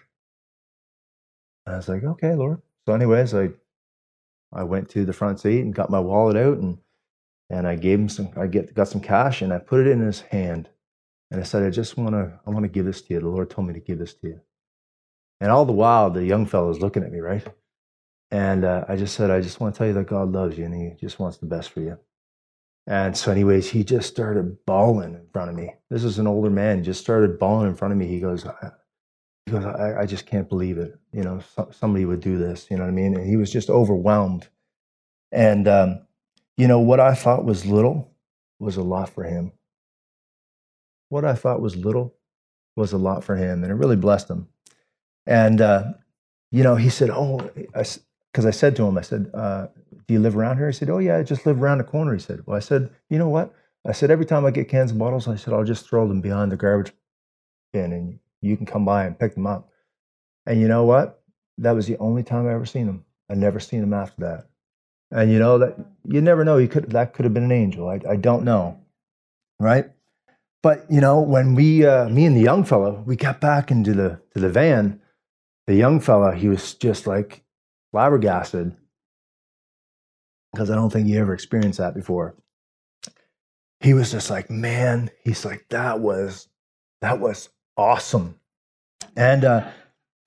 And 1.65 1.75
I 1.75 1.77
was 1.77 1.87
like, 1.87 2.03
okay, 2.03 2.33
Lord. 2.33 2.63
So, 2.87 2.93
anyways, 2.93 3.35
I 3.35 3.49
I 4.53 4.63
went 4.63 4.89
to 4.89 5.05
the 5.05 5.13
front 5.13 5.39
seat 5.39 5.61
and 5.61 5.73
got 5.73 5.89
my 5.89 5.99
wallet 5.99 6.37
out, 6.37 6.57
and 6.57 6.79
and 7.49 7.67
I 7.67 7.75
gave 7.75 7.99
him 7.99 8.09
some. 8.09 8.29
I 8.37 8.47
get 8.47 8.73
got 8.73 8.87
some 8.87 9.01
cash, 9.01 9.41
and 9.41 9.53
I 9.53 9.59
put 9.59 9.81
it 9.81 9.87
in 9.87 10.01
his 10.01 10.21
hand, 10.21 10.69
and 11.31 11.39
I 11.39 11.43
said, 11.43 11.63
I 11.63 11.69
just 11.69 11.97
want 11.97 12.11
to 12.11 12.39
I 12.45 12.49
want 12.49 12.63
to 12.63 12.69
give 12.69 12.85
this 12.85 13.01
to 13.03 13.13
you. 13.13 13.19
The 13.19 13.27
Lord 13.27 13.49
told 13.49 13.67
me 13.67 13.73
to 13.73 13.79
give 13.79 13.99
this 13.99 14.13
to 14.15 14.27
you. 14.27 14.41
And 15.41 15.51
all 15.51 15.65
the 15.65 15.71
while, 15.71 16.09
the 16.09 16.25
young 16.25 16.45
fellow 16.45 16.67
was 16.67 16.81
looking 16.81 17.03
at 17.03 17.11
me, 17.11 17.19
right? 17.19 17.47
And 18.31 18.65
uh, 18.65 18.85
I 18.89 18.97
just 18.97 19.15
said, 19.15 19.31
I 19.31 19.41
just 19.41 19.59
want 19.59 19.73
to 19.73 19.77
tell 19.77 19.87
you 19.87 19.93
that 19.93 20.07
God 20.07 20.31
loves 20.31 20.57
you 20.57 20.65
and 20.65 20.75
He 20.75 20.95
just 20.99 21.19
wants 21.19 21.37
the 21.37 21.45
best 21.45 21.69
for 21.69 21.79
you. 21.79 21.97
And 22.89 23.15
so, 23.15 23.31
anyways, 23.31 23.69
he 23.69 23.83
just 23.83 24.09
started 24.09 24.65
bawling 24.65 25.13
in 25.13 25.27
front 25.31 25.51
of 25.51 25.55
me. 25.55 25.75
This 25.91 26.03
is 26.03 26.17
an 26.17 26.25
older 26.25 26.49
man. 26.49 26.83
Just 26.83 27.01
started 27.01 27.37
bawling 27.37 27.67
in 27.67 27.75
front 27.75 27.91
of 27.91 27.99
me. 27.99 28.07
He 28.07 28.19
goes, 28.19 28.47
he 29.49 29.57
goes, 29.57 29.65
I, 29.65 30.01
I 30.01 30.05
just 30.05 30.25
can't 30.25 30.47
believe 30.47 30.77
it. 30.77 30.97
You 31.11 31.23
know, 31.23 31.39
so, 31.55 31.69
somebody 31.71 32.05
would 32.05 32.21
do 32.21 32.37
this. 32.37 32.67
You 32.69 32.77
know 32.77 32.83
what 32.83 32.89
I 32.89 32.93
mean? 32.93 33.15
And 33.15 33.27
he 33.27 33.35
was 33.35 33.51
just 33.51 33.69
overwhelmed. 33.69 34.47
And 35.31 35.67
um, 35.67 36.01
you 36.57 36.67
know 36.67 36.79
what 36.79 36.99
I 36.99 37.15
thought 37.15 37.45
was 37.45 37.65
little 37.65 38.11
was 38.59 38.77
a 38.77 38.83
lot 38.83 39.09
for 39.09 39.23
him. 39.23 39.51
What 41.09 41.25
I 41.25 41.33
thought 41.33 41.61
was 41.61 41.75
little 41.75 42.15
was 42.75 42.93
a 42.93 42.97
lot 42.97 43.23
for 43.23 43.35
him, 43.35 43.63
and 43.63 43.71
it 43.71 43.75
really 43.75 43.95
blessed 43.95 44.29
him. 44.29 44.47
And 45.25 45.61
uh, 45.61 45.93
you 46.51 46.63
know, 46.63 46.75
he 46.75 46.89
said, 46.89 47.09
"Oh, 47.09 47.39
I, 47.75 47.85
because 48.31 48.45
I 48.45 48.51
said 48.51 48.75
to 48.75 48.85
him, 48.85 48.97
I 48.97 49.01
said, 49.01 49.29
uh, 49.33 49.67
"Do 50.07 50.13
you 50.13 50.19
live 50.19 50.35
around 50.35 50.57
here?" 50.57 50.67
He 50.67 50.73
said, 50.73 50.89
"Oh 50.89 50.99
yeah, 50.99 51.17
I 51.17 51.23
just 51.23 51.45
live 51.45 51.61
around 51.61 51.79
the 51.79 51.83
corner." 51.83 52.13
He 52.13 52.19
said, 52.19 52.41
"Well," 52.45 52.57
I 52.57 52.61
said, 52.61 52.89
"You 53.09 53.17
know 53.17 53.29
what?" 53.29 53.53
I 53.85 53.91
said, 53.91 54.11
"Every 54.11 54.25
time 54.25 54.45
I 54.45 54.51
get 54.51 54.69
cans 54.69 54.91
and 54.91 54.99
bottles, 54.99 55.27
I 55.27 55.35
said 55.35 55.53
I'll 55.53 55.63
just 55.63 55.87
throw 55.87 56.07
them 56.07 56.21
behind 56.21 56.51
the 56.51 56.57
garbage 56.57 56.93
bin, 57.73 57.93
and 57.93 58.19
you 58.41 58.57
can 58.57 58.65
come 58.65 58.85
by 58.85 59.05
and 59.05 59.17
pick 59.17 59.35
them 59.35 59.47
up." 59.47 59.69
And 60.45 60.59
you 60.59 60.67
know 60.67 60.83
what? 60.83 61.21
That 61.57 61.73
was 61.73 61.87
the 61.87 61.97
only 61.97 62.23
time 62.23 62.47
I 62.47 62.53
ever 62.53 62.65
seen 62.65 62.87
him. 62.87 63.05
I 63.29 63.35
never 63.35 63.59
seen 63.59 63.83
him 63.83 63.93
after 63.93 64.21
that. 64.21 64.47
And 65.11 65.31
you 65.31 65.39
know 65.39 65.57
that 65.59 65.77
you 66.05 66.21
never 66.21 66.43
know. 66.43 66.57
You 66.57 66.67
could 66.67 66.91
that 66.91 67.13
could 67.13 67.25
have 67.25 67.33
been 67.33 67.43
an 67.43 67.51
angel. 67.51 67.89
I, 67.89 67.99
I 68.07 68.15
don't 68.15 68.43
know, 68.43 68.79
right? 69.59 69.91
But 70.61 70.85
you 70.89 71.01
know 71.01 71.21
when 71.21 71.55
we, 71.55 71.85
uh, 71.85 72.09
me 72.09 72.25
and 72.25 72.35
the 72.35 72.41
young 72.41 72.63
fellow, 72.63 73.03
we 73.05 73.15
got 73.15 73.39
back 73.39 73.71
into 73.71 73.93
the 73.93 74.21
to 74.33 74.39
the 74.39 74.49
van. 74.49 75.01
The 75.67 75.75
young 75.75 75.99
fellow, 75.99 76.31
he 76.31 76.47
was 76.47 76.73
just 76.73 77.05
like 77.05 77.43
flabbergasted 77.91 78.75
because 80.51 80.71
I 80.71 80.75
don't 80.75 80.91
think 80.91 81.07
he 81.07 81.17
ever 81.17 81.33
experienced 81.33 81.79
that 81.79 81.93
before. 81.93 82.35
He 83.79 83.93
was 83.93 84.11
just 84.11 84.29
like, 84.29 84.49
man, 84.49 85.09
he's 85.23 85.45
like, 85.45 85.65
that 85.69 85.99
was, 85.99 86.47
that 87.01 87.19
was 87.19 87.49
awesome. 87.79 88.35
And 89.15 89.45
uh, 89.45 89.71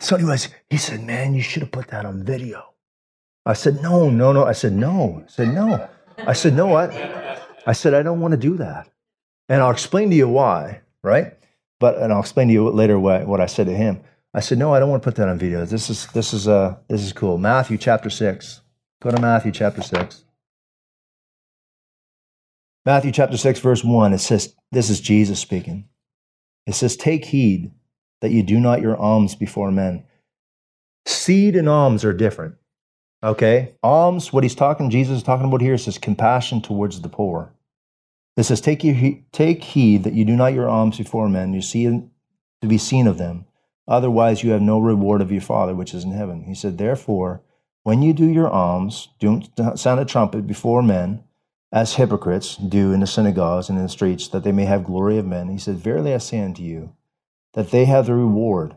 so, 0.00 0.16
anyways, 0.16 0.48
he 0.70 0.78
said, 0.78 1.02
man, 1.02 1.34
you 1.34 1.42
should 1.42 1.62
have 1.62 1.70
put 1.70 1.88
that 1.88 2.04
on 2.04 2.24
video. 2.24 2.72
I 3.44 3.52
said, 3.52 3.82
no, 3.82 4.08
no, 4.08 4.32
no. 4.32 4.44
I 4.44 4.52
said, 4.52 4.72
no. 4.72 5.22
I 5.24 5.30
said, 5.30 5.54
no. 5.54 5.88
I 6.18 6.32
said, 6.32 6.54
no, 6.54 6.66
what? 6.66 6.90
I 7.66 7.72
said, 7.72 7.94
I 7.94 8.02
don't 8.02 8.20
want 8.20 8.32
to 8.32 8.38
do 8.38 8.56
that. 8.56 8.88
And 9.48 9.60
I'll 9.60 9.70
explain 9.70 10.10
to 10.10 10.16
you 10.16 10.28
why, 10.28 10.80
right? 11.02 11.34
But 11.78 11.98
and 11.98 12.12
I'll 12.12 12.20
explain 12.20 12.48
to 12.48 12.54
you 12.54 12.70
later 12.70 12.98
what, 12.98 13.26
what 13.26 13.40
I 13.40 13.46
said 13.46 13.66
to 13.66 13.74
him. 13.74 14.00
I 14.34 14.40
said, 14.40 14.58
no, 14.58 14.72
I 14.72 14.80
don't 14.80 14.88
want 14.88 15.02
to 15.02 15.06
put 15.06 15.16
that 15.16 15.28
on 15.28 15.38
video. 15.38 15.66
This 15.66 15.90
is 15.90 16.06
this 16.08 16.32
is 16.32 16.48
uh 16.48 16.76
this 16.88 17.02
is 17.02 17.12
cool. 17.12 17.38
Matthew 17.38 17.76
chapter 17.76 18.08
six. 18.08 18.60
Go 19.02 19.10
to 19.10 19.20
Matthew 19.20 19.52
chapter 19.52 19.82
six. 19.82 20.24
Matthew 22.86 23.12
chapter 23.12 23.36
six, 23.36 23.60
verse 23.60 23.84
one. 23.84 24.12
It 24.12 24.18
says, 24.18 24.54
this 24.70 24.90
is 24.90 25.00
Jesus 25.00 25.40
speaking. 25.40 25.88
It 26.66 26.74
says, 26.74 26.96
Take 26.96 27.26
heed 27.26 27.72
that 28.20 28.30
you 28.30 28.42
do 28.42 28.60
not 28.60 28.80
your 28.80 28.96
alms 28.96 29.34
before 29.34 29.70
men. 29.70 30.04
Seed 31.06 31.56
and 31.56 31.68
alms 31.68 32.04
are 32.04 32.12
different. 32.12 32.54
Okay? 33.22 33.74
Alms, 33.82 34.32
what 34.32 34.44
he's 34.44 34.54
talking, 34.54 34.90
Jesus 34.90 35.18
is 35.18 35.22
talking 35.22 35.46
about 35.46 35.60
here, 35.60 35.76
says 35.78 35.98
compassion 35.98 36.62
towards 36.62 37.00
the 37.00 37.08
poor. 37.08 37.52
It 38.36 38.44
says, 38.44 38.60
take, 38.60 38.80
take 39.32 39.64
heed 39.64 40.04
that 40.04 40.14
you 40.14 40.24
do 40.24 40.36
not 40.36 40.54
your 40.54 40.68
alms 40.68 40.98
before 40.98 41.28
men, 41.28 41.52
you 41.52 41.60
see 41.60 41.84
to 41.84 42.66
be 42.66 42.78
seen 42.78 43.06
of 43.06 43.18
them. 43.18 43.44
Otherwise, 43.86 44.42
you 44.42 44.52
have 44.52 44.62
no 44.62 44.78
reward 44.78 45.20
of 45.20 45.32
your 45.32 45.40
Father 45.40 45.74
which 45.74 45.92
is 45.92 46.04
in 46.04 46.12
heaven. 46.12 46.44
He 46.44 46.54
said, 46.54 46.78
Therefore, 46.78 47.42
when 47.82 48.00
you 48.00 48.12
do 48.12 48.26
your 48.26 48.48
alms, 48.48 49.08
don't 49.18 49.50
sound 49.76 50.00
a 50.00 50.04
trumpet 50.04 50.46
before 50.46 50.82
men, 50.82 51.24
as 51.72 51.94
hypocrites 51.94 52.56
do 52.56 52.92
in 52.92 53.00
the 53.00 53.06
synagogues 53.06 53.68
and 53.68 53.78
in 53.78 53.84
the 53.84 53.90
streets, 53.90 54.28
that 54.28 54.44
they 54.44 54.52
may 54.52 54.66
have 54.66 54.84
glory 54.84 55.16
of 55.18 55.26
men. 55.26 55.48
He 55.48 55.58
said, 55.58 55.76
Verily 55.76 56.12
I 56.14 56.18
say 56.18 56.40
unto 56.40 56.62
you, 56.62 56.94
that 57.54 57.70
they 57.70 57.86
have 57.86 58.06
the 58.06 58.14
reward. 58.14 58.76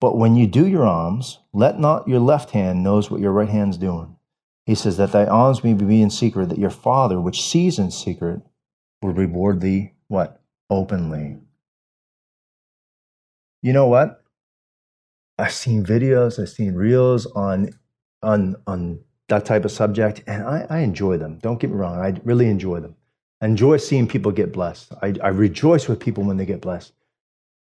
But 0.00 0.16
when 0.16 0.36
you 0.36 0.46
do 0.46 0.66
your 0.66 0.86
alms, 0.86 1.40
let 1.52 1.78
not 1.78 2.08
your 2.08 2.20
left 2.20 2.50
hand 2.50 2.82
knows 2.82 3.10
what 3.10 3.20
your 3.20 3.32
right 3.32 3.48
hand's 3.48 3.76
doing. 3.76 4.16
He 4.64 4.74
says, 4.74 4.96
That 4.96 5.12
thy 5.12 5.26
alms 5.26 5.64
may 5.64 5.74
be 5.74 6.00
in 6.00 6.10
secret, 6.10 6.48
that 6.48 6.58
your 6.58 6.70
Father, 6.70 7.20
which 7.20 7.42
sees 7.42 7.78
in 7.78 7.90
secret, 7.90 8.40
will 9.02 9.12
reward 9.12 9.60
thee 9.60 9.94
what? 10.08 10.40
Openly. 10.70 11.38
You 13.62 13.72
know 13.72 13.88
what? 13.88 14.22
I've 15.38 15.52
seen 15.52 15.84
videos, 15.84 16.40
I've 16.40 16.48
seen 16.50 16.74
reels 16.74 17.26
on 17.26 17.70
on 18.22 18.56
on 18.66 19.00
that 19.30 19.46
type 19.46 19.64
of 19.64 19.72
subject, 19.72 20.22
and 20.26 20.42
I, 20.44 20.66
I 20.68 20.78
enjoy 20.80 21.16
them. 21.16 21.38
Don't 21.40 21.58
get 21.58 21.70
me 21.70 21.76
wrong, 21.76 21.98
I 21.98 22.20
really 22.24 22.48
enjoy 22.48 22.80
them. 22.80 22.94
I 23.40 23.46
enjoy 23.46 23.78
seeing 23.78 24.06
people 24.06 24.32
get 24.32 24.52
blessed. 24.52 24.92
I, 25.00 25.14
I 25.22 25.28
rejoice 25.28 25.88
with 25.88 25.98
people 25.98 26.24
when 26.24 26.36
they 26.36 26.44
get 26.44 26.60
blessed. 26.60 26.92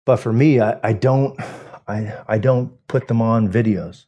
But 0.05 0.17
for 0.17 0.33
me, 0.33 0.59
I, 0.59 0.77
I 0.83 0.93
don't 0.93 1.39
I, 1.87 2.13
I 2.27 2.37
don't 2.37 2.75
put 2.87 3.07
them 3.07 3.21
on 3.21 3.51
videos 3.51 4.05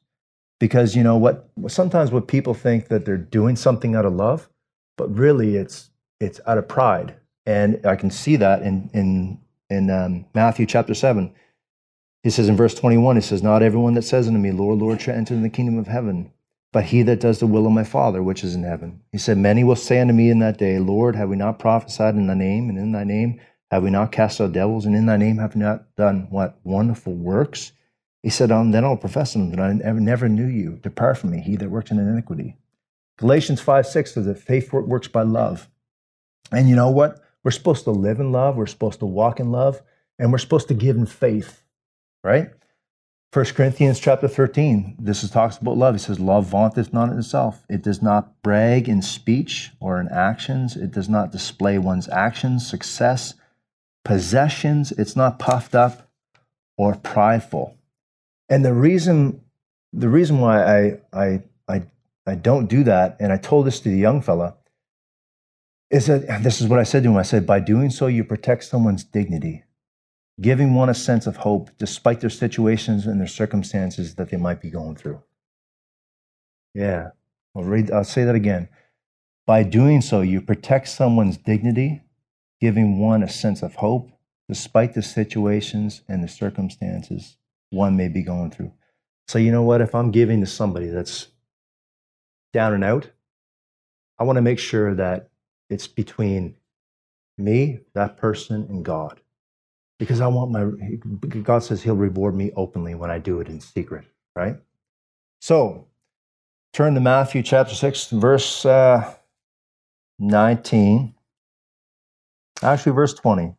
because 0.60 0.96
you 0.96 1.04
know 1.04 1.18
what 1.18 1.50
sometimes 1.68 2.12
what 2.12 2.28
people 2.28 2.54
think 2.54 2.88
that 2.90 3.06
they're 3.06 3.18
doing 3.18 3.56
something 3.56 3.96
out 3.96 4.06
of 4.06 4.14
love, 4.14 4.50
but 4.98 5.16
really 5.16 5.56
it's 5.56 5.90
it's 6.20 6.42
out 6.46 6.58
of 6.58 6.68
pride. 6.68 7.16
And 7.46 7.86
I 7.86 7.96
can 7.96 8.12
see 8.12 8.36
that 8.38 8.62
in 8.62 8.90
in 8.94 9.40
in 9.70 9.90
um, 9.90 10.26
Matthew 10.34 10.66
chapter 10.66 10.94
seven. 10.94 11.34
He 12.24 12.30
says 12.30 12.48
in 12.48 12.56
verse 12.56 12.74
21, 12.74 13.18
he 13.18 13.22
says, 13.22 13.44
Not 13.44 13.62
everyone 13.62 13.96
that 13.96 14.04
says 14.04 14.30
unto 14.30 14.40
me, 14.40 14.52
Lord, 14.52 14.80
Lord, 14.80 15.02
shall 15.02 15.14
enter 15.14 15.34
in 15.34 15.44
the 15.44 15.50
kingdom 15.50 15.78
of 15.78 15.88
heaven, 15.88 16.32
but 16.74 16.86
he 16.86 17.04
that 17.04 17.22
does 17.22 17.40
the 17.40 17.48
will 17.48 17.68
of 17.68 17.72
my 17.72 17.84
Father 17.84 18.22
which 18.22 18.44
is 18.44 18.56
in 18.56 18.64
heaven. 18.64 19.00
He 19.12 19.20
said, 19.20 19.38
Many 19.38 19.64
will 19.64 19.76
say 19.76 20.02
unto 20.02 20.14
me 20.14 20.30
in 20.30 20.40
that 20.40 20.58
day, 20.58 20.80
Lord, 20.80 21.16
have 21.16 21.30
we 21.30 21.38
not 21.38 21.60
prophesied 21.60 22.16
in 22.16 22.28
thy 22.28 22.34
name, 22.34 22.68
and 22.68 22.78
in 22.78 22.92
thy 22.92 23.04
name 23.04 23.40
have 23.72 23.84
we 23.84 23.92
not 23.92 24.12
cast 24.12 24.42
out 24.42 24.52
devils, 24.52 24.86
and 24.86 24.96
in 24.96 25.06
thy 25.06 25.16
name 25.16 25.38
have 25.38 25.56
we 25.56 25.62
not 25.62 25.96
done 25.96 26.28
what? 26.32 26.60
Wonderful 26.64 27.14
works? 27.14 27.72
He 28.24 28.30
said, 28.30 28.52
um, 28.52 28.72
Then 28.72 28.84
I'll 28.84 28.98
profess 28.98 29.36
unto 29.36 29.56
them 29.56 29.78
that 29.78 29.88
I 29.88 29.92
never 29.92 30.28
knew 30.28 30.48
you. 30.48 30.80
Depart 30.82 31.20
from 31.20 31.30
me, 31.30 31.42
he 31.42 31.56
that 31.58 31.70
works 31.70 31.92
in 31.92 32.00
iniquity. 32.00 32.58
Galatians 33.18 33.62
5 33.62 33.86
6 33.86 34.14
says 34.16 34.26
that 34.26 34.40
faith 34.40 34.74
works 34.74 35.08
by 35.08 35.22
love. 35.22 35.70
And 36.52 36.68
you 36.68 36.76
know 36.76 36.90
what? 36.90 37.20
We're 37.44 37.52
supposed 37.52 37.84
to 37.84 37.92
live 37.92 38.20
in 38.20 38.32
love, 38.32 38.58
we're 38.58 38.66
supposed 38.66 39.00
to 39.00 39.06
walk 39.06 39.40
in 39.40 39.52
love, 39.52 39.82
and 40.18 40.32
we're 40.32 40.40
supposed 40.40 40.70
to 40.70 40.74
give 40.74 40.96
in 40.96 41.06
faith, 41.06 41.62
right? 42.24 42.50
1 43.34 43.46
Corinthians 43.46 44.00
chapter 44.00 44.28
13, 44.28 44.96
this 45.00 45.24
is 45.24 45.32
talks 45.32 45.58
about 45.58 45.76
love. 45.76 45.96
He 45.96 46.00
says, 46.00 46.20
Love 46.20 46.46
vaunteth 46.46 46.94
not 46.94 47.10
in 47.10 47.18
itself. 47.18 47.66
It 47.68 47.82
does 47.82 48.00
not 48.00 48.40
brag 48.44 48.88
in 48.88 49.02
speech 49.02 49.72
or 49.80 50.00
in 50.00 50.08
actions. 50.10 50.76
It 50.76 50.92
does 50.92 51.10
not 51.10 51.32
display 51.32 51.80
one's 51.80 52.08
actions, 52.10 52.70
success, 52.70 53.34
possessions. 54.06 54.92
It's 54.92 55.16
not 55.16 55.40
puffed 55.40 55.74
up 55.74 56.12
or 56.78 56.94
prideful. 56.94 57.76
And 58.50 58.64
the 58.64 58.74
reason 58.74 59.42
the 59.94 60.10
reason 60.10 60.40
why 60.40 60.62
I 60.62 61.00
I 61.12 61.42
I 61.68 61.84
I 62.28 62.36
don't 62.36 62.68
do 62.68 62.84
that, 62.84 63.18
and 63.20 63.34
I 63.34 63.38
told 63.38 63.66
this 63.66 63.80
to 63.80 63.90
the 63.90 63.98
young 63.98 64.22
fella, 64.22 64.58
is 65.90 66.06
that 66.06 66.44
this 66.44 66.62
is 66.62 66.68
what 66.68 66.78
I 66.78 66.84
said 66.84 67.02
to 67.02 67.10
him. 67.10 67.18
I 67.18 67.24
said, 67.24 67.48
by 67.48 67.60
doing 67.62 67.90
so, 67.90 68.06
you 68.06 68.24
protect 68.24 68.64
someone's 68.66 69.04
dignity 69.04 69.64
giving 70.42 70.74
one 70.74 70.90
a 70.90 70.94
sense 70.94 71.28
of 71.28 71.38
hope 71.38 71.70
despite 71.78 72.20
their 72.20 72.30
situations 72.30 73.06
and 73.06 73.20
their 73.20 73.28
circumstances 73.28 74.16
that 74.16 74.30
they 74.30 74.38
might 74.38 74.62
be 74.62 74.70
going 74.70 74.96
through. 74.96 75.22
Yeah, 76.74 77.10
I'll, 77.56 77.64
read, 77.64 77.92
I'll 77.92 78.04
say 78.04 78.24
that 78.24 78.36
again. 78.36 78.70
By 79.46 79.64
doing 79.64 80.02
so, 80.02 80.22
you 80.22 80.42
protect 80.42 80.88
someone's 80.88 81.38
dignity, 81.38 82.02
giving 82.60 83.00
one 83.00 83.22
a 83.22 83.30
sense 83.30 83.62
of 83.62 83.76
hope 83.76 84.10
despite 84.48 84.94
the 84.94 85.02
situations 85.02 86.02
and 86.08 86.24
the 86.24 86.28
circumstances 86.28 87.38
one 87.70 87.96
may 87.96 88.08
be 88.08 88.24
going 88.24 88.52
through. 88.52 88.72
So, 89.28 89.40
you 89.40 89.52
know 89.52 89.64
what? 89.64 89.82
If 89.82 89.96
I'm 89.96 90.12
giving 90.12 90.42
to 90.42 90.46
somebody 90.46 90.88
that's 90.88 91.28
down 92.52 92.74
and 92.74 92.84
out, 92.84 93.10
I 94.20 94.24
want 94.24 94.38
to 94.38 94.42
make 94.42 94.60
sure 94.60 94.94
that 94.96 95.30
it's 95.70 95.88
between 95.88 96.56
me, 97.38 97.80
that 97.94 98.18
person, 98.18 98.68
and 98.70 98.86
God 98.86 99.20
because 100.04 100.20
I 100.20 100.28
want 100.28 100.52
my, 100.52 100.66
God 101.44 101.64
says 101.64 101.82
He'll 101.82 101.96
reward 101.96 102.36
me 102.36 102.52
openly 102.58 102.94
when 102.94 103.10
I 103.10 103.20
do 103.20 103.40
it 103.40 103.48
in 103.48 103.62
secret, 103.62 104.04
right? 104.36 104.58
So, 105.40 105.88
turn 106.74 106.94
to 106.96 107.00
Matthew 107.00 107.42
chapter 107.42 107.74
6, 107.74 108.08
verse 108.08 108.66
uh, 108.66 109.14
19. 110.20 111.16
Actually, 112.62 112.92
verse 112.92 113.14
20. 113.14 113.56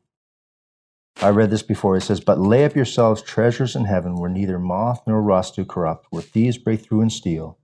I 1.22 1.28
read 1.30 1.48
this 1.48 1.62
before. 1.62 1.96
It 1.96 2.02
says, 2.02 2.20
But 2.20 2.38
lay 2.38 2.66
up 2.66 2.76
yourselves 2.76 3.22
treasures 3.22 3.74
in 3.74 3.86
heaven 3.86 4.16
where 4.16 4.28
neither 4.28 4.58
moth 4.58 5.02
nor 5.06 5.22
rust 5.22 5.56
do 5.56 5.64
corrupt, 5.64 6.08
where 6.10 6.22
thieves 6.22 6.58
break 6.58 6.82
through 6.82 7.00
and 7.00 7.12
steal. 7.12 7.58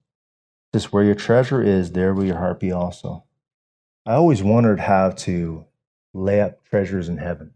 This 0.72 0.91
where 0.91 1.05
your 1.05 1.14
treasure 1.14 1.62
is, 1.62 1.93
there 1.93 2.14
will 2.14 2.24
your 2.24 2.39
heart 2.39 2.61
be 2.61 2.72
also. 2.72 3.24
I 4.07 4.14
always 4.14 4.43
wondered 4.43 4.81
how 4.81 5.11
to 5.11 5.66
lay 6.14 6.41
up 6.41 6.64
treasures 6.64 7.11
in 7.11 7.18
heaven 7.18 7.53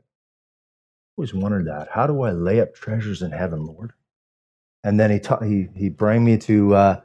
always 1.16 1.34
wondered 1.34 1.66
that. 1.66 1.88
How 1.92 2.06
do 2.06 2.22
I 2.22 2.30
lay 2.32 2.60
up 2.60 2.74
treasures 2.74 3.22
in 3.22 3.32
heaven, 3.32 3.66
Lord? 3.66 3.92
And 4.82 4.98
then 5.00 5.10
he 5.10 5.18
ta- 5.18 5.40
he 5.40 5.68
he 5.74 5.88
bring 5.88 6.24
me 6.24 6.36
to 6.38 6.74
uh, 6.74 7.00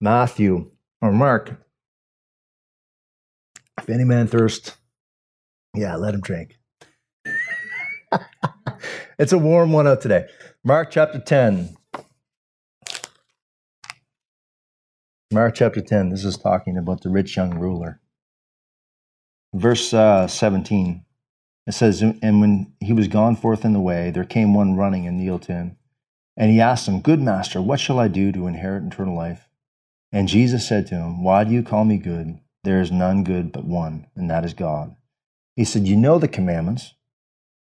Matthew 0.00 0.70
or 1.02 1.12
Mark. 1.12 1.60
If 3.78 3.88
any 3.90 4.04
man 4.04 4.26
thirst, 4.26 4.76
yeah, 5.74 5.96
let 5.96 6.14
him 6.14 6.20
drink. 6.20 6.58
it's 9.18 9.32
a 9.32 9.38
warm 9.38 9.72
one 9.72 9.86
out 9.86 10.00
today. 10.00 10.26
Mark 10.64 10.90
chapter 10.90 11.20
10. 11.20 11.76
Mark 15.30 15.54
chapter 15.54 15.82
10, 15.82 16.08
this 16.08 16.24
is 16.24 16.38
talking 16.38 16.78
about 16.78 17.02
the 17.02 17.10
rich 17.10 17.36
young 17.36 17.58
ruler. 17.58 18.00
Verse 19.54 19.92
uh, 19.92 20.26
17. 20.26 21.04
It 21.68 21.74
says, 21.74 22.00
And 22.00 22.40
when 22.40 22.72
he 22.80 22.94
was 22.94 23.08
gone 23.08 23.36
forth 23.36 23.62
in 23.62 23.74
the 23.74 23.80
way, 23.80 24.10
there 24.10 24.24
came 24.24 24.54
one 24.54 24.74
running 24.74 25.06
and 25.06 25.18
kneeled 25.18 25.42
to 25.42 25.52
him. 25.52 25.76
And 26.34 26.50
he 26.50 26.62
asked 26.62 26.88
him, 26.88 27.02
Good 27.02 27.20
master, 27.20 27.60
what 27.60 27.78
shall 27.78 28.00
I 28.00 28.08
do 28.08 28.32
to 28.32 28.46
inherit 28.46 28.84
eternal 28.84 29.14
life? 29.14 29.50
And 30.10 30.28
Jesus 30.28 30.66
said 30.66 30.86
to 30.86 30.94
him, 30.94 31.22
Why 31.22 31.44
do 31.44 31.52
you 31.52 31.62
call 31.62 31.84
me 31.84 31.98
good? 31.98 32.38
There 32.64 32.80
is 32.80 32.90
none 32.90 33.22
good 33.22 33.52
but 33.52 33.66
one, 33.66 34.06
and 34.16 34.30
that 34.30 34.46
is 34.46 34.54
God. 34.54 34.96
He 35.56 35.64
said, 35.66 35.86
You 35.86 35.96
know 35.96 36.18
the 36.18 36.26
commandments 36.26 36.94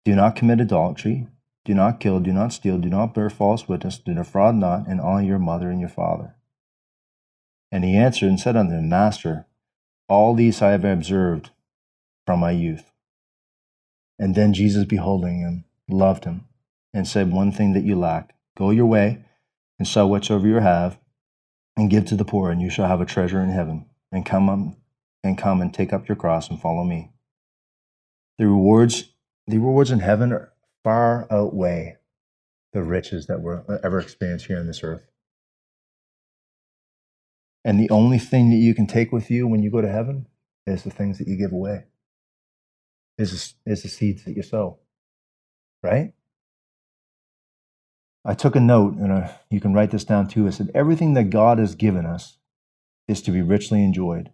do 0.06 0.14
not 0.14 0.34
commit 0.34 0.62
adultery, 0.62 1.26
do 1.66 1.74
not 1.74 2.00
kill, 2.00 2.20
do 2.20 2.32
not 2.32 2.54
steal, 2.54 2.78
do 2.78 2.88
not 2.88 3.12
bear 3.12 3.28
false 3.28 3.68
witness, 3.68 3.98
do 3.98 4.14
not 4.14 4.24
defraud 4.24 4.54
not, 4.54 4.88
and 4.88 4.98
honor 4.98 5.24
your 5.26 5.38
mother 5.38 5.68
and 5.68 5.78
your 5.78 5.90
father. 5.90 6.36
And 7.70 7.84
he 7.84 7.96
answered 7.96 8.30
and 8.30 8.40
said 8.40 8.56
unto 8.56 8.72
him, 8.72 8.88
Master, 8.88 9.44
all 10.08 10.34
these 10.34 10.62
I 10.62 10.70
have 10.70 10.86
observed 10.86 11.50
from 12.24 12.40
my 12.40 12.52
youth. 12.52 12.89
And 14.20 14.34
then 14.34 14.52
Jesus, 14.52 14.84
beholding 14.84 15.38
him, 15.38 15.64
loved 15.88 16.24
him 16.24 16.44
and 16.92 17.08
said, 17.08 17.32
One 17.32 17.50
thing 17.50 17.72
that 17.72 17.84
you 17.84 17.98
lack 17.98 18.34
go 18.54 18.70
your 18.70 18.84
way 18.84 19.24
and 19.78 19.88
sell 19.88 20.10
whatsoever 20.10 20.46
you 20.46 20.56
have 20.56 20.98
and 21.74 21.88
give 21.88 22.04
to 22.04 22.16
the 22.16 22.24
poor, 22.24 22.50
and 22.50 22.60
you 22.60 22.68
shall 22.68 22.86
have 22.86 23.00
a 23.00 23.06
treasure 23.06 23.40
in 23.40 23.48
heaven. 23.48 23.86
And 24.12 24.26
come 24.26 24.76
and 25.24 25.38
come 25.38 25.62
and 25.62 25.72
take 25.72 25.94
up 25.94 26.06
your 26.06 26.16
cross 26.16 26.50
and 26.50 26.60
follow 26.60 26.84
me. 26.84 27.12
The 28.38 28.46
rewards, 28.46 29.04
the 29.46 29.56
rewards 29.56 29.90
in 29.90 30.00
heaven 30.00 30.32
are 30.32 30.52
far 30.84 31.26
outweigh 31.30 31.96
the 32.74 32.82
riches 32.82 33.26
that 33.26 33.40
we're 33.40 33.62
ever 33.82 34.00
experienced 34.00 34.46
here 34.46 34.58
on 34.58 34.66
this 34.66 34.84
earth. 34.84 35.06
And 37.64 37.80
the 37.80 37.90
only 37.90 38.18
thing 38.18 38.50
that 38.50 38.56
you 38.56 38.74
can 38.74 38.86
take 38.86 39.12
with 39.12 39.30
you 39.30 39.46
when 39.46 39.62
you 39.62 39.70
go 39.70 39.80
to 39.80 39.90
heaven 39.90 40.26
is 40.66 40.82
the 40.82 40.90
things 40.90 41.16
that 41.18 41.28
you 41.28 41.36
give 41.36 41.52
away 41.52 41.84
is, 43.20 43.54
is 43.66 43.82
the 43.82 43.88
seeds 43.88 44.24
that 44.24 44.36
you 44.36 44.42
sow, 44.42 44.78
right? 45.82 46.12
I 48.24 48.34
took 48.34 48.54
a 48.54 48.60
note, 48.60 48.94
and 48.94 49.12
uh, 49.12 49.28
you 49.48 49.60
can 49.60 49.72
write 49.72 49.90
this 49.90 50.04
down 50.04 50.28
too. 50.28 50.46
I 50.46 50.50
said, 50.50 50.70
Everything 50.74 51.14
that 51.14 51.30
God 51.30 51.58
has 51.58 51.74
given 51.74 52.04
us 52.04 52.38
is 53.08 53.22
to 53.22 53.30
be 53.30 53.42
richly 53.42 53.82
enjoyed, 53.82 54.30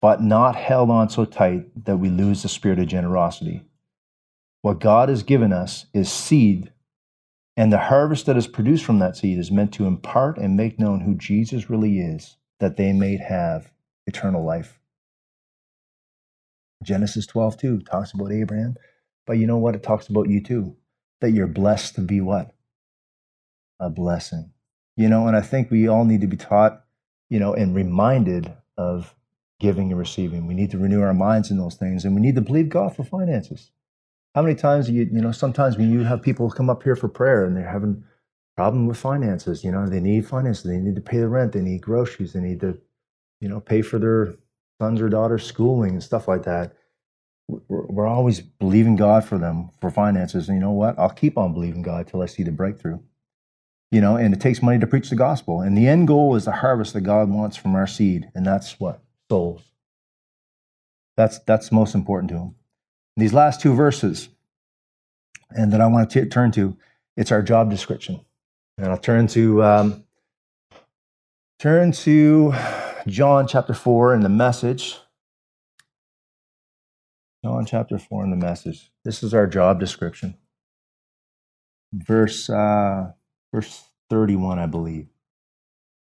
but 0.00 0.22
not 0.22 0.56
held 0.56 0.90
on 0.90 1.10
so 1.10 1.24
tight 1.24 1.84
that 1.84 1.98
we 1.98 2.08
lose 2.08 2.42
the 2.42 2.48
spirit 2.48 2.78
of 2.78 2.86
generosity. 2.86 3.64
What 4.62 4.80
God 4.80 5.08
has 5.08 5.22
given 5.22 5.52
us 5.52 5.86
is 5.92 6.10
seed, 6.10 6.72
and 7.56 7.72
the 7.72 7.78
harvest 7.78 8.26
that 8.26 8.36
is 8.36 8.46
produced 8.46 8.84
from 8.84 8.98
that 9.00 9.16
seed 9.16 9.38
is 9.38 9.50
meant 9.50 9.72
to 9.74 9.86
impart 9.86 10.38
and 10.38 10.56
make 10.56 10.78
known 10.78 11.00
who 11.00 11.14
Jesus 11.14 11.68
really 11.68 12.00
is, 12.00 12.36
that 12.58 12.76
they 12.76 12.92
may 12.92 13.16
have 13.16 13.72
eternal 14.06 14.44
life. 14.44 14.79
Genesis 16.82 17.26
12, 17.26 17.58
2 17.58 17.80
talks 17.80 18.12
about 18.12 18.32
Abraham, 18.32 18.76
but 19.26 19.34
you 19.34 19.46
know 19.46 19.58
what? 19.58 19.74
It 19.74 19.82
talks 19.82 20.08
about 20.08 20.28
you 20.28 20.42
too, 20.42 20.76
that 21.20 21.32
you're 21.32 21.46
blessed 21.46 21.94
to 21.96 22.00
be 22.00 22.20
what? 22.20 22.54
A 23.78 23.90
blessing. 23.90 24.52
You 24.96 25.08
know, 25.08 25.26
and 25.26 25.36
I 25.36 25.40
think 25.40 25.70
we 25.70 25.88
all 25.88 26.04
need 26.04 26.20
to 26.22 26.26
be 26.26 26.36
taught, 26.36 26.84
you 27.28 27.38
know, 27.38 27.54
and 27.54 27.74
reminded 27.74 28.52
of 28.76 29.14
giving 29.58 29.90
and 29.90 29.98
receiving. 29.98 30.46
We 30.46 30.54
need 30.54 30.70
to 30.70 30.78
renew 30.78 31.02
our 31.02 31.14
minds 31.14 31.50
in 31.50 31.58
those 31.58 31.76
things, 31.76 32.04
and 32.04 32.14
we 32.14 32.20
need 32.20 32.34
to 32.34 32.40
believe 32.40 32.68
God 32.68 32.96
for 32.96 33.04
finances. 33.04 33.70
How 34.34 34.42
many 34.42 34.54
times 34.54 34.88
you 34.88 35.08
you 35.12 35.20
know 35.20 35.32
sometimes 35.32 35.76
when 35.76 35.92
you 35.92 36.04
have 36.04 36.22
people 36.22 36.50
come 36.50 36.70
up 36.70 36.82
here 36.82 36.96
for 36.96 37.08
prayer 37.08 37.44
and 37.44 37.56
they're 37.56 37.68
having 37.68 38.04
problem 38.56 38.86
with 38.86 38.98
finances, 38.98 39.64
you 39.64 39.72
know, 39.72 39.88
they 39.88 40.00
need 40.00 40.26
finances, 40.26 40.64
they 40.64 40.76
need 40.76 40.94
to 40.94 41.00
pay 41.00 41.18
the 41.18 41.28
rent, 41.28 41.52
they 41.52 41.62
need 41.62 41.80
groceries, 41.80 42.34
they 42.34 42.40
need 42.40 42.60
to, 42.60 42.76
you 43.40 43.48
know, 43.48 43.58
pay 43.58 43.80
for 43.80 43.98
their 43.98 44.34
sons 44.80 45.00
or 45.00 45.08
daughters' 45.08 45.44
schooling 45.44 45.92
and 45.92 46.02
stuff 46.02 46.26
like 46.26 46.42
that. 46.44 46.72
We're, 47.48 47.86
we're 47.86 48.06
always 48.06 48.40
believing 48.40 48.96
God 48.96 49.24
for 49.24 49.38
them 49.38 49.70
for 49.80 49.90
finances, 49.90 50.48
and 50.48 50.56
you 50.56 50.60
know 50.60 50.72
what? 50.72 50.98
I'll 50.98 51.10
keep 51.10 51.38
on 51.38 51.52
believing 51.52 51.82
God 51.82 52.08
till 52.08 52.22
I 52.22 52.26
see 52.26 52.42
the 52.42 52.52
breakthrough. 52.52 52.98
You 53.92 54.00
know, 54.00 54.16
and 54.16 54.32
it 54.32 54.40
takes 54.40 54.62
money 54.62 54.78
to 54.78 54.86
preach 54.86 55.10
the 55.10 55.16
gospel, 55.16 55.60
and 55.60 55.76
the 55.76 55.86
end 55.86 56.08
goal 56.08 56.34
is 56.36 56.44
the 56.44 56.52
harvest 56.52 56.94
that 56.94 57.02
God 57.02 57.28
wants 57.28 57.56
from 57.56 57.74
our 57.74 57.86
seed, 57.86 58.30
and 58.34 58.46
that's 58.46 58.80
what 58.80 59.02
souls. 59.30 59.62
That's 61.16 61.38
that's 61.40 61.70
most 61.70 61.94
important 61.94 62.30
to 62.30 62.36
Him 62.38 62.54
these 63.20 63.32
last 63.32 63.60
two 63.60 63.74
verses, 63.74 64.28
and 65.50 65.72
that 65.72 65.80
I 65.80 65.86
want 65.86 66.10
to 66.10 66.24
t- 66.24 66.28
turn 66.28 66.50
to, 66.52 66.76
it's 67.16 67.30
our 67.30 67.42
job 67.42 67.70
description. 67.70 68.20
And 68.78 68.88
I'll 68.88 68.98
turn 68.98 69.26
to 69.28 69.62
um, 69.62 70.04
turn 71.58 71.92
to 71.92 72.52
John 73.06 73.46
chapter 73.46 73.74
four 73.74 74.14
in 74.14 74.20
the 74.20 74.28
message. 74.28 74.98
John 77.44 77.64
chapter 77.64 77.98
four 77.98 78.24
in 78.24 78.30
the 78.30 78.36
message. 78.36 78.90
This 79.04 79.22
is 79.22 79.32
our 79.32 79.46
job 79.46 79.80
description. 79.80 80.36
Verse 81.92 82.50
uh, 82.50 83.12
verse 83.52 83.84
thirty-one, 84.10 84.58
I 84.58 84.66
believe. 84.66 85.06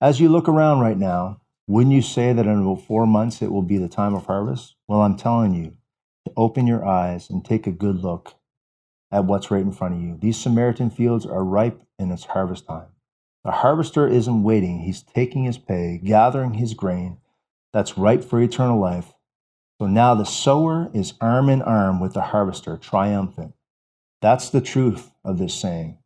As 0.01 0.19
you 0.19 0.29
look 0.29 0.49
around 0.49 0.79
right 0.79 0.97
now, 0.97 1.41
wouldn't 1.67 1.93
you 1.93 2.01
say 2.01 2.33
that 2.33 2.45
in 2.45 2.61
about 2.61 2.85
four 2.85 3.05
months 3.05 3.41
it 3.41 3.51
will 3.51 3.61
be 3.61 3.77
the 3.77 3.89
time 3.89 4.15
of 4.15 4.25
harvest? 4.25 4.75
Well, 4.87 5.01
I'm 5.01 5.17
telling 5.17 5.53
you, 5.53 5.77
to 6.25 6.33
open 6.35 6.65
your 6.65 6.85
eyes 6.85 7.29
and 7.29 7.45
take 7.45 7.67
a 7.67 7.71
good 7.71 7.97
look 7.97 8.33
at 9.11 9.25
what's 9.25 9.51
right 9.51 9.61
in 9.61 9.71
front 9.71 9.95
of 9.95 10.01
you. 10.01 10.17
These 10.19 10.37
Samaritan 10.37 10.89
fields 10.89 11.25
are 11.25 11.43
ripe 11.43 11.81
in 11.97 12.11
its 12.11 12.25
harvest 12.25 12.65
time. 12.67 12.87
The 13.43 13.51
harvester 13.51 14.07
isn't 14.07 14.43
waiting, 14.43 14.79
he's 14.79 15.01
taking 15.01 15.45
his 15.45 15.57
pay, 15.57 15.99
gathering 16.03 16.55
his 16.55 16.73
grain 16.73 17.17
that's 17.71 17.97
ripe 17.97 18.23
for 18.23 18.41
eternal 18.41 18.79
life. 18.79 19.13
So 19.79 19.87
now 19.87 20.13
the 20.13 20.25
sower 20.25 20.89
is 20.93 21.13
arm 21.21 21.49
in 21.49 21.61
arm 21.61 21.99
with 21.99 22.13
the 22.13 22.21
harvester, 22.21 22.75
triumphant. 22.77 23.53
That's 24.21 24.49
the 24.49 24.59
truth 24.59 25.11
of 25.23 25.37
this 25.37 25.53
saying. 25.53 25.99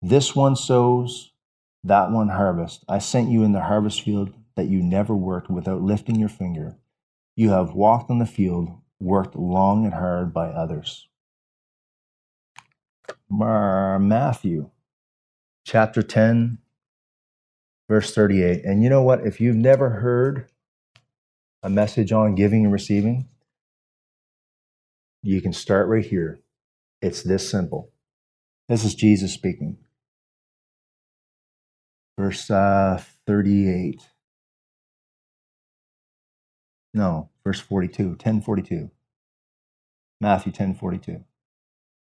This 0.00 0.34
one 0.34 0.56
sows, 0.56 1.32
that 1.82 2.10
one 2.10 2.28
harvests. 2.28 2.84
I 2.88 2.98
sent 2.98 3.30
you 3.30 3.42
in 3.42 3.52
the 3.52 3.60
harvest 3.60 4.00
field 4.00 4.32
that 4.56 4.68
you 4.68 4.82
never 4.82 5.14
worked 5.14 5.50
without 5.50 5.82
lifting 5.82 6.16
your 6.16 6.28
finger. 6.30 6.76
You 7.36 7.50
have 7.50 7.74
walked 7.74 8.10
on 8.10 8.20
the 8.20 8.26
field 8.26 8.70
worked 9.00 9.36
long 9.36 9.84
and 9.84 9.92
hard 9.92 10.32
by 10.32 10.48
others. 10.48 11.08
Matthew 13.28 14.70
chapter 15.64 16.02
10, 16.02 16.58
verse 17.88 18.14
38. 18.14 18.64
And 18.64 18.82
you 18.82 18.90
know 18.90 19.02
what? 19.02 19.26
If 19.26 19.40
you've 19.40 19.56
never 19.56 19.90
heard 19.90 20.48
a 21.62 21.70
message 21.70 22.12
on 22.12 22.34
giving 22.34 22.64
and 22.64 22.72
receiving, 22.72 23.28
you 25.22 25.40
can 25.40 25.52
start 25.52 25.88
right 25.88 26.04
here. 26.04 26.38
It's 27.00 27.22
this 27.22 27.50
simple. 27.50 27.90
This 28.68 28.84
is 28.84 28.94
Jesus 28.94 29.32
speaking. 29.32 29.78
Verse 32.18 32.50
uh, 32.50 33.02
38. 33.26 34.00
No, 36.92 37.30
verse 37.42 37.58
42, 37.58 38.10
1042. 38.10 38.90
Matthew 40.20 40.50
1042. 40.50 41.24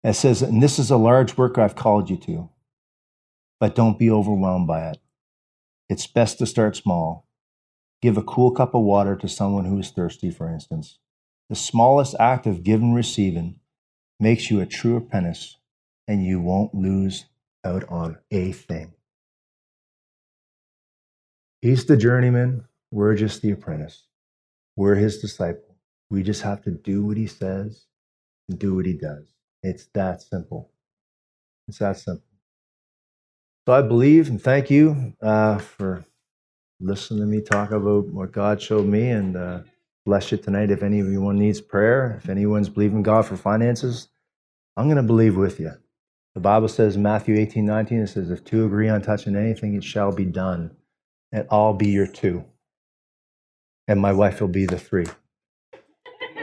It 0.05 0.13
says, 0.13 0.43
And 0.43 0.63
this 0.63 0.79
is 0.79 0.91
a 0.91 0.97
large 0.97 1.39
work 1.39 1.57
I've 1.57 1.75
called 1.75 2.11
you 2.11 2.19
to, 2.19 2.51
but 3.61 3.75
don't 3.75 3.99
be 3.99 4.11
overwhelmed 4.11 4.67
by 4.67 4.89
it. 4.89 4.99
It's 5.89 6.07
best 6.07 6.39
to 6.39 6.47
start 6.47 6.77
small. 6.77 7.27
Give 8.03 8.17
a 8.17 8.23
cool 8.23 8.51
cup 8.51 8.75
of 8.75 8.83
water 8.83 9.17
to 9.17 9.29
someone 9.29 9.65
who 9.65 9.79
is 9.79 9.91
thirsty, 9.91 10.31
for 10.31 10.49
instance. 10.49 10.99
The 11.49 11.57
smallest 11.57 12.15
act 12.19 12.47
of 12.47 12.65
giving 12.65 12.95
receiving 12.95 13.61
makes 14.19 14.51
you 14.51 14.61
a 14.61 14.67
true 14.67 14.97
apprentice, 14.97 15.57
and 16.09 16.25
you 16.25 16.41
won't 16.41 16.75
lose 16.75 17.27
out 17.65 17.85
on 17.89 18.19
a 18.31 18.53
thing. 18.53 18.93
He's 21.63 21.87
the 21.87 21.97
journeyman, 21.97 22.65
we're 22.91 23.15
just 23.15 23.43
the 23.43 23.51
apprentice. 23.51 24.05
We're 24.77 24.97
his 24.97 25.19
disciple. 25.19 25.77
We 26.11 26.23
just 26.23 26.43
have 26.43 26.63
to 26.65 26.71
do 26.71 27.05
what 27.05 27.17
he 27.17 27.27
says 27.27 27.87
and 28.49 28.59
do 28.59 28.75
what 28.75 28.87
he 28.87 28.93
does. 28.93 29.33
It's 29.63 29.87
that 29.95 30.21
simple. 30.23 30.71
It's 31.67 31.79
that 31.79 31.99
simple. 31.99 32.34
So 33.67 33.73
I 33.73 33.83
believe 33.83 34.29
and 34.29 34.43
thank 34.43 34.71
you 34.71 35.15
uh, 35.23 35.59
for 35.59 36.05
listening 36.81 37.21
to 37.21 37.27
me 37.27 37.41
talk 37.41 37.71
about 37.71 38.07
what 38.09 38.33
God 38.33 38.61
showed 38.61 38.87
me 38.87 39.09
and 39.09 39.37
uh, 39.37 39.61
bless 40.05 40.33
you 40.33 40.39
tonight. 40.39 40.71
If 40.71 40.83
anyone 40.83 41.39
needs 41.39 41.61
prayer, 41.61 42.21
if 42.23 42.29
anyone's 42.29 42.69
believing 42.69 43.03
God 43.03 43.27
for 43.27 43.37
finances, 43.37 44.09
I'm 44.77 44.87
going 44.87 44.97
to 44.97 45.03
believe 45.03 45.37
with 45.37 45.61
you. 45.61 45.73
The 46.35 46.41
Bible 46.41 46.69
says 46.69 46.99
Matthew 46.99 47.37
18, 47.37 47.65
19, 47.65 48.01
it 48.01 48.07
says, 48.09 48.31
If 48.31 48.45
two 48.45 48.67
agree 48.67 48.89
on 48.89 49.03
touching 49.03 49.37
anything, 49.37 49.75
it 49.75 49.85
shall 49.85 50.13
be 50.13 50.25
done. 50.25 50.77
And 51.33 51.47
I'll 51.51 51.75
be 51.75 51.89
your 51.89 52.07
two 52.07 52.45
and 53.87 54.01
my 54.01 54.13
wife 54.13 54.41
will 54.41 54.49
be 54.49 54.67
the 54.67 54.79
three. 54.79 55.07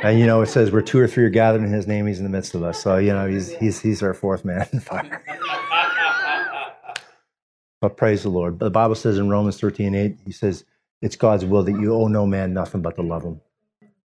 And 0.04 0.20
you 0.20 0.26
know, 0.26 0.42
it 0.42 0.48
says 0.48 0.72
where 0.72 0.82
two 0.82 1.00
or 1.00 1.08
three 1.08 1.24
are 1.26 1.30
gathered 1.30 1.62
in 1.62 1.72
His 1.72 1.88
name, 1.88 2.08
He's 2.08 2.18
in 2.18 2.24
the 2.24 2.30
midst 2.30 2.56
of 2.56 2.64
us. 2.64 2.82
So 2.82 2.98
you 2.98 3.14
know, 3.14 3.28
He's 3.28 3.52
He's 3.56 3.80
He's 3.80 4.02
our 4.02 4.14
fourth 4.14 4.44
man 4.46 4.68
in 4.74 4.80
fire. 4.80 5.24
but 7.82 7.98
praise 7.98 8.24
the 8.24 8.30
Lord. 8.30 8.60
The 8.60 8.70
Bible 8.70 8.96
says 8.96 9.18
in 9.18 9.30
Romans 9.30 9.60
13, 9.60 9.96
8, 9.96 10.20
He 10.26 10.32
says, 10.32 10.66
It's 11.02 11.16
God's 11.18 11.46
will 11.46 11.64
that 11.64 11.80
you 11.80 11.94
owe 11.94 12.08
no 12.08 12.26
man 12.26 12.54
nothing 12.54 12.82
but 12.82 12.96
to 12.96 13.02
love 13.02 13.24
Him. 13.24 13.42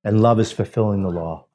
And 0.02 0.20
love 0.22 0.40
is 0.40 0.52
fulfilling 0.52 1.02
the 1.02 1.10
law. 1.10 1.46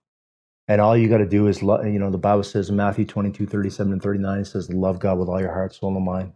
And 0.68 0.80
all 0.80 0.96
you 0.96 1.10
got 1.10 1.18
to 1.18 1.28
do 1.28 1.48
is, 1.48 1.64
love, 1.64 1.86
you 1.86 2.00
know, 2.00 2.12
the 2.12 2.18
Bible 2.18 2.44
says 2.44 2.70
in 2.70 2.78
Matthew 2.78 3.06
22, 3.06 3.46
37 3.46 3.94
and 3.94 4.02
39, 4.02 4.40
it 4.40 4.46
says, 4.46 4.70
Love 4.70 5.00
God 5.00 5.20
with 5.20 5.28
all 5.28 5.42
your 5.42 5.54
heart, 5.54 5.74
soul, 5.76 5.96
and 5.96 6.06
mind. 6.06 6.34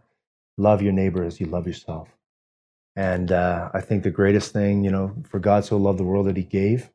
Love 0.58 0.82
your 0.82 0.92
neighbor 0.92 1.24
as 1.24 1.40
you 1.40 1.46
love 1.46 1.66
yourself. 1.66 2.08
And 2.96 3.30
uh, 3.32 3.70
I 3.74 3.80
think 3.80 4.02
the 4.02 4.10
greatest 4.10 4.52
thing, 4.52 4.84
you 4.84 4.90
know, 4.90 5.14
for 5.28 5.38
God 5.38 5.64
so 5.64 5.76
loved 5.76 5.98
the 5.98 6.04
world 6.04 6.26
that 6.26 6.36
he 6.36 6.42
gave, 6.42 6.90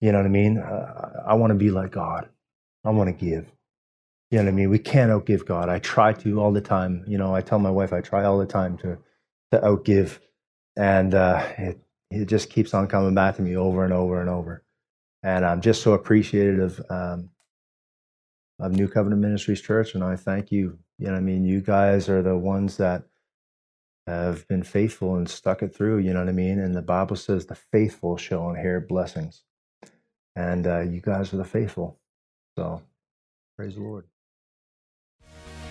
you 0.00 0.12
know 0.12 0.18
what 0.18 0.26
I 0.26 0.30
mean? 0.30 0.58
Uh, 0.58 1.24
I 1.26 1.34
want 1.34 1.50
to 1.50 1.54
be 1.54 1.70
like 1.70 1.92
God. 1.92 2.28
I 2.84 2.90
want 2.90 3.08
to 3.08 3.24
give. 3.26 3.46
You 4.30 4.38
know 4.38 4.44
what 4.44 4.50
I 4.50 4.54
mean? 4.54 4.70
We 4.70 4.78
can't 4.78 5.10
outgive 5.10 5.46
God. 5.46 5.68
I 5.68 5.80
try 5.80 6.12
to 6.14 6.40
all 6.40 6.52
the 6.52 6.60
time. 6.60 7.04
You 7.08 7.18
know, 7.18 7.34
I 7.34 7.40
tell 7.40 7.58
my 7.58 7.70
wife 7.70 7.92
I 7.92 8.00
try 8.00 8.24
all 8.24 8.38
the 8.38 8.46
time 8.46 8.78
to 8.78 8.98
to 9.52 9.58
outgive, 9.60 10.18
and 10.76 11.14
uh, 11.14 11.46
it 11.58 11.80
it 12.10 12.26
just 12.26 12.50
keeps 12.50 12.74
on 12.74 12.88
coming 12.88 13.14
back 13.14 13.36
to 13.36 13.42
me 13.42 13.56
over 13.56 13.84
and 13.84 13.92
over 13.92 14.20
and 14.20 14.30
over. 14.30 14.64
And 15.22 15.44
I'm 15.44 15.60
just 15.60 15.82
so 15.82 15.94
appreciative 15.94 16.80
of 16.80 16.90
um, 16.90 17.30
of 18.60 18.72
New 18.72 18.88
Covenant 18.88 19.22
Ministries 19.22 19.62
Church, 19.62 19.94
and 19.94 20.04
I 20.04 20.16
thank 20.16 20.52
you. 20.52 20.78
You 20.98 21.06
know, 21.06 21.12
what 21.14 21.18
I 21.18 21.22
mean, 21.22 21.44
you 21.44 21.60
guys 21.60 22.08
are 22.08 22.22
the 22.22 22.36
ones 22.36 22.76
that 22.78 23.04
have 24.06 24.46
been 24.48 24.62
faithful 24.62 25.16
and 25.16 25.28
stuck 25.28 25.62
it 25.62 25.74
through. 25.74 25.98
You 25.98 26.12
know 26.14 26.20
what 26.20 26.28
I 26.28 26.32
mean? 26.32 26.60
And 26.60 26.74
the 26.74 26.82
Bible 26.82 27.16
says 27.16 27.46
the 27.46 27.56
faithful 27.56 28.16
shall 28.18 28.50
inherit 28.50 28.88
blessings. 28.88 29.44
And 30.36 30.66
uh, 30.66 30.80
you 30.80 31.00
guys 31.00 31.34
are 31.34 31.38
the 31.38 31.44
faithful. 31.44 31.98
So 32.58 32.82
praise 33.56 33.76
the 33.76 33.82
Lord. 33.82 34.06